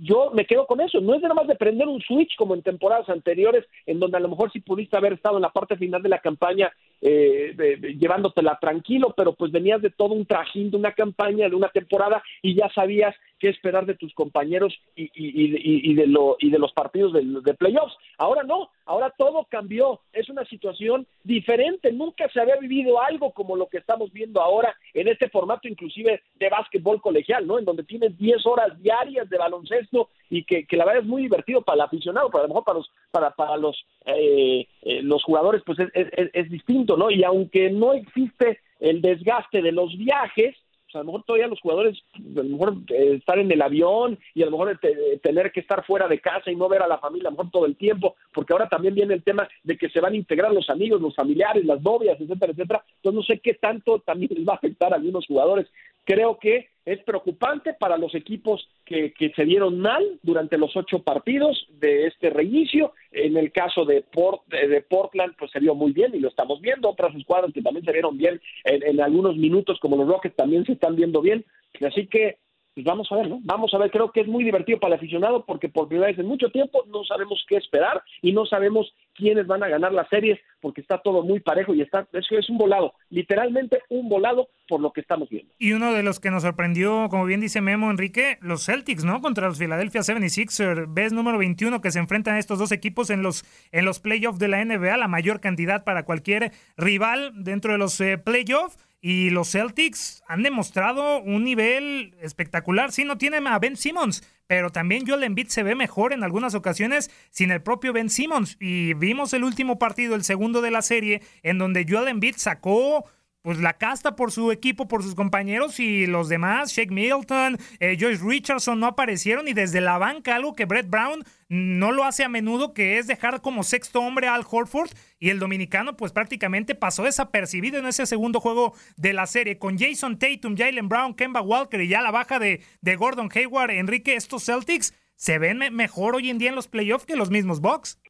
yo 0.00 0.30
me 0.32 0.46
quedo 0.46 0.66
con 0.66 0.80
eso. 0.80 1.00
No 1.00 1.14
es 1.14 1.22
nada 1.22 1.34
más 1.34 1.46
de 1.46 1.56
prender 1.56 1.88
un 1.88 2.00
switch 2.00 2.36
como 2.36 2.54
en 2.54 2.62
temporadas 2.62 3.08
anteriores, 3.08 3.64
en 3.86 3.98
donde 3.98 4.16
a 4.16 4.20
lo 4.20 4.28
mejor 4.28 4.50
sí 4.52 4.60
pudiste 4.60 4.96
haber 4.96 5.14
estado 5.14 5.36
en 5.36 5.42
la 5.42 5.50
parte 5.50 5.76
final 5.76 6.02
de 6.02 6.08
la 6.08 6.18
campaña 6.18 6.72
eh, 7.00 7.54
llevándotela 7.98 8.58
tranquilo, 8.60 9.14
pero 9.16 9.34
pues 9.34 9.52
venías 9.52 9.82
de 9.82 9.90
todo 9.90 10.14
un 10.14 10.26
trajín 10.26 10.70
de 10.70 10.76
una 10.76 10.92
campaña, 10.92 11.48
de 11.48 11.54
una 11.54 11.68
temporada, 11.68 12.22
y 12.42 12.54
ya 12.54 12.68
sabías 12.74 13.14
qué 13.38 13.48
esperar 13.48 13.86
de 13.86 13.94
tus 13.94 14.14
compañeros 14.14 14.74
y, 14.94 15.10
y, 15.14 15.94
de, 15.94 16.06
lo, 16.06 16.36
y 16.38 16.50
de 16.50 16.58
los 16.58 16.72
partidos 16.72 17.12
de, 17.12 17.22
de, 17.22 17.54
playoffs. 17.54 17.96
Ahora 18.18 18.42
no, 18.42 18.70
ahora 18.84 19.12
todo 19.16 19.46
cambió, 19.50 20.00
es 20.12 20.28
una 20.28 20.44
situación 20.46 21.06
diferente, 21.24 21.92
nunca 21.92 22.28
se 22.30 22.40
había 22.40 22.56
vivido 22.56 23.00
algo 23.00 23.32
como 23.32 23.56
lo 23.56 23.66
que 23.68 23.78
estamos 23.78 24.12
viendo 24.12 24.40
ahora 24.40 24.74
en 24.94 25.08
este 25.08 25.28
formato 25.28 25.68
inclusive 25.68 26.22
de 26.34 26.48
básquetbol 26.48 27.00
colegial, 27.00 27.46
¿no? 27.46 27.58
En 27.58 27.64
donde 27.64 27.84
tienes 27.84 28.16
10 28.16 28.46
horas 28.46 28.80
diarias 28.82 29.28
de 29.28 29.38
baloncesto 29.38 30.08
y 30.30 30.44
que, 30.44 30.66
la 30.76 30.84
verdad 30.84 31.02
es 31.02 31.08
muy 31.08 31.22
divertido 31.22 31.62
para 31.62 31.76
el 31.76 31.80
aficionado, 31.82 32.30
pero 32.30 32.42
lo 32.42 32.48
mejor 32.48 32.64
para 32.64 32.78
los, 32.78 32.90
para, 33.10 33.30
para 33.30 33.56
los, 33.56 33.86
eh, 34.06 34.66
eh, 34.82 35.02
los 35.02 35.22
jugadores 35.22 35.62
pues 35.64 35.78
es, 35.78 35.90
es, 35.94 36.30
es 36.32 36.50
distinto, 36.50 36.96
¿no? 36.96 37.10
Y 37.10 37.22
aunque 37.24 37.70
no 37.70 37.92
existe 37.92 38.60
el 38.80 39.00
desgaste 39.00 39.62
de 39.62 39.72
los 39.72 39.96
viajes, 39.96 40.56
a 40.96 41.00
lo 41.00 41.04
mejor 41.06 41.24
todavía 41.24 41.46
los 41.46 41.60
jugadores, 41.60 41.98
a 42.14 42.42
lo 42.42 42.44
mejor 42.44 42.74
eh, 42.88 43.14
estar 43.18 43.38
en 43.38 43.50
el 43.50 43.62
avión 43.62 44.18
y 44.34 44.42
a 44.42 44.46
lo 44.46 44.52
mejor 44.52 44.78
tener 45.22 45.52
que 45.52 45.60
estar 45.60 45.84
fuera 45.84 46.08
de 46.08 46.20
casa 46.20 46.50
y 46.50 46.56
no 46.56 46.68
ver 46.68 46.82
a 46.82 46.88
la 46.88 46.98
familia 46.98 47.28
a 47.28 47.30
lo 47.30 47.36
mejor 47.36 47.50
todo 47.50 47.66
el 47.66 47.76
tiempo, 47.76 48.16
porque 48.32 48.52
ahora 48.52 48.68
también 48.68 48.94
viene 48.94 49.14
el 49.14 49.22
tema 49.22 49.48
de 49.62 49.76
que 49.76 49.88
se 49.88 50.00
van 50.00 50.14
a 50.14 50.16
integrar 50.16 50.52
los 50.52 50.68
amigos, 50.70 51.00
los 51.00 51.14
familiares, 51.14 51.64
las 51.64 51.82
novias, 51.82 52.20
etcétera, 52.20 52.52
etcétera. 52.52 52.84
Entonces 52.96 53.16
no 53.16 53.22
sé 53.22 53.40
qué 53.40 53.54
tanto 53.54 54.00
también 54.00 54.30
les 54.36 54.46
va 54.46 54.54
a 54.54 54.56
afectar 54.56 54.92
a 54.92 54.96
algunos 54.96 55.26
jugadores. 55.26 55.66
Creo 56.04 56.38
que 56.38 56.68
es 56.86 57.02
preocupante 57.02 57.74
para 57.74 57.98
los 57.98 58.14
equipos 58.14 58.68
que, 58.84 59.12
que, 59.12 59.30
se 59.30 59.44
dieron 59.44 59.80
mal 59.80 60.04
durante 60.22 60.56
los 60.56 60.74
ocho 60.76 61.02
partidos 61.02 61.66
de 61.80 62.06
este 62.06 62.30
reinicio. 62.30 62.92
En 63.10 63.36
el 63.36 63.50
caso 63.50 63.84
de, 63.84 64.02
Port, 64.02 64.46
de, 64.46 64.80
Portland, 64.82 65.34
pues 65.36 65.50
se 65.50 65.58
vio 65.58 65.74
muy 65.74 65.92
bien 65.92 66.14
y 66.14 66.20
lo 66.20 66.28
estamos 66.28 66.60
viendo. 66.60 66.88
Otras 66.88 67.14
escuadras 67.16 67.52
que 67.52 67.60
también 67.60 67.84
se 67.84 67.92
vieron 67.92 68.16
bien 68.16 68.40
en, 68.64 68.86
en 68.86 69.00
algunos 69.00 69.36
minutos, 69.36 69.80
como 69.80 69.96
los 69.96 70.06
Rockets, 70.06 70.36
también 70.36 70.64
se 70.64 70.72
están 70.72 70.94
viendo 70.94 71.20
bien. 71.20 71.44
Así 71.84 72.06
que 72.06 72.38
pues 72.76 72.84
vamos 72.84 73.10
a 73.10 73.16
ver, 73.16 73.30
¿no? 73.30 73.40
Vamos 73.42 73.72
a 73.72 73.78
ver, 73.78 73.90
creo 73.90 74.12
que 74.12 74.20
es 74.20 74.28
muy 74.28 74.44
divertido 74.44 74.78
para 74.78 74.94
el 74.94 74.98
aficionado 74.98 75.46
porque 75.46 75.70
por 75.70 75.88
primera 75.88 76.08
vez 76.08 76.18
en 76.18 76.26
mucho 76.26 76.50
tiempo 76.50 76.84
no 76.88 77.04
sabemos 77.04 77.42
qué 77.48 77.56
esperar 77.56 78.02
y 78.20 78.32
no 78.32 78.44
sabemos 78.44 78.94
quiénes 79.16 79.46
van 79.46 79.62
a 79.62 79.68
ganar 79.68 79.92
las 79.92 80.08
series 80.08 80.38
porque 80.60 80.80
está 80.80 80.98
todo 80.98 81.22
muy 81.22 81.40
parejo 81.40 81.74
y 81.74 81.82
está 81.82 82.06
es, 82.12 82.26
es 82.30 82.50
un 82.50 82.58
volado, 82.58 82.94
literalmente 83.10 83.80
un 83.88 84.08
volado 84.08 84.48
por 84.68 84.80
lo 84.80 84.92
que 84.92 85.00
estamos 85.00 85.28
viendo. 85.28 85.52
Y 85.58 85.72
uno 85.72 85.92
de 85.92 86.02
los 86.02 86.20
que 86.20 86.30
nos 86.30 86.42
sorprendió, 86.42 87.08
como 87.08 87.24
bien 87.24 87.40
dice 87.40 87.60
Memo 87.60 87.90
Enrique, 87.90 88.38
los 88.40 88.66
Celtics, 88.66 89.04
¿no? 89.04 89.20
Contra 89.20 89.48
los 89.48 89.58
Philadelphia 89.58 90.00
76ers, 90.00 90.86
ves 90.88 91.12
número 91.12 91.38
21 91.38 91.80
que 91.80 91.90
se 91.90 91.98
enfrentan 91.98 92.34
a 92.34 92.38
estos 92.38 92.58
dos 92.58 92.72
equipos 92.72 93.10
en 93.10 93.22
los 93.22 93.44
en 93.72 93.84
los 93.84 94.00
playoffs 94.00 94.38
de 94.38 94.48
la 94.48 94.64
NBA, 94.64 94.96
la 94.96 95.08
mayor 95.08 95.40
cantidad 95.40 95.84
para 95.84 96.04
cualquier 96.04 96.52
rival 96.76 97.32
dentro 97.44 97.72
de 97.72 97.78
los 97.78 98.00
eh, 98.00 98.18
playoffs 98.18 98.78
y 99.00 99.30
los 99.30 99.52
Celtics 99.52 100.24
han 100.26 100.42
demostrado 100.42 101.20
un 101.20 101.44
nivel 101.44 102.14
espectacular. 102.20 102.90
Sí, 102.90 103.04
no 103.04 103.18
tienen 103.18 103.46
a 103.46 103.58
Ben 103.58 103.76
Simmons, 103.76 104.22
pero 104.46 104.70
también 104.70 105.06
Joel 105.06 105.24
Embiid 105.24 105.48
se 105.48 105.62
ve 105.62 105.74
mejor 105.74 106.12
en 106.12 106.22
algunas 106.22 106.54
ocasiones 106.54 107.10
sin 107.30 107.50
el 107.50 107.62
propio 107.62 107.92
Ben 107.92 108.10
Simmons. 108.10 108.56
Y 108.60 108.94
vimos 108.94 109.32
el 109.32 109.44
último 109.44 109.78
partido, 109.78 110.14
el 110.14 110.24
segundo 110.24 110.62
de 110.62 110.70
la 110.70 110.82
serie, 110.82 111.22
en 111.42 111.58
donde 111.58 111.86
Joel 111.88 112.08
Embiid 112.08 112.36
sacó 112.36 113.04
pues 113.46 113.60
la 113.60 113.74
casta 113.74 114.16
por 114.16 114.32
su 114.32 114.50
equipo, 114.50 114.88
por 114.88 115.04
sus 115.04 115.14
compañeros 115.14 115.78
y 115.78 116.08
los 116.08 116.28
demás, 116.28 116.72
Shake 116.72 116.90
Milton, 116.90 117.58
eh, 117.78 117.96
Joyce 117.96 118.24
Richardson 118.26 118.80
no 118.80 118.86
aparecieron 118.86 119.46
y 119.46 119.52
desde 119.52 119.80
la 119.80 119.98
banca 119.98 120.34
algo 120.34 120.56
que 120.56 120.64
Brett 120.64 120.90
Brown 120.90 121.22
no 121.48 121.92
lo 121.92 122.02
hace 122.02 122.24
a 122.24 122.28
menudo, 122.28 122.74
que 122.74 122.98
es 122.98 123.06
dejar 123.06 123.42
como 123.42 123.62
sexto 123.62 124.00
hombre 124.00 124.26
al 124.26 124.42
Horford 124.50 124.90
y 125.20 125.30
el 125.30 125.38
dominicano 125.38 125.96
pues 125.96 126.10
prácticamente 126.10 126.74
pasó 126.74 127.04
desapercibido 127.04 127.78
en 127.78 127.86
ese 127.86 128.04
segundo 128.06 128.40
juego 128.40 128.74
de 128.96 129.12
la 129.12 129.26
serie 129.26 129.58
con 129.58 129.78
Jason 129.78 130.18
Tatum, 130.18 130.56
Jalen 130.56 130.88
Brown, 130.88 131.14
Kemba 131.14 131.40
Walker 131.40 131.80
y 131.80 131.86
ya 131.86 132.02
la 132.02 132.10
baja 132.10 132.40
de, 132.40 132.62
de 132.80 132.96
Gordon 132.96 133.28
Hayward, 133.32 133.70
Enrique, 133.70 134.16
estos 134.16 134.44
Celtics 134.44 134.92
se 135.14 135.38
ven 135.38 135.60
mejor 135.72 136.16
hoy 136.16 136.30
en 136.30 136.38
día 136.38 136.48
en 136.48 136.56
los 136.56 136.66
playoffs 136.66 137.06
que 137.06 137.14
los 137.14 137.30
mismos 137.30 137.60
Bucks. 137.60 138.02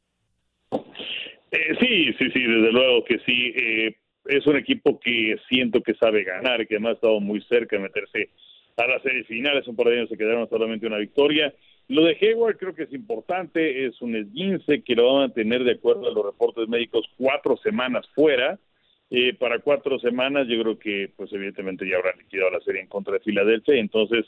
Eh, 0.71 1.77
sí, 1.79 2.15
sí, 2.19 2.31
sí, 2.33 2.41
desde 2.41 2.73
luego 2.73 3.05
que 3.05 3.19
sí. 3.27 3.53
Eh, 3.55 3.97
es 4.29 4.47
un 4.47 4.57
equipo 4.57 4.99
que 5.01 5.37
siento 5.49 5.83
que 5.83 5.95
sabe 5.95 6.25
ganar, 6.25 6.67
que 6.67 6.77
además 6.77 6.93
ha 6.93 6.95
estado 6.95 7.21
muy 7.21 7.41
cerca 7.43 7.77
de 7.77 7.83
meterse 7.83 8.31
a 8.77 8.87
las 8.87 9.03
series 9.03 9.27
finales, 9.27 9.67
un 9.67 9.77
par 9.77 9.89
de 9.89 9.99
años 9.99 10.09
se 10.09 10.19
quedaron 10.19 10.49
solamente 10.49 10.87
una 10.87 10.99
victoria. 10.99 11.53
Lo 11.89 12.05
de 12.05 12.17
Hayward 12.21 12.59
creo 12.59 12.75
que 12.75 12.83
es 12.83 12.93
importante, 12.93 13.87
es 13.87 14.01
un 14.03 14.17
esguince 14.17 14.83
que 14.83 14.95
lo 14.95 15.07
va 15.07 15.19
a 15.19 15.27
mantener 15.27 15.65
de 15.65 15.73
acuerdo 15.73 16.09
a 16.09 16.13
los 16.13 16.27
reportes 16.27 16.69
médicos 16.69 17.07
cuatro 17.17 17.57
semanas 17.57 18.07
fuera. 18.15 18.59
Eh, 19.09 19.35
para 19.35 19.61
cuatro 19.61 20.01
semanas 20.01 20.49
yo 20.49 20.61
creo 20.61 20.79
que 20.79 21.11
pues 21.17 21.33
evidentemente 21.33 21.89
ya 21.89 21.97
habrá 21.97 22.13
liquidado 22.17 22.51
la 22.51 22.61
serie 22.61 22.81
en 22.81 22.89
contra 22.89 23.15
de 23.15 23.21
Filadelfia, 23.21 23.77
entonces 23.77 24.27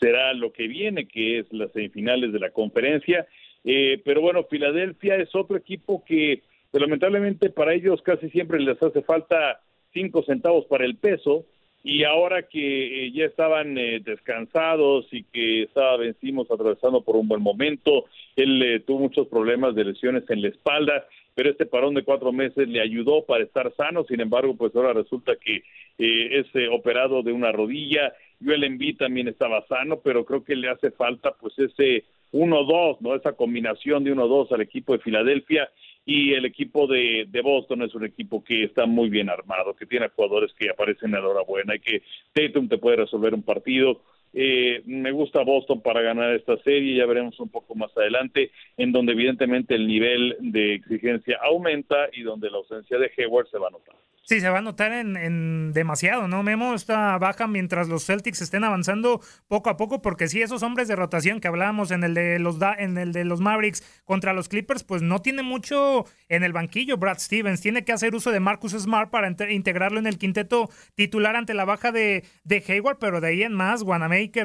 será 0.00 0.32
lo 0.34 0.52
que 0.52 0.68
viene, 0.68 1.08
que 1.08 1.40
es 1.40 1.52
las 1.52 1.72
semifinales 1.72 2.32
de 2.32 2.38
la 2.38 2.50
conferencia. 2.50 3.26
Eh, 3.64 4.00
pero 4.04 4.20
bueno, 4.20 4.44
Filadelfia 4.44 5.16
es 5.16 5.34
otro 5.34 5.56
equipo 5.56 6.04
que 6.04 6.42
pues, 6.70 6.80
lamentablemente 6.80 7.50
para 7.50 7.74
ellos 7.74 8.00
casi 8.02 8.30
siempre 8.30 8.60
les 8.60 8.82
hace 8.82 9.02
falta 9.02 9.60
cinco 9.92 10.22
centavos 10.22 10.66
para 10.66 10.84
el 10.84 10.96
peso 10.96 11.44
y 11.82 12.04
ahora 12.04 12.42
que 12.42 13.06
eh, 13.06 13.12
ya 13.12 13.24
estaban 13.24 13.76
eh, 13.78 14.00
descansados 14.04 15.06
y 15.12 15.24
que 15.24 15.62
estaba 15.62 15.96
vencimos 15.96 16.50
atravesando 16.50 17.02
por 17.02 17.16
un 17.16 17.26
buen 17.26 17.40
momento, 17.40 18.04
él 18.36 18.62
eh, 18.62 18.80
tuvo 18.80 19.00
muchos 19.00 19.28
problemas 19.28 19.74
de 19.74 19.84
lesiones 19.84 20.24
en 20.28 20.42
la 20.42 20.48
espalda, 20.48 21.06
pero 21.34 21.50
este 21.50 21.64
parón 21.64 21.94
de 21.94 22.02
cuatro 22.02 22.32
meses 22.32 22.68
le 22.68 22.82
ayudó 22.82 23.24
para 23.24 23.44
estar 23.44 23.72
sano, 23.76 24.04
sin 24.04 24.20
embargo, 24.20 24.54
pues 24.56 24.76
ahora 24.76 24.92
resulta 24.92 25.36
que 25.36 25.62
es 25.96 26.46
operado 26.70 27.22
de 27.22 27.32
una 27.32 27.52
rodilla, 27.52 28.14
Joel 28.42 28.64
Embiid 28.64 28.96
también 28.96 29.28
estaba 29.28 29.66
sano, 29.66 30.00
pero 30.00 30.24
creo 30.24 30.44
que 30.44 30.56
le 30.56 30.70
hace 30.70 30.90
falta 30.90 31.34
pues 31.38 31.58
ese 31.58 32.04
1-2, 32.32 32.98
¿no? 33.00 33.14
Esa 33.14 33.32
combinación 33.32 34.04
de 34.04 34.14
1-2 34.14 34.52
al 34.52 34.62
equipo 34.62 34.94
de 34.94 35.00
Filadelfia 35.00 35.68
y 36.04 36.32
el 36.32 36.44
equipo 36.44 36.86
de, 36.86 37.26
de, 37.28 37.40
Boston 37.42 37.82
es 37.82 37.94
un 37.94 38.04
equipo 38.04 38.42
que 38.42 38.64
está 38.64 38.86
muy 38.86 39.10
bien 39.10 39.28
armado, 39.28 39.74
que 39.74 39.86
tiene 39.86 40.08
jugadores 40.08 40.52
que 40.54 40.70
aparecen 40.70 41.14
a 41.14 41.20
la 41.20 41.28
hora 41.28 41.42
buena 41.42 41.76
y 41.76 41.80
que 41.80 42.02
Tatum 42.32 42.68
te 42.68 42.78
puede 42.78 42.96
resolver 42.96 43.34
un 43.34 43.42
partido. 43.42 44.02
Eh, 44.32 44.82
me 44.86 45.10
gusta 45.10 45.42
Boston 45.42 45.80
para 45.80 46.02
ganar 46.02 46.34
esta 46.34 46.56
serie, 46.58 46.96
ya 46.96 47.06
veremos 47.06 47.38
un 47.40 47.48
poco 47.48 47.74
más 47.74 47.90
adelante, 47.96 48.50
en 48.76 48.92
donde 48.92 49.12
evidentemente 49.12 49.74
el 49.74 49.86
nivel 49.86 50.36
de 50.40 50.74
exigencia 50.74 51.38
aumenta 51.42 52.08
y 52.12 52.22
donde 52.22 52.50
la 52.50 52.58
ausencia 52.58 52.98
de 52.98 53.10
Hayward 53.16 53.48
se 53.48 53.58
va 53.58 53.68
a 53.68 53.70
notar. 53.70 53.96
Sí, 54.30 54.40
se 54.40 54.48
va 54.48 54.58
a 54.58 54.62
notar 54.62 54.92
en, 54.92 55.72
demasiado, 55.72 56.28
¿no? 56.28 56.44
Memo 56.44 56.74
está 56.74 57.18
baja 57.18 57.48
mientras 57.48 57.88
los 57.88 58.06
Celtics 58.06 58.40
estén 58.42 58.62
avanzando 58.62 59.20
poco 59.48 59.70
a 59.70 59.76
poco, 59.76 60.02
porque 60.02 60.28
sí, 60.28 60.40
esos 60.40 60.62
hombres 60.62 60.86
de 60.86 60.94
rotación 60.94 61.40
que 61.40 61.48
hablábamos 61.48 61.90
en 61.90 62.04
el 62.04 62.14
de 62.14 62.38
los 62.38 62.56
en 62.78 62.96
el 62.96 63.12
de 63.12 63.24
los 63.24 63.40
Mavericks 63.40 63.82
contra 64.04 64.32
los 64.32 64.48
Clippers, 64.48 64.84
pues 64.84 65.02
no 65.02 65.20
tiene 65.20 65.42
mucho 65.42 66.04
en 66.28 66.44
el 66.44 66.52
banquillo. 66.52 66.96
Brad 66.96 67.18
Stevens 67.18 67.60
tiene 67.60 67.84
que 67.84 67.90
hacer 67.90 68.14
uso 68.14 68.30
de 68.30 68.38
Marcus 68.38 68.70
Smart 68.70 69.10
para 69.10 69.34
integrarlo 69.50 69.98
en 69.98 70.06
el 70.06 70.16
quinteto 70.16 70.70
titular 70.94 71.34
ante 71.34 71.52
la 71.52 71.64
baja 71.64 71.90
de, 71.90 72.22
de 72.44 72.62
Hayward, 72.68 72.98
pero 73.00 73.20
de 73.20 73.26
ahí 73.26 73.42
en 73.42 73.54
más, 73.54 73.82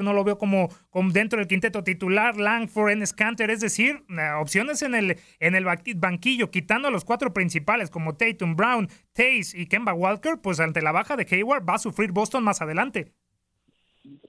No 0.02 0.14
lo 0.14 0.24
veo 0.24 0.38
como, 0.38 0.70
como 0.90 1.12
dentro 1.12 1.40
del 1.40 1.48
quinteto 1.48 1.84
titular, 1.84 2.38
Langford, 2.38 2.92
en 2.92 3.06
Scanter, 3.06 3.50
es 3.50 3.60
decir, 3.60 4.04
eh, 4.10 4.32
opciones 4.40 4.82
en 4.82 4.96
el, 4.96 5.18
en 5.40 5.56
el 5.56 5.66
banquillo, 5.98 6.50
quitando 6.50 6.88
a 6.88 6.92
los 6.92 7.06
cuatro 7.06 7.34
principales 7.34 7.90
como 7.90 8.16
Tatum, 8.16 8.56
Brown, 8.56 8.88
Taze 9.14 9.60
y 9.60 9.68
Kemba 9.68 9.94
Walker, 9.94 10.36
pues 10.42 10.60
ante 10.60 10.82
la 10.82 10.92
baja 10.92 11.16
de 11.16 11.28
Hayward 11.30 11.68
va 11.68 11.76
a 11.76 11.80
sufrir 11.80 12.12
Boston 12.12 12.44
más 12.44 12.62
adelante. 12.62 13.12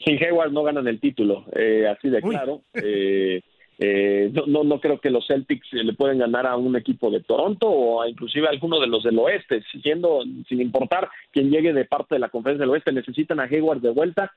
Sin 0.05 0.22
Hayward 0.22 0.53
no 0.53 0.62
ganan 0.62 0.86
el 0.88 1.01
título, 1.01 1.44
eh, 1.55 1.86
así 1.86 2.09
de 2.09 2.20
claro. 2.22 2.62
Eh, 2.74 3.42
eh, 3.78 4.32
no, 4.46 4.64
no, 4.64 4.80
creo 4.80 5.00
que 5.00 5.10
los 5.10 5.26
Celtics 5.26 5.72
le 5.72 5.92
pueden 5.92 6.18
ganar 6.18 6.46
a 6.46 6.56
un 6.56 6.76
equipo 6.76 7.10
de 7.10 7.20
Toronto 7.20 7.68
o 7.68 8.02
a 8.02 8.08
inclusive 8.08 8.46
a 8.46 8.50
alguno 8.50 8.80
de 8.80 8.86
los 8.86 9.02
del 9.02 9.18
oeste, 9.18 9.62
siendo 9.82 10.22
sin 10.48 10.60
importar 10.60 11.08
quién 11.30 11.50
llegue 11.50 11.72
de 11.72 11.84
parte 11.84 12.14
de 12.14 12.20
la 12.20 12.30
conferencia 12.30 12.62
del 12.62 12.70
oeste, 12.70 12.92
necesitan 12.92 13.40
a 13.40 13.44
Hayward 13.44 13.80
de 13.80 13.90
vuelta 13.90 14.32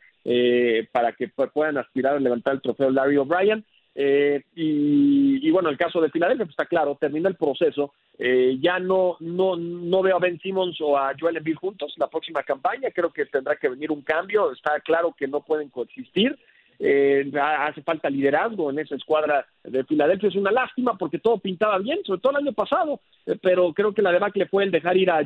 para 0.91 1.13
que 1.13 1.29
puedan 1.29 1.77
aspirar 1.77 2.15
a 2.15 2.19
levantar 2.19 2.53
el 2.55 2.61
trofeo 2.61 2.91
Larry 2.91 3.17
O'Brien. 3.17 3.65
Eh, 4.01 4.43
y, 4.55 5.51
bueno, 5.51 5.67
el 5.67 5.77
caso 5.77 5.99
de 5.99 6.09
Filadelfia 6.09 6.45
pues 6.45 6.53
está 6.53 6.65
claro, 6.65 6.97
termina 6.99 7.27
el 7.27 7.35
proceso. 7.35 7.93
Eh, 8.17 8.57
ya 8.61 8.79
no, 8.79 9.17
no, 9.19 9.57
no 9.57 10.01
veo 10.01 10.15
a 10.15 10.19
Ben 10.19 10.39
Simmons 10.39 10.79
o 10.79 10.97
a 10.97 11.13
Joel 11.19 11.35
Embiid 11.35 11.55
juntos 11.55 11.93
la 11.97 12.07
próxima 12.07 12.43
campaña. 12.43 12.91
Creo 12.91 13.11
que 13.11 13.25
tendrá 13.25 13.57
que 13.57 13.67
venir 13.67 13.91
un 13.91 14.01
cambio. 14.01 14.53
Está 14.53 14.79
claro 14.79 15.13
que 15.17 15.27
no 15.27 15.41
pueden 15.41 15.69
coexistir. 15.69 16.37
Eh, 16.81 17.29
hace 17.41 17.81
falta 17.81 18.09
liderazgo 18.09 18.69
en 18.69 18.79
esa 18.79 18.95
escuadra 18.95 19.45
de 19.63 19.83
Filadelfia. 19.83 20.29
Es 20.29 20.35
una 20.35 20.51
lástima 20.51 20.97
porque 20.97 21.19
todo 21.19 21.37
pintaba 21.37 21.77
bien, 21.77 21.99
sobre 22.05 22.21
todo 22.21 22.31
el 22.31 22.45
año 22.45 22.53
pasado, 22.53 23.01
pero 23.41 23.73
creo 23.73 23.93
que 23.93 24.01
la 24.01 24.13
debacle 24.13 24.45
fue 24.47 24.63
el 24.63 24.71
dejar 24.71 24.95
ir 24.95 25.11
a, 25.11 25.23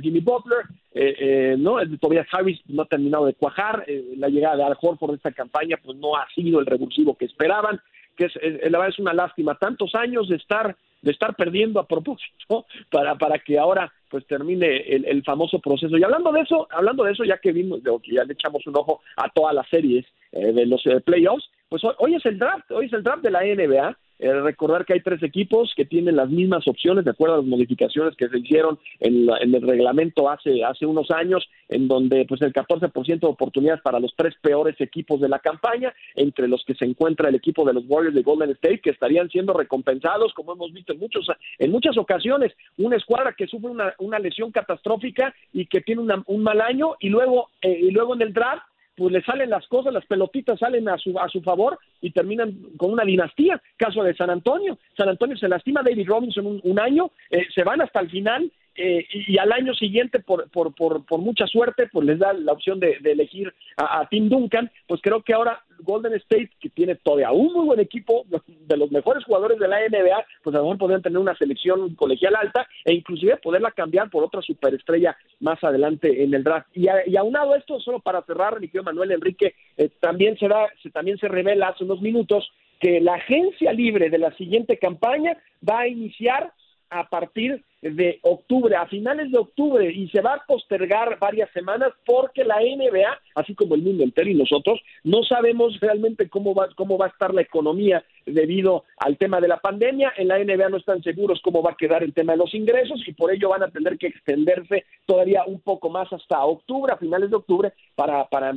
Jimmy 0.00 0.20
Butler, 0.20 1.58
¿no? 1.58 1.78
Tobias 1.98 2.26
Harris 2.30 2.60
no 2.66 2.82
ha 2.82 2.86
terminado 2.86 3.24
de 3.24 3.32
cuajar, 3.32 3.86
la 4.16 4.28
llegada 4.28 4.56
de 4.56 4.64
Al 4.64 4.76
Horford 4.78 5.12
de 5.12 5.16
esta 5.16 5.32
campaña 5.32 5.78
pues 5.82 5.96
no 5.96 6.16
ha 6.16 6.28
sido 6.34 6.60
el 6.60 6.66
revulsivo 6.66 7.16
que 7.16 7.24
esperaban 7.24 7.80
que 8.16 8.26
es, 8.26 8.34
la 8.70 8.78
verdad 8.78 8.88
es 8.88 8.98
una 8.98 9.14
lástima, 9.14 9.54
tantos 9.54 9.94
años 9.94 10.28
de 10.28 10.36
estar 10.36 10.76
de 11.02 11.12
estar 11.12 11.34
perdiendo 11.34 11.80
a 11.80 11.86
propósito 11.86 12.66
para 12.90 13.14
para 13.16 13.38
que 13.38 13.58
ahora 13.58 13.90
pues 14.10 14.26
termine 14.26 14.78
el, 14.88 15.22
famoso 15.22 15.60
proceso. 15.60 15.96
Y 15.96 16.02
hablando 16.02 16.32
de 16.32 16.40
eso, 16.40 16.66
hablando 16.72 17.04
de 17.04 17.12
eso, 17.12 17.24
ya 17.24 17.38
que 17.38 17.52
vimos, 17.52 17.80
ya 18.12 18.24
le 18.24 18.32
echamos 18.32 18.66
un 18.66 18.76
ojo 18.76 19.00
a 19.16 19.28
todas 19.28 19.54
las 19.54 19.68
series 19.68 20.04
eh, 20.32 20.52
de 20.52 20.66
los 20.66 20.84
eh, 20.86 21.00
playoffs, 21.00 21.48
pues 21.68 21.82
hoy, 21.98 22.14
es 22.14 22.26
el 22.26 22.38
draft, 22.38 22.70
hoy 22.70 22.86
es 22.86 22.92
el 22.92 23.02
draft 23.02 23.22
de 23.22 23.30
la 23.30 23.42
NBA 23.42 23.96
eh, 24.20 24.34
recordar 24.34 24.84
que 24.84 24.92
hay 24.92 25.00
tres 25.00 25.22
equipos 25.22 25.72
que 25.74 25.86
tienen 25.86 26.14
las 26.14 26.28
mismas 26.28 26.68
opciones 26.68 27.06
de 27.06 27.10
acuerdo 27.10 27.36
a 27.36 27.38
las 27.38 27.46
modificaciones 27.46 28.14
que 28.16 28.28
se 28.28 28.38
hicieron 28.38 28.78
en, 28.98 29.30
el 29.30 29.62
reglamento 29.62 30.28
hace, 30.28 30.62
hace 30.62 30.84
unos 30.84 31.10
años, 31.10 31.48
en 31.70 31.88
donde 31.88 32.26
pues 32.26 32.42
el 32.42 32.52
14% 32.52 33.20
de 33.20 33.26
oportunidades 33.26 33.80
para 33.80 33.98
los 33.98 34.12
tres 34.14 34.34
peores 34.42 34.78
equipos 34.78 35.22
de 35.22 35.30
la 35.30 35.38
campaña, 35.38 35.94
entre 36.14 36.48
los 36.48 36.62
que 36.66 36.74
se 36.74 36.84
encuentra 36.84 37.30
el 37.30 37.34
equipo 37.34 37.64
de 37.64 37.72
los 37.72 37.84
Warriors 37.88 38.14
de 38.14 38.22
Golden 38.22 38.50
State, 38.50 38.80
que 38.80 38.90
estarían 38.90 39.30
siendo 39.30 39.54
recompensados, 39.54 40.34
como 40.34 40.52
hemos 40.52 40.70
visto 40.74 40.92
en, 40.92 40.98
muchos, 40.98 41.26
en 41.58 41.70
muchas 41.70 41.96
ocasiones, 41.96 42.52
una 42.76 42.96
escuadra 42.96 43.32
que 43.32 43.46
sufre 43.46 43.70
una, 43.70 43.94
una 44.00 44.18
lesión 44.18 44.52
catastrófica 44.52 45.34
y 45.54 45.64
que 45.64 45.80
tiene 45.80 46.02
un 46.26 46.42
mal 46.42 46.60
año, 46.60 46.96
y 47.00 47.08
luego, 47.08 47.48
eh, 47.62 47.78
y 47.84 47.90
luego 47.90 48.14
en 48.14 48.20
el 48.20 48.34
draft 48.34 48.64
pues 49.00 49.14
le 49.14 49.22
salen 49.22 49.48
las 49.48 49.66
cosas, 49.66 49.94
las 49.94 50.04
pelotitas 50.04 50.58
salen 50.58 50.86
a 50.86 50.98
su, 50.98 51.18
a 51.18 51.26
su 51.30 51.40
favor 51.40 51.78
y 52.02 52.10
terminan 52.10 52.52
con 52.76 52.92
una 52.92 53.02
dinastía. 53.02 53.58
Caso 53.78 54.02
de 54.02 54.14
San 54.14 54.28
Antonio. 54.28 54.76
San 54.94 55.08
Antonio 55.08 55.38
se 55.38 55.48
lastima 55.48 55.82
David 55.82 56.06
Robinson 56.06 56.60
un, 56.62 56.78
año, 56.78 57.10
eh, 57.30 57.46
se 57.54 57.64
van 57.64 57.80
hasta 57.80 58.00
el 58.00 58.10
final 58.10 58.52
eh, 58.82 59.06
y, 59.12 59.36
al 59.38 59.52
año 59.52 59.74
siguiente, 59.74 60.20
por, 60.20 60.50
por, 60.50 60.74
por, 60.74 61.04
por, 61.04 61.20
mucha 61.20 61.46
suerte, 61.46 61.88
pues 61.92 62.06
les 62.06 62.18
da 62.18 62.32
la 62.32 62.52
opción 62.52 62.80
de, 62.80 62.98
elegir 63.04 63.52
a, 63.76 64.08
Tim 64.08 64.28
Duncan, 64.28 64.70
pues 64.86 65.00
creo 65.02 65.22
que 65.22 65.34
ahora 65.34 65.62
Golden 65.80 66.14
State, 66.14 66.50
que 66.58 66.70
tiene 66.70 66.94
todavía 66.94 67.30
un 67.30 67.52
muy 67.52 67.66
buen 67.66 67.80
equipo, 67.80 68.24
de 68.46 68.76
los 68.76 68.90
mejores 68.90 69.24
jugadores 69.24 69.58
de 69.58 69.68
la 69.68 69.80
NBA, 69.80 70.24
pues 70.42 70.54
a 70.54 70.58
lo 70.58 70.64
mejor 70.64 70.78
podrían 70.78 71.02
tener 71.02 71.18
una 71.18 71.36
selección 71.36 71.94
colegial 71.94 72.34
alta 72.36 72.66
e 72.84 72.94
inclusive 72.94 73.36
poderla 73.36 73.70
cambiar 73.72 74.08
por 74.08 74.24
otra 74.24 74.40
superestrella 74.40 75.16
más 75.40 75.62
adelante 75.62 76.22
en 76.22 76.32
el 76.32 76.42
draft. 76.42 76.68
Y, 76.74 76.86
y 77.06 77.16
aunado 77.16 77.52
a 77.52 77.58
esto, 77.58 77.80
solo 77.80 78.00
para 78.00 78.22
cerrar, 78.22 78.60
mi 78.60 78.68
querido 78.68 78.84
Manuel 78.84 79.12
Enrique, 79.12 79.54
eh, 79.76 79.90
también, 80.00 80.38
se 80.38 80.48
da, 80.48 80.68
se, 80.82 80.90
también 80.90 81.18
se 81.18 81.28
revela 81.28 81.68
hace 81.68 81.84
unos 81.84 82.00
minutos 82.00 82.50
que 82.80 83.00
la 83.00 83.14
agencia 83.14 83.72
libre 83.72 84.08
de 84.08 84.18
la 84.18 84.34
siguiente 84.36 84.78
campaña 84.78 85.36
va 85.68 85.80
a 85.80 85.88
iniciar 85.88 86.52
a 86.88 87.08
partir 87.08 87.62
de 87.82 88.18
octubre, 88.22 88.76
a 88.76 88.86
finales 88.86 89.30
de 89.30 89.38
octubre, 89.38 89.90
y 89.90 90.08
se 90.10 90.20
va 90.20 90.34
a 90.34 90.44
postergar 90.46 91.18
varias 91.18 91.50
semanas 91.52 91.92
porque 92.04 92.44
la 92.44 92.56
NBA, 92.56 93.18
así 93.34 93.54
como 93.54 93.74
el 93.74 93.82
mundo 93.82 94.04
entero 94.04 94.28
y 94.28 94.34
nosotros, 94.34 94.80
no 95.02 95.22
sabemos 95.22 95.80
realmente 95.80 96.28
cómo 96.28 96.54
va, 96.54 96.68
cómo 96.76 96.98
va 96.98 97.06
a 97.06 97.10
estar 97.10 97.32
la 97.32 97.40
economía 97.40 98.04
debido 98.26 98.84
al 98.98 99.16
tema 99.16 99.40
de 99.40 99.48
la 99.48 99.58
pandemia. 99.58 100.12
En 100.16 100.28
la 100.28 100.38
NBA 100.38 100.68
no 100.68 100.76
están 100.76 101.02
seguros 101.02 101.40
cómo 101.42 101.62
va 101.62 101.70
a 101.72 101.76
quedar 101.76 102.02
el 102.02 102.12
tema 102.12 102.32
de 102.32 102.38
los 102.38 102.54
ingresos 102.54 103.02
y 103.06 103.12
por 103.12 103.32
ello 103.32 103.48
van 103.48 103.62
a 103.62 103.70
tener 103.70 103.96
que 103.96 104.08
extenderse 104.08 104.84
todavía 105.06 105.44
un 105.46 105.60
poco 105.60 105.88
más 105.88 106.12
hasta 106.12 106.44
octubre, 106.44 106.92
a 106.92 106.98
finales 106.98 107.30
de 107.30 107.36
octubre, 107.36 107.72
para, 107.94 108.26
para, 108.26 108.54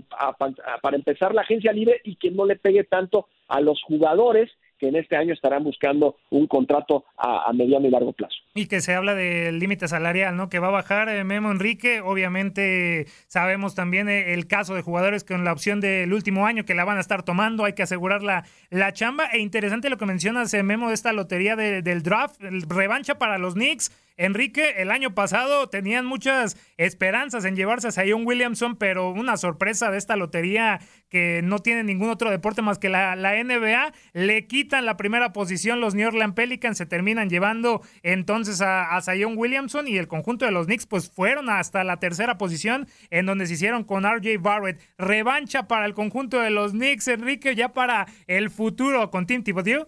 para 0.82 0.96
empezar 0.98 1.34
la 1.34 1.42
agencia 1.42 1.72
libre 1.72 2.02
y 2.04 2.16
que 2.16 2.32
no 2.32 2.46
le 2.46 2.58
pegue 2.58 2.84
tanto 2.84 3.28
a 3.48 3.62
los 3.62 3.82
jugadores 3.84 4.52
que 4.80 4.88
en 4.88 4.96
este 4.96 5.16
año 5.16 5.34
estarán 5.34 5.64
buscando 5.64 6.18
un 6.30 6.48
contrato 6.48 7.06
a, 7.18 7.52
mediano 7.54 7.88
y 7.88 7.92
largo 7.92 8.14
plazo. 8.14 8.36
Y 8.54 8.68
que 8.68 8.82
se 8.82 8.94
habla 8.94 9.16
del 9.16 9.60
límite 9.60 9.88
salarial, 9.88 10.36
¿no? 10.36 10.50
Que 10.50 10.60
va 10.60 10.68
a 10.68 10.72
bajar 10.72 11.10
eh, 11.10 11.24
Memo 11.24 11.52
Enrique. 11.52 12.02
Obviamente 12.02 13.06
sabemos 13.28 13.76
también 13.76 14.10
eh, 14.10 14.34
el 14.34 14.48
caso 14.48 14.76
de 14.76 14.82
jugadores 14.82 15.24
con 15.24 15.44
la 15.44 15.54
opción 15.54 15.80
del 15.82 16.14
último 16.14 16.46
año 16.46 16.66
que 16.66 16.76
la 16.76 16.86
van 16.86 16.98
a 16.98 17.02
estar 17.02 17.24
tomando, 17.24 17.66
hay 17.66 17.74
que 17.74 17.84
asegurar 17.84 18.22
la, 18.24 18.44
chamba. 18.94 19.26
E 19.32 19.40
interesante 19.40 19.90
lo 19.90 19.98
que 19.98 20.06
mencionas, 20.06 20.54
eh, 20.54 20.64
Memo, 20.64 20.90
de 20.90 20.96
esta 20.96 21.14
lotería 21.14 21.56
del 21.56 22.04
draft, 22.04 22.42
revancha 22.42 23.18
para 23.18 23.38
los 23.38 23.54
Knicks 23.54 23.92
Enrique, 24.18 24.76
el 24.78 24.92
año 24.92 25.16
pasado 25.16 25.70
tenían 25.70 26.06
muchas 26.06 26.58
esperanzas 26.78 27.46
en 27.46 27.56
llevarse 27.56 27.88
a 27.88 27.92
Zion 27.92 28.26
Williamson, 28.26 28.76
pero 28.76 29.10
una 29.10 29.38
sorpresa 29.38 29.90
de 29.90 29.98
esta 29.98 30.16
lotería 30.16 30.80
que 31.10 31.42
no 31.44 31.60
tiene 31.60 31.84
ningún 31.84 32.10
otro 32.10 32.30
deporte 32.30 32.62
más 32.62 32.80
que 32.80 32.90
la, 32.90 33.16
NBA, 33.16 33.94
le 34.14 34.48
quitan 34.48 34.86
la 34.86 34.98
primera 34.98 35.34
posición 35.34 35.80
los 35.80 35.96
New 35.96 36.08
Orleans 36.08 36.34
Pelicans, 36.34 36.78
se 36.78 36.86
terminan 36.86 37.30
llevando 37.30 37.82
entonces 38.02 38.62
a, 38.62 38.96
a 38.96 39.02
Zion 39.02 39.38
Williamson 39.38 39.88
y 39.88 39.98
el 39.98 40.08
conjunto 40.08 40.46
de 40.46 40.52
los 40.52 40.68
Knicks 40.68 40.86
pues 40.86 41.10
fueron 41.10 41.50
hasta 41.50 41.84
la 41.84 41.98
tercera 41.98 42.38
posición 42.38 42.88
en 43.10 43.26
donde 43.26 43.48
se 43.48 43.54
hicieron 43.54 43.84
con 43.84 44.04
RJ 44.04 44.40
Barrett. 44.40 44.82
Revancha 44.98 45.68
para 45.68 45.86
el 45.86 45.94
conjunto 45.94 46.40
de 46.40 46.50
los 46.50 46.72
Knicks, 46.72 47.08
Enrique, 47.08 47.56
ya 47.56 47.74
para 47.74 48.08
el 48.28 48.50
futuro 48.50 49.10
con 49.10 49.26
Tim 49.26 49.44
Thibodeau. 49.44 49.88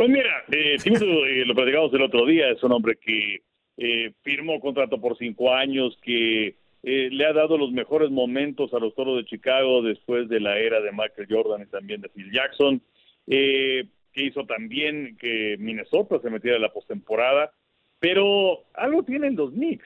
Pues 0.00 0.08
mira, 0.08 0.44
eh, 0.50 0.78
eh, 0.82 1.44
lo 1.44 1.54
platicamos 1.54 1.92
el 1.92 2.00
otro 2.00 2.24
día, 2.24 2.48
es 2.48 2.62
un 2.62 2.72
hombre 2.72 2.96
que 2.96 3.42
eh, 3.76 4.14
firmó 4.22 4.58
contrato 4.58 4.98
por 4.98 5.18
cinco 5.18 5.52
años, 5.52 5.94
que 6.00 6.54
eh, 6.82 7.10
le 7.12 7.26
ha 7.26 7.34
dado 7.34 7.58
los 7.58 7.70
mejores 7.70 8.10
momentos 8.10 8.72
a 8.72 8.78
los 8.78 8.94
Toros 8.94 9.18
de 9.18 9.26
Chicago 9.26 9.82
después 9.82 10.26
de 10.30 10.40
la 10.40 10.58
era 10.58 10.80
de 10.80 10.90
Michael 10.90 11.28
Jordan 11.28 11.60
y 11.60 11.66
también 11.66 12.00
de 12.00 12.08
Phil 12.08 12.32
Jackson, 12.32 12.80
que 13.26 13.84
hizo 14.14 14.46
también 14.46 15.18
que 15.20 15.56
Minnesota 15.58 16.18
se 16.22 16.30
metiera 16.30 16.56
en 16.56 16.62
la 16.62 16.72
postemporada, 16.72 17.52
pero 17.98 18.62
algo 18.72 19.02
tienen 19.02 19.36
los 19.36 19.50
Knicks, 19.50 19.84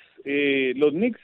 los 0.77 0.93
Knicks 0.93 1.23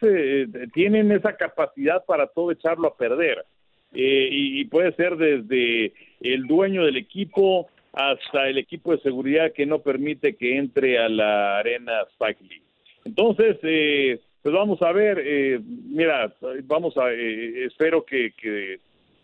tienen 0.74 1.12
esa 1.12 1.36
capacidad 1.36 2.04
para 2.06 2.26
todo 2.26 2.50
echarlo 2.50 2.88
a 2.88 2.96
perder. 2.96 3.44
y 3.92 4.64
puede 4.64 4.92
ser 4.96 5.16
desde 5.16 5.92
el 6.20 6.48
dueño 6.48 6.84
del 6.84 6.96
equipo 6.96 7.68
hasta 7.92 8.48
el 8.48 8.58
equipo 8.58 8.92
de 8.92 9.02
seguridad 9.02 9.52
que 9.52 9.66
no 9.66 9.80
permite 9.80 10.36
que 10.36 10.56
entre 10.56 10.98
a 10.98 11.08
la 11.08 11.58
arena 11.58 12.02
Spike 12.12 12.44
Lee. 12.44 12.62
Entonces, 13.04 13.58
eh, 13.62 14.20
pues 14.42 14.54
vamos 14.54 14.80
a 14.82 14.92
ver, 14.92 15.20
eh, 15.24 15.60
mira, 15.62 16.32
vamos 16.64 16.96
a, 16.96 17.12
eh, 17.12 17.64
espero 17.64 18.04
que, 18.04 18.32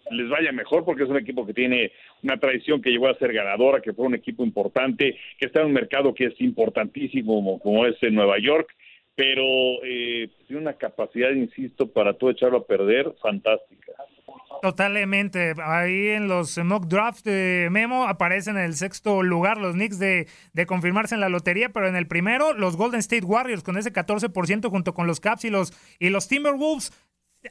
les 0.09 0.29
vaya 0.29 0.53
mejor 0.53 0.85
porque 0.85 1.03
es 1.03 1.09
un 1.09 1.17
equipo 1.17 1.45
que 1.45 1.53
tiene 1.53 1.91
una 2.23 2.39
tradición 2.39 2.81
que 2.81 2.91
llegó 2.91 3.09
a 3.09 3.19
ser 3.19 3.33
ganadora, 3.33 3.81
que 3.81 3.93
fue 3.93 4.07
un 4.07 4.15
equipo 4.15 4.45
importante, 4.45 5.19
que 5.37 5.47
está 5.47 5.63
en 5.63 5.67
un 5.67 5.73
mercado 5.73 6.15
que 6.15 6.27
es 6.27 6.41
importantísimo 6.41 7.35
como, 7.35 7.59
como 7.59 7.87
es 7.87 8.01
en 8.03 8.15
Nueva 8.15 8.39
York, 8.39 8.73
pero 9.17 9.43
tiene 9.83 10.63
una 10.63 10.75
capacidad, 10.75 11.33
insisto, 11.33 11.91
para 11.91 12.13
todo 12.13 12.31
echarlo 12.31 12.59
a 12.59 12.67
perder, 12.67 13.15
fantástica. 13.21 13.95
Totalmente. 14.63 15.55
Ahí 15.63 16.09
en 16.09 16.29
los 16.29 16.59
mock 16.59 16.87
draft 16.87 17.25
de 17.25 17.69
Memo 17.71 18.07
aparecen 18.07 18.57
en 18.57 18.65
el 18.65 18.75
sexto 18.75 19.23
lugar 19.23 19.59
los 19.59 19.75
Knicks 19.75 19.99
de, 19.99 20.29
de, 20.53 20.67
confirmarse 20.67 21.15
en 21.15 21.21
la 21.21 21.29
lotería, 21.29 21.71
pero 21.71 21.89
en 21.89 21.97
el 21.97 22.07
primero 22.07 22.53
los 22.53 22.77
Golden 22.77 23.01
State 23.01 23.25
Warriors 23.25 23.63
con 23.63 23.77
ese 23.77 23.93
14% 23.93 24.71
junto 24.71 24.95
con 24.95 25.07
los 25.07 25.21
Caps 25.21 25.45
y 25.45 25.51
los, 25.51 25.73
y 25.99 26.11
los 26.11 26.29
Timberwolves 26.29 26.93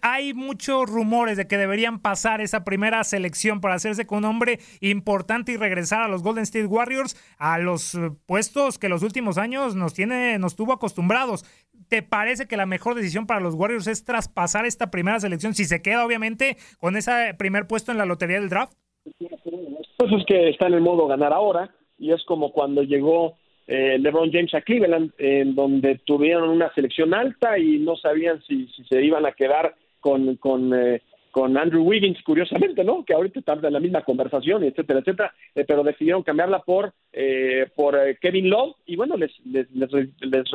hay 0.01 0.33
muchos 0.33 0.89
rumores 0.89 1.37
de 1.37 1.47
que 1.47 1.57
deberían 1.57 1.99
pasar 1.99 2.41
esa 2.41 2.63
primera 2.63 3.03
selección 3.03 3.61
para 3.61 3.75
hacerse 3.75 4.05
con 4.05 4.19
un 4.19 4.25
hombre 4.25 4.59
importante 4.81 5.51
y 5.51 5.57
regresar 5.57 6.01
a 6.01 6.07
los 6.07 6.23
Golden 6.23 6.43
State 6.43 6.65
Warriors 6.65 7.15
a 7.37 7.57
los 7.59 7.95
eh, 7.95 8.11
puestos 8.25 8.77
que 8.79 8.89
los 8.89 9.03
últimos 9.03 9.37
años 9.37 9.75
nos 9.75 9.93
tiene 9.93 10.37
nos 10.39 10.55
tuvo 10.55 10.73
acostumbrados. 10.73 11.43
¿Te 11.89 12.01
parece 12.01 12.47
que 12.47 12.57
la 12.57 12.65
mejor 12.65 12.95
decisión 12.95 13.27
para 13.27 13.39
los 13.39 13.55
Warriors 13.55 13.87
es 13.87 14.03
traspasar 14.03 14.65
esta 14.65 14.89
primera 14.89 15.19
selección 15.19 15.53
si 15.53 15.65
se 15.65 15.81
queda 15.81 16.05
obviamente 16.05 16.57
con 16.79 16.95
ese 16.95 17.35
primer 17.37 17.67
puesto 17.67 17.91
en 17.91 17.97
la 17.97 18.05
lotería 18.05 18.39
del 18.39 18.49
draft? 18.49 18.73
Pues 19.19 20.11
es 20.11 20.25
que 20.25 20.49
está 20.49 20.67
en 20.67 20.73
el 20.73 20.81
modo 20.81 21.07
ganar 21.07 21.33
ahora 21.33 21.73
y 21.97 22.11
es 22.11 22.23
como 22.25 22.51
cuando 22.51 22.83
llegó 22.83 23.37
eh, 23.67 23.97
LeBron 23.99 24.31
James 24.31 24.53
a 24.53 24.61
Cleveland, 24.61 25.11
en 25.17 25.55
donde 25.55 25.99
tuvieron 26.05 26.49
una 26.49 26.71
selección 26.73 27.13
alta 27.13 27.57
y 27.57 27.79
no 27.79 27.95
sabían 27.95 28.41
si, 28.43 28.67
si 28.67 28.83
se 28.85 29.03
iban 29.03 29.25
a 29.25 29.31
quedar 29.31 29.75
con, 30.05 30.35
con, 30.35 30.71
eh, 30.71 31.01
con 31.31 31.57
Andrew 31.57 31.81
Wiggins, 31.81 32.21
curiosamente, 32.21 32.83
¿no? 32.83 33.03
Que 33.03 33.15
ahorita 33.15 33.39
está 33.39 33.53
en 33.53 33.73
la 33.73 33.79
misma 33.79 34.03
conversación, 34.03 34.63
etcétera, 34.63 34.99
etcétera, 34.99 35.33
eh, 35.55 35.65
pero 35.67 35.81
decidieron 35.81 36.21
cambiarla 36.21 36.59
por, 36.59 36.93
eh, 37.11 37.65
por 37.75 37.97
Kevin 38.21 38.51
Love 38.51 38.75
y 38.85 38.97
bueno, 38.97 39.17
les, 39.17 39.31
les, 39.47 39.65
les, 39.73 40.45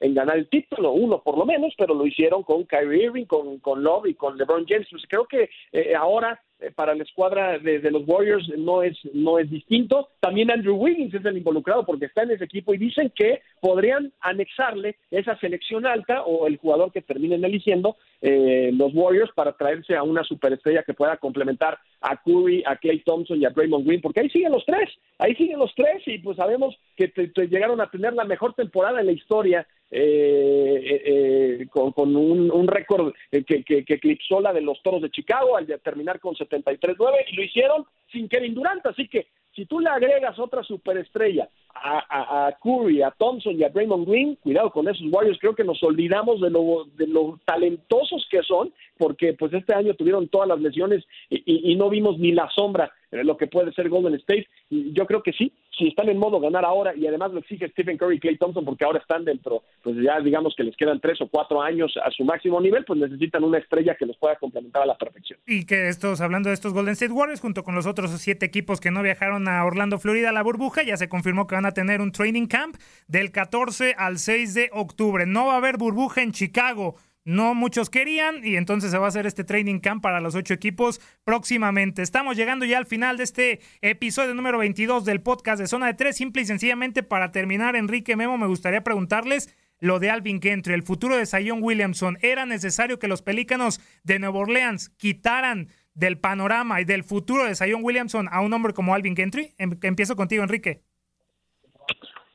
en 0.00 0.14
ganar 0.14 0.38
el 0.38 0.48
título, 0.48 0.92
uno 0.92 1.22
por 1.22 1.36
lo 1.36 1.44
menos, 1.44 1.74
pero 1.76 1.92
lo 1.92 2.06
hicieron 2.06 2.42
con 2.44 2.64
Kyrie 2.64 3.04
Irving, 3.04 3.26
con, 3.26 3.58
con 3.58 3.82
Love 3.82 4.06
y 4.06 4.14
con 4.14 4.38
LeBron 4.38 4.64
James. 4.66 4.88
Pues 4.90 5.02
creo 5.06 5.26
que 5.26 5.50
ahora 5.94 6.32
eh, 6.32 6.47
para 6.74 6.94
la 6.94 7.04
escuadra 7.04 7.58
de, 7.58 7.90
los 7.90 8.02
Warriors 8.06 8.48
no 8.56 8.82
es, 8.82 8.96
no 9.12 9.38
es 9.38 9.50
distinto. 9.50 10.08
También 10.20 10.50
Andrew 10.50 10.76
Wiggins 10.76 11.14
es 11.14 11.24
el 11.24 11.36
involucrado 11.36 11.84
porque 11.86 12.06
está 12.06 12.22
en 12.22 12.32
ese 12.32 12.44
equipo 12.44 12.74
y 12.74 12.78
dicen 12.78 13.12
que 13.14 13.42
podrían 13.60 14.12
anexarle 14.20 14.96
esa 15.10 15.38
selección 15.38 15.86
alta 15.86 16.22
o 16.22 16.46
el 16.46 16.56
jugador 16.56 16.92
que 16.92 17.02
terminen 17.02 17.44
eligiendo 17.44 17.96
eh, 18.20 18.70
los 18.72 18.92
Warriors 18.92 19.30
para 19.34 19.52
traerse 19.52 19.94
a 19.96 20.02
una 20.02 20.24
superestrella 20.24 20.82
que 20.82 20.94
pueda 20.94 21.16
complementar 21.16 21.78
a 22.00 22.20
Curry, 22.22 22.64
a 22.66 22.76
Clay 22.76 23.00
Thompson 23.00 23.40
y 23.40 23.44
a 23.44 23.50
Draymond 23.50 23.86
Green, 23.86 24.00
porque 24.00 24.20
ahí 24.20 24.30
siguen 24.30 24.52
los 24.52 24.64
tres, 24.64 24.90
ahí 25.18 25.34
siguen 25.36 25.58
los 25.58 25.72
tres 25.74 26.02
y 26.06 26.18
pues 26.18 26.36
sabemos 26.36 26.76
que 26.96 27.12
llegaron 27.48 27.80
a 27.80 27.90
tener 27.90 28.14
la 28.14 28.24
mejor 28.24 28.54
temporada 28.54 29.00
en 29.00 29.06
la 29.06 29.12
historia 29.12 29.66
eh, 29.90 30.80
eh, 30.84 31.62
eh, 31.62 31.66
con, 31.68 32.14
un, 32.14 32.68
récord 32.68 33.14
que, 33.30 33.64
que, 33.64 33.84
que, 33.84 33.94
eclipsó 33.94 34.40
la 34.40 34.52
de 34.52 34.60
los 34.60 34.82
Toros 34.82 35.00
de 35.00 35.10
Chicago 35.10 35.56
al 35.56 35.66
terminar 35.82 36.20
con 36.20 36.34
73-9 36.34 36.96
y 37.30 37.36
lo 37.36 37.42
hicieron 37.42 37.86
sin 38.12 38.28
Kevin 38.28 38.54
Durant, 38.54 38.84
así 38.84 39.08
que 39.08 39.28
si 39.54 39.64
tú 39.64 39.80
le 39.80 39.88
agregas 39.88 40.38
otra 40.38 40.62
superestrella 40.62 41.48
a, 41.74 42.56
Curry, 42.62 43.02
a 43.02 43.10
Thompson 43.12 43.58
y 43.58 43.64
a 43.64 43.68
Draymond 43.68 44.06
Green, 44.08 44.36
cuidado 44.36 44.70
con 44.70 44.88
esos 44.88 45.06
Warriors, 45.10 45.38
creo 45.38 45.54
que 45.54 45.64
nos 45.64 45.82
olvidamos 45.82 46.40
de 46.40 46.50
lo, 46.50 46.86
de 46.96 47.06
lo 47.06 47.38
talentosos 47.44 48.26
que 48.30 48.42
son, 48.42 48.72
porque 48.96 49.34
pues 49.34 49.52
este 49.52 49.74
año 49.74 49.94
tuvieron 49.94 50.28
todas 50.28 50.48
las 50.48 50.60
lesiones 50.60 51.04
y, 51.30 51.72
y 51.72 51.76
no 51.76 51.88
vimos 51.88 52.18
ni 52.18 52.32
la 52.32 52.48
sombra 52.50 52.92
de 53.10 53.24
lo 53.24 53.36
que 53.36 53.46
puede 53.46 53.72
ser 53.72 53.88
Golden 53.88 54.14
State. 54.14 54.46
Yo 54.70 55.06
creo 55.06 55.22
que 55.22 55.32
sí, 55.32 55.52
si 55.76 55.88
están 55.88 56.08
en 56.08 56.18
modo 56.18 56.40
ganar 56.40 56.64
ahora 56.64 56.94
y 56.94 57.06
además 57.06 57.32
lo 57.32 57.38
exige 57.38 57.68
Stephen 57.68 57.96
Curry 57.96 58.16
y 58.16 58.20
Clay 58.20 58.36
Thompson 58.36 58.64
porque 58.64 58.84
ahora 58.84 58.98
están 58.98 59.24
dentro, 59.24 59.62
pues 59.82 59.96
ya 60.02 60.20
digamos 60.20 60.54
que 60.56 60.64
les 60.64 60.76
quedan 60.76 61.00
tres 61.00 61.20
o 61.20 61.28
cuatro 61.28 61.62
años 61.62 61.94
a 62.04 62.10
su 62.10 62.24
máximo 62.24 62.60
nivel, 62.60 62.84
pues 62.84 62.98
necesitan 62.98 63.44
una 63.44 63.58
estrella 63.58 63.94
que 63.94 64.06
los 64.06 64.16
pueda 64.16 64.36
complementar 64.36 64.82
a 64.82 64.86
la 64.86 64.96
perfección. 64.96 65.38
Y 65.46 65.64
que 65.64 65.88
estos, 65.88 66.20
hablando 66.20 66.48
de 66.48 66.54
estos 66.54 66.74
Golden 66.74 66.92
State 66.92 67.12
Warriors, 67.12 67.40
junto 67.40 67.62
con 67.62 67.74
los 67.74 67.86
otros 67.86 68.10
siete 68.18 68.46
equipos 68.46 68.80
que 68.80 68.90
no 68.90 69.02
viajaron 69.02 69.48
a 69.48 69.64
Orlando, 69.64 69.98
Florida, 69.98 70.32
la 70.32 70.42
burbuja, 70.42 70.82
ya 70.82 70.96
se 70.96 71.08
confirmó 71.08 71.46
que 71.46 71.54
van 71.58 71.66
a 71.66 71.72
tener 71.72 72.00
un 72.00 72.12
training 72.12 72.46
camp 72.46 72.76
del 73.08 73.32
14 73.32 73.94
al 73.98 74.18
6 74.18 74.54
de 74.54 74.70
octubre. 74.72 75.26
No 75.26 75.46
va 75.46 75.54
a 75.54 75.56
haber 75.56 75.76
burbuja 75.76 76.22
en 76.22 76.32
Chicago 76.32 76.96
no 77.28 77.54
muchos 77.54 77.90
querían 77.90 78.42
y 78.42 78.56
entonces 78.56 78.90
se 78.90 78.96
va 78.96 79.04
a 79.04 79.08
hacer 79.08 79.26
este 79.26 79.44
training 79.44 79.80
camp 79.80 80.02
para 80.02 80.18
los 80.18 80.34
ocho 80.34 80.54
equipos 80.54 80.98
próximamente. 81.24 82.00
Estamos 82.00 82.38
llegando 82.38 82.64
ya 82.64 82.78
al 82.78 82.86
final 82.86 83.18
de 83.18 83.24
este 83.24 83.60
episodio 83.82 84.32
número 84.32 84.56
22 84.56 85.04
del 85.04 85.20
podcast 85.20 85.60
de 85.60 85.66
Zona 85.66 85.88
de 85.88 85.94
Tres. 85.94 86.16
Simple 86.16 86.40
y 86.40 86.46
sencillamente 86.46 87.02
para 87.02 87.30
terminar, 87.30 87.76
Enrique 87.76 88.16
Memo, 88.16 88.38
me 88.38 88.46
gustaría 88.46 88.82
preguntarles 88.82 89.54
lo 89.78 89.98
de 89.98 90.08
Alvin 90.08 90.40
Gentry, 90.40 90.72
el 90.72 90.82
futuro 90.82 91.18
de 91.18 91.26
Zion 91.26 91.62
Williamson. 91.62 92.16
¿Era 92.22 92.46
necesario 92.46 92.98
que 92.98 93.08
los 93.08 93.20
Pelícanos 93.20 93.78
de 94.04 94.18
Nueva 94.18 94.38
Orleans 94.38 94.88
quitaran 94.96 95.68
del 95.92 96.16
panorama 96.16 96.80
y 96.80 96.86
del 96.86 97.04
futuro 97.04 97.44
de 97.44 97.54
Zion 97.54 97.84
Williamson 97.84 98.28
a 98.30 98.40
un 98.40 98.54
hombre 98.54 98.72
como 98.72 98.94
Alvin 98.94 99.14
Gentry? 99.14 99.54
Em, 99.58 99.76
empiezo 99.82 100.16
contigo, 100.16 100.42
Enrique. 100.42 100.87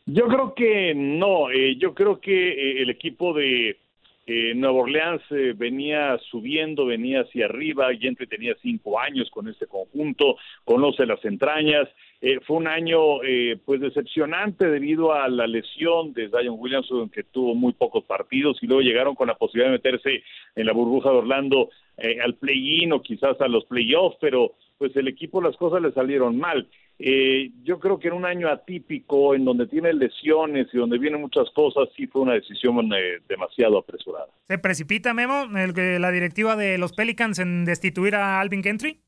Yo 0.06 0.28
creo 0.28 0.54
que 0.54 0.94
no. 0.96 1.50
Eh, 1.50 1.78
yo 1.78 1.94
creo 1.94 2.20
que 2.20 2.50
eh, 2.50 2.82
el 2.82 2.90
equipo 2.90 3.34
de 3.34 3.78
eh, 4.26 4.54
Nueva 4.56 4.80
Orleans 4.80 5.22
eh, 5.32 5.54
venía 5.56 6.18
subiendo, 6.30 6.86
venía 6.86 7.22
hacia 7.22 7.46
arriba, 7.46 7.94
Gentry 7.94 8.28
tenía 8.28 8.56
cinco 8.62 9.00
años 9.00 9.30
con 9.30 9.48
este 9.50 9.68
conjunto, 9.68 10.38
conoce 10.64 11.06
las 11.06 11.24
entrañas. 11.26 11.90
Eh, 12.22 12.40
fue 12.46 12.58
un 12.58 12.68
año 12.68 13.22
eh, 13.24 13.58
pues 13.66 13.82
decepcionante 13.82 14.70
debido 14.70 15.14
a 15.14 15.28
la 15.28 15.46
lesión 15.46 16.14
de 16.14 16.30
Zion 16.30 16.56
Williamson 16.58 17.10
que 17.10 17.24
tuvo 17.24 17.54
muy 17.54 17.74
pocos 17.74 18.06
partidos 18.06 18.58
y 18.62 18.68
luego 18.68 18.82
llegaron 18.82 19.16
con 19.16 19.28
la 19.28 19.36
posibilidad 19.36 19.72
de 19.72 19.78
meterse 19.78 20.24
en 20.56 20.66
la 20.66 20.74
burbuja 20.74 21.10
de 21.10 21.18
Orlando 21.18 21.70
al 22.24 22.34
play-in 22.36 22.92
o 22.92 23.04
quizás 23.04 23.40
a 23.40 23.48
los 23.48 23.66
playoffs, 23.66 24.18
pero 24.20 24.54
pues 24.80 24.96
el 24.96 25.08
equipo 25.08 25.42
las 25.42 25.56
cosas 25.58 25.82
le 25.82 25.92
salieron 25.92 26.40
mal. 26.40 26.68
Eh, 27.00 27.52
yo 27.64 27.80
creo 27.80 28.00
que 28.00 28.08
en 28.08 28.14
un 28.14 28.26
año 28.26 28.48
atípico, 28.50 29.36
en 29.36 29.46
donde 29.46 29.68
tiene 29.68 29.94
lesiones 29.94 30.68
y 30.72 30.78
donde 30.78 30.98
vienen 30.98 31.22
muchas 31.22 31.50
cosas, 31.52 31.90
sí 31.98 32.08
fue 32.08 32.22
una 32.22 32.34
decisión 32.34 32.78
eh, 32.94 33.20
demasiado 33.28 33.80
apresurada. 33.80 34.28
¿Se 34.48 34.58
precipita, 34.58 35.14
Memo, 35.14 35.48
el, 35.58 36.02
la 36.02 36.12
directiva 36.12 36.56
de 36.56 36.78
los 36.78 36.94
Pelicans 36.94 37.40
en 37.40 37.66
destituir 37.66 38.16
a 38.16 38.40
Alvin 38.40 38.64
Gentry? 38.64 39.00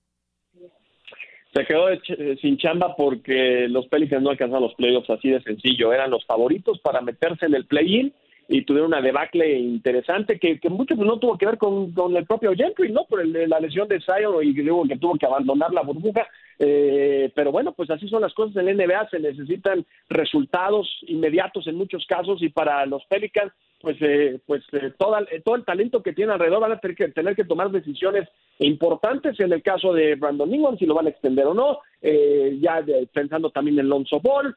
Se 1.53 1.65
quedó 1.65 1.89
eh, 1.89 2.01
sin 2.41 2.57
chamba 2.57 2.95
porque 2.97 3.67
los 3.69 3.88
Pelicans 3.88 4.21
no 4.21 4.31
alcanzaron 4.31 4.63
los 4.63 4.75
playoffs 4.75 5.09
así 5.09 5.29
de 5.29 5.41
sencillo. 5.41 5.93
Eran 5.93 6.11
los 6.11 6.25
favoritos 6.25 6.79
para 6.81 6.99
meterse 6.99 7.45
en 7.45 7.53
el 7.53 7.65
play-in 7.65 8.13
y 8.48 8.64
tuvieron 8.64 8.89
una 8.89 9.02
debacle 9.02 9.58
interesante 9.58 10.39
que, 10.39 10.60
que 10.60 10.70
mucho 10.70 10.96
pues, 10.96 11.08
no 11.08 11.18
tuvo 11.18 11.38
que 11.38 11.46
ver 11.46 11.58
con, 11.58 11.91
con 11.93 12.16
el 12.16 12.26
propio 12.26 12.54
Gentry, 12.54 12.91
¿no? 12.91 13.06
Por 13.06 13.22
el, 13.22 13.50
la 13.50 13.60
lesión 13.60 13.88
de 13.88 14.00
Zion 14.02 14.43
y 14.43 14.54
luego 14.54 14.86
que 14.88 14.98
tuvo 14.98 15.16
que 15.16 15.26
abandonar 15.26 15.72
la 15.74 15.82
burbuja. 15.82 16.28
Eh, 16.60 17.32
pero 17.36 17.52
bueno, 17.52 17.74
pues 17.74 17.89
así 17.89 18.08
son 18.08 18.22
las 18.22 18.34
cosas 18.34 18.56
en 18.58 18.66
la 18.66 18.86
NBA, 18.86 19.10
se 19.10 19.20
necesitan 19.20 19.86
resultados 20.10 20.88
inmediatos 21.08 21.68
en 21.68 21.76
muchos 21.76 22.06
casos 22.06 22.41
y 22.41 22.50
para 22.50 22.86
los 22.86 23.04
Pelicans 23.06 23.52
pues 23.86 23.97
eh, 24.01 24.39
pues 24.47 24.63
eh, 24.71 24.93
todo, 24.97 25.15
todo 25.43 25.53
el 25.53 25.63
talento 25.63 26.01
que 26.01 26.13
tiene 26.13 26.33
alrededor 26.33 26.59
van 26.59 26.71
a 26.71 26.79
tener 26.79 26.97
que 26.97 27.09
tener 27.09 27.36
que 27.36 27.43
tomar 27.43 27.69
decisiones 27.69 28.27
importantes 28.57 29.39
en 29.39 29.53
el 29.53 29.61
caso 29.61 29.93
de 29.93 30.15
Brandon 30.15 30.51
Ingram 30.51 30.75
si 30.79 30.88
lo 30.88 30.95
van 30.95 31.05
a 31.05 31.11
extender 31.11 31.45
o 31.45 31.53
no 31.53 31.77
ya 32.01 32.83
pensando 33.13 33.51
también 33.51 33.77
en 33.77 33.88
Lonzo 33.88 34.19
Ball 34.21 34.55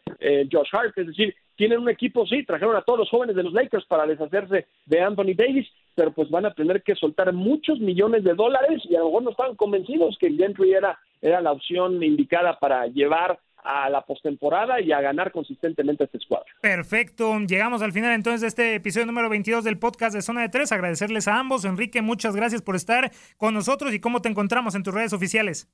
Josh 0.51 0.71
Hart 0.73 0.97
es 0.97 1.09
decir 1.09 1.35
tienen 1.57 1.81
un 1.81 1.91
equipo 1.91 2.27
sí 2.27 2.43
trajeron 2.43 2.75
a 2.75 2.81
todos 2.81 3.01
los 3.01 3.11
jóvenes 3.11 3.37
de 3.37 3.43
los 3.43 3.53
Lakers 3.53 3.85
para 3.85 4.07
deshacerse 4.07 4.67
de 4.87 5.01
Anthony 5.01 5.35
Davis 5.37 5.69
pero 5.95 6.11
pues 6.13 6.31
van 6.31 6.47
a 6.47 6.55
tener 6.55 6.83
que 6.83 6.95
soltar 6.95 7.31
muchos 7.35 7.81
millones 7.81 8.25
de 8.25 8.33
dólares 8.33 8.81
y 8.89 8.97
a 8.97 9.01
lo 9.01 9.07
mejor 9.07 9.23
no 9.25 9.31
estaban 9.33 9.57
convencidos 9.57 10.17
que 10.19 10.33
Gentry 10.33 10.73
era 10.73 10.99
era 11.21 11.43
la 11.43 11.53
opción 11.53 12.03
indicada 12.03 12.59
para 12.59 12.87
llevar 12.87 13.39
a 13.69 13.91
la 13.91 14.01
postemporada 14.01 14.81
y 14.81 14.93
a 14.93 15.01
ganar 15.03 15.31
consistentemente 15.31 16.05
este 16.05 16.17
escuadro. 16.17 16.47
Perfecto. 16.63 17.39
Llegamos 17.41 17.83
al 17.83 17.93
final 17.93 18.15
entonces 18.15 18.41
de 18.41 18.47
este 18.47 18.75
episodio 18.77 19.07
número 19.07 19.29
22 19.29 19.63
del 19.63 19.79
podcast 19.79 20.15
de 20.15 20.23
Zona 20.23 20.41
de 20.41 20.49
Tres. 20.49 20.73
Agradecerles 20.73 21.29
a 21.29 21.39
ambos. 21.39 21.67
Enrique, 21.67 22.01
muchas 22.01 22.35
gracias 22.35 22.63
por 22.63 22.77
estar 22.77 23.11
con 23.37 23.53
nosotros 23.53 23.93
y 23.93 24.01
cómo 24.01 24.23
te 24.23 24.31
encontramos 24.31 24.75
en 24.75 24.83
tus 24.83 24.95
redes 24.95 25.13
oficiales. 25.13 25.69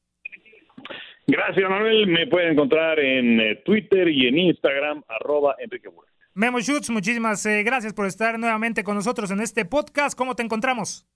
Gracias, 1.28 1.70
Manuel. 1.70 2.08
Me 2.08 2.26
pueden 2.26 2.52
encontrar 2.52 2.98
en 2.98 3.40
eh, 3.40 3.62
Twitter 3.64 4.08
y 4.08 4.26
en 4.26 4.38
Instagram, 4.38 5.04
arroba 5.08 5.54
Enrique 5.58 5.88
Memo 6.34 6.60
Schutz, 6.60 6.90
muchísimas 6.90 7.46
eh, 7.46 7.62
gracias 7.62 7.94
por 7.94 8.06
estar 8.06 8.40
nuevamente 8.40 8.82
con 8.82 8.96
nosotros 8.96 9.30
en 9.30 9.40
este 9.40 9.64
podcast. 9.64 10.18
¿Cómo 10.18 10.34
te 10.34 10.42
encontramos? 10.42 11.06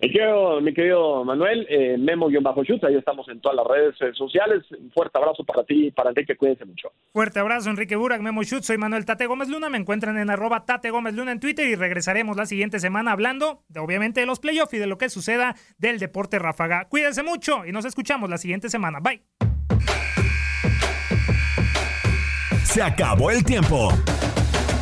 Mi 0.00 0.12
querido, 0.12 0.60
mi 0.60 0.72
querido 0.72 1.24
Manuel, 1.24 1.66
eh, 1.68 1.96
Memo-Schutz, 1.98 2.84
ahí 2.84 2.94
estamos 2.94 3.28
en 3.28 3.40
todas 3.40 3.56
las 3.56 3.66
redes 3.66 3.94
eh, 4.00 4.12
sociales. 4.14 4.62
Un 4.78 4.92
fuerte 4.92 5.18
abrazo 5.18 5.42
para 5.44 5.64
ti 5.64 5.86
y 5.86 5.90
para 5.90 6.10
Enrique, 6.10 6.36
cuídense 6.36 6.64
mucho. 6.64 6.92
Fuerte 7.12 7.40
abrazo, 7.40 7.68
Enrique 7.70 7.96
Burak, 7.96 8.20
Memo 8.20 8.44
Schutz, 8.44 8.66
soy 8.66 8.78
Manuel 8.78 9.04
Tate 9.04 9.26
Gómez 9.26 9.48
Luna, 9.48 9.68
me 9.68 9.78
encuentran 9.78 10.16
en 10.18 10.30
arroba 10.30 10.64
Tate 10.64 10.90
Gómez 10.90 11.14
Luna 11.14 11.32
en 11.32 11.40
Twitter 11.40 11.66
y 11.66 11.74
regresaremos 11.74 12.36
la 12.36 12.46
siguiente 12.46 12.78
semana 12.78 13.10
hablando, 13.10 13.64
de, 13.68 13.80
obviamente, 13.80 14.20
de 14.20 14.26
los 14.26 14.38
playoffs 14.38 14.74
y 14.74 14.78
de 14.78 14.86
lo 14.86 14.98
que 14.98 15.08
suceda 15.08 15.56
del 15.78 15.98
deporte 15.98 16.38
ráfaga. 16.38 16.86
Cuídense 16.88 17.24
mucho 17.24 17.66
y 17.66 17.72
nos 17.72 17.84
escuchamos 17.84 18.30
la 18.30 18.38
siguiente 18.38 18.68
semana. 18.68 19.00
Bye. 19.00 19.22
Se 22.62 22.82
acabó 22.82 23.32
el 23.32 23.42
tiempo. 23.42 23.88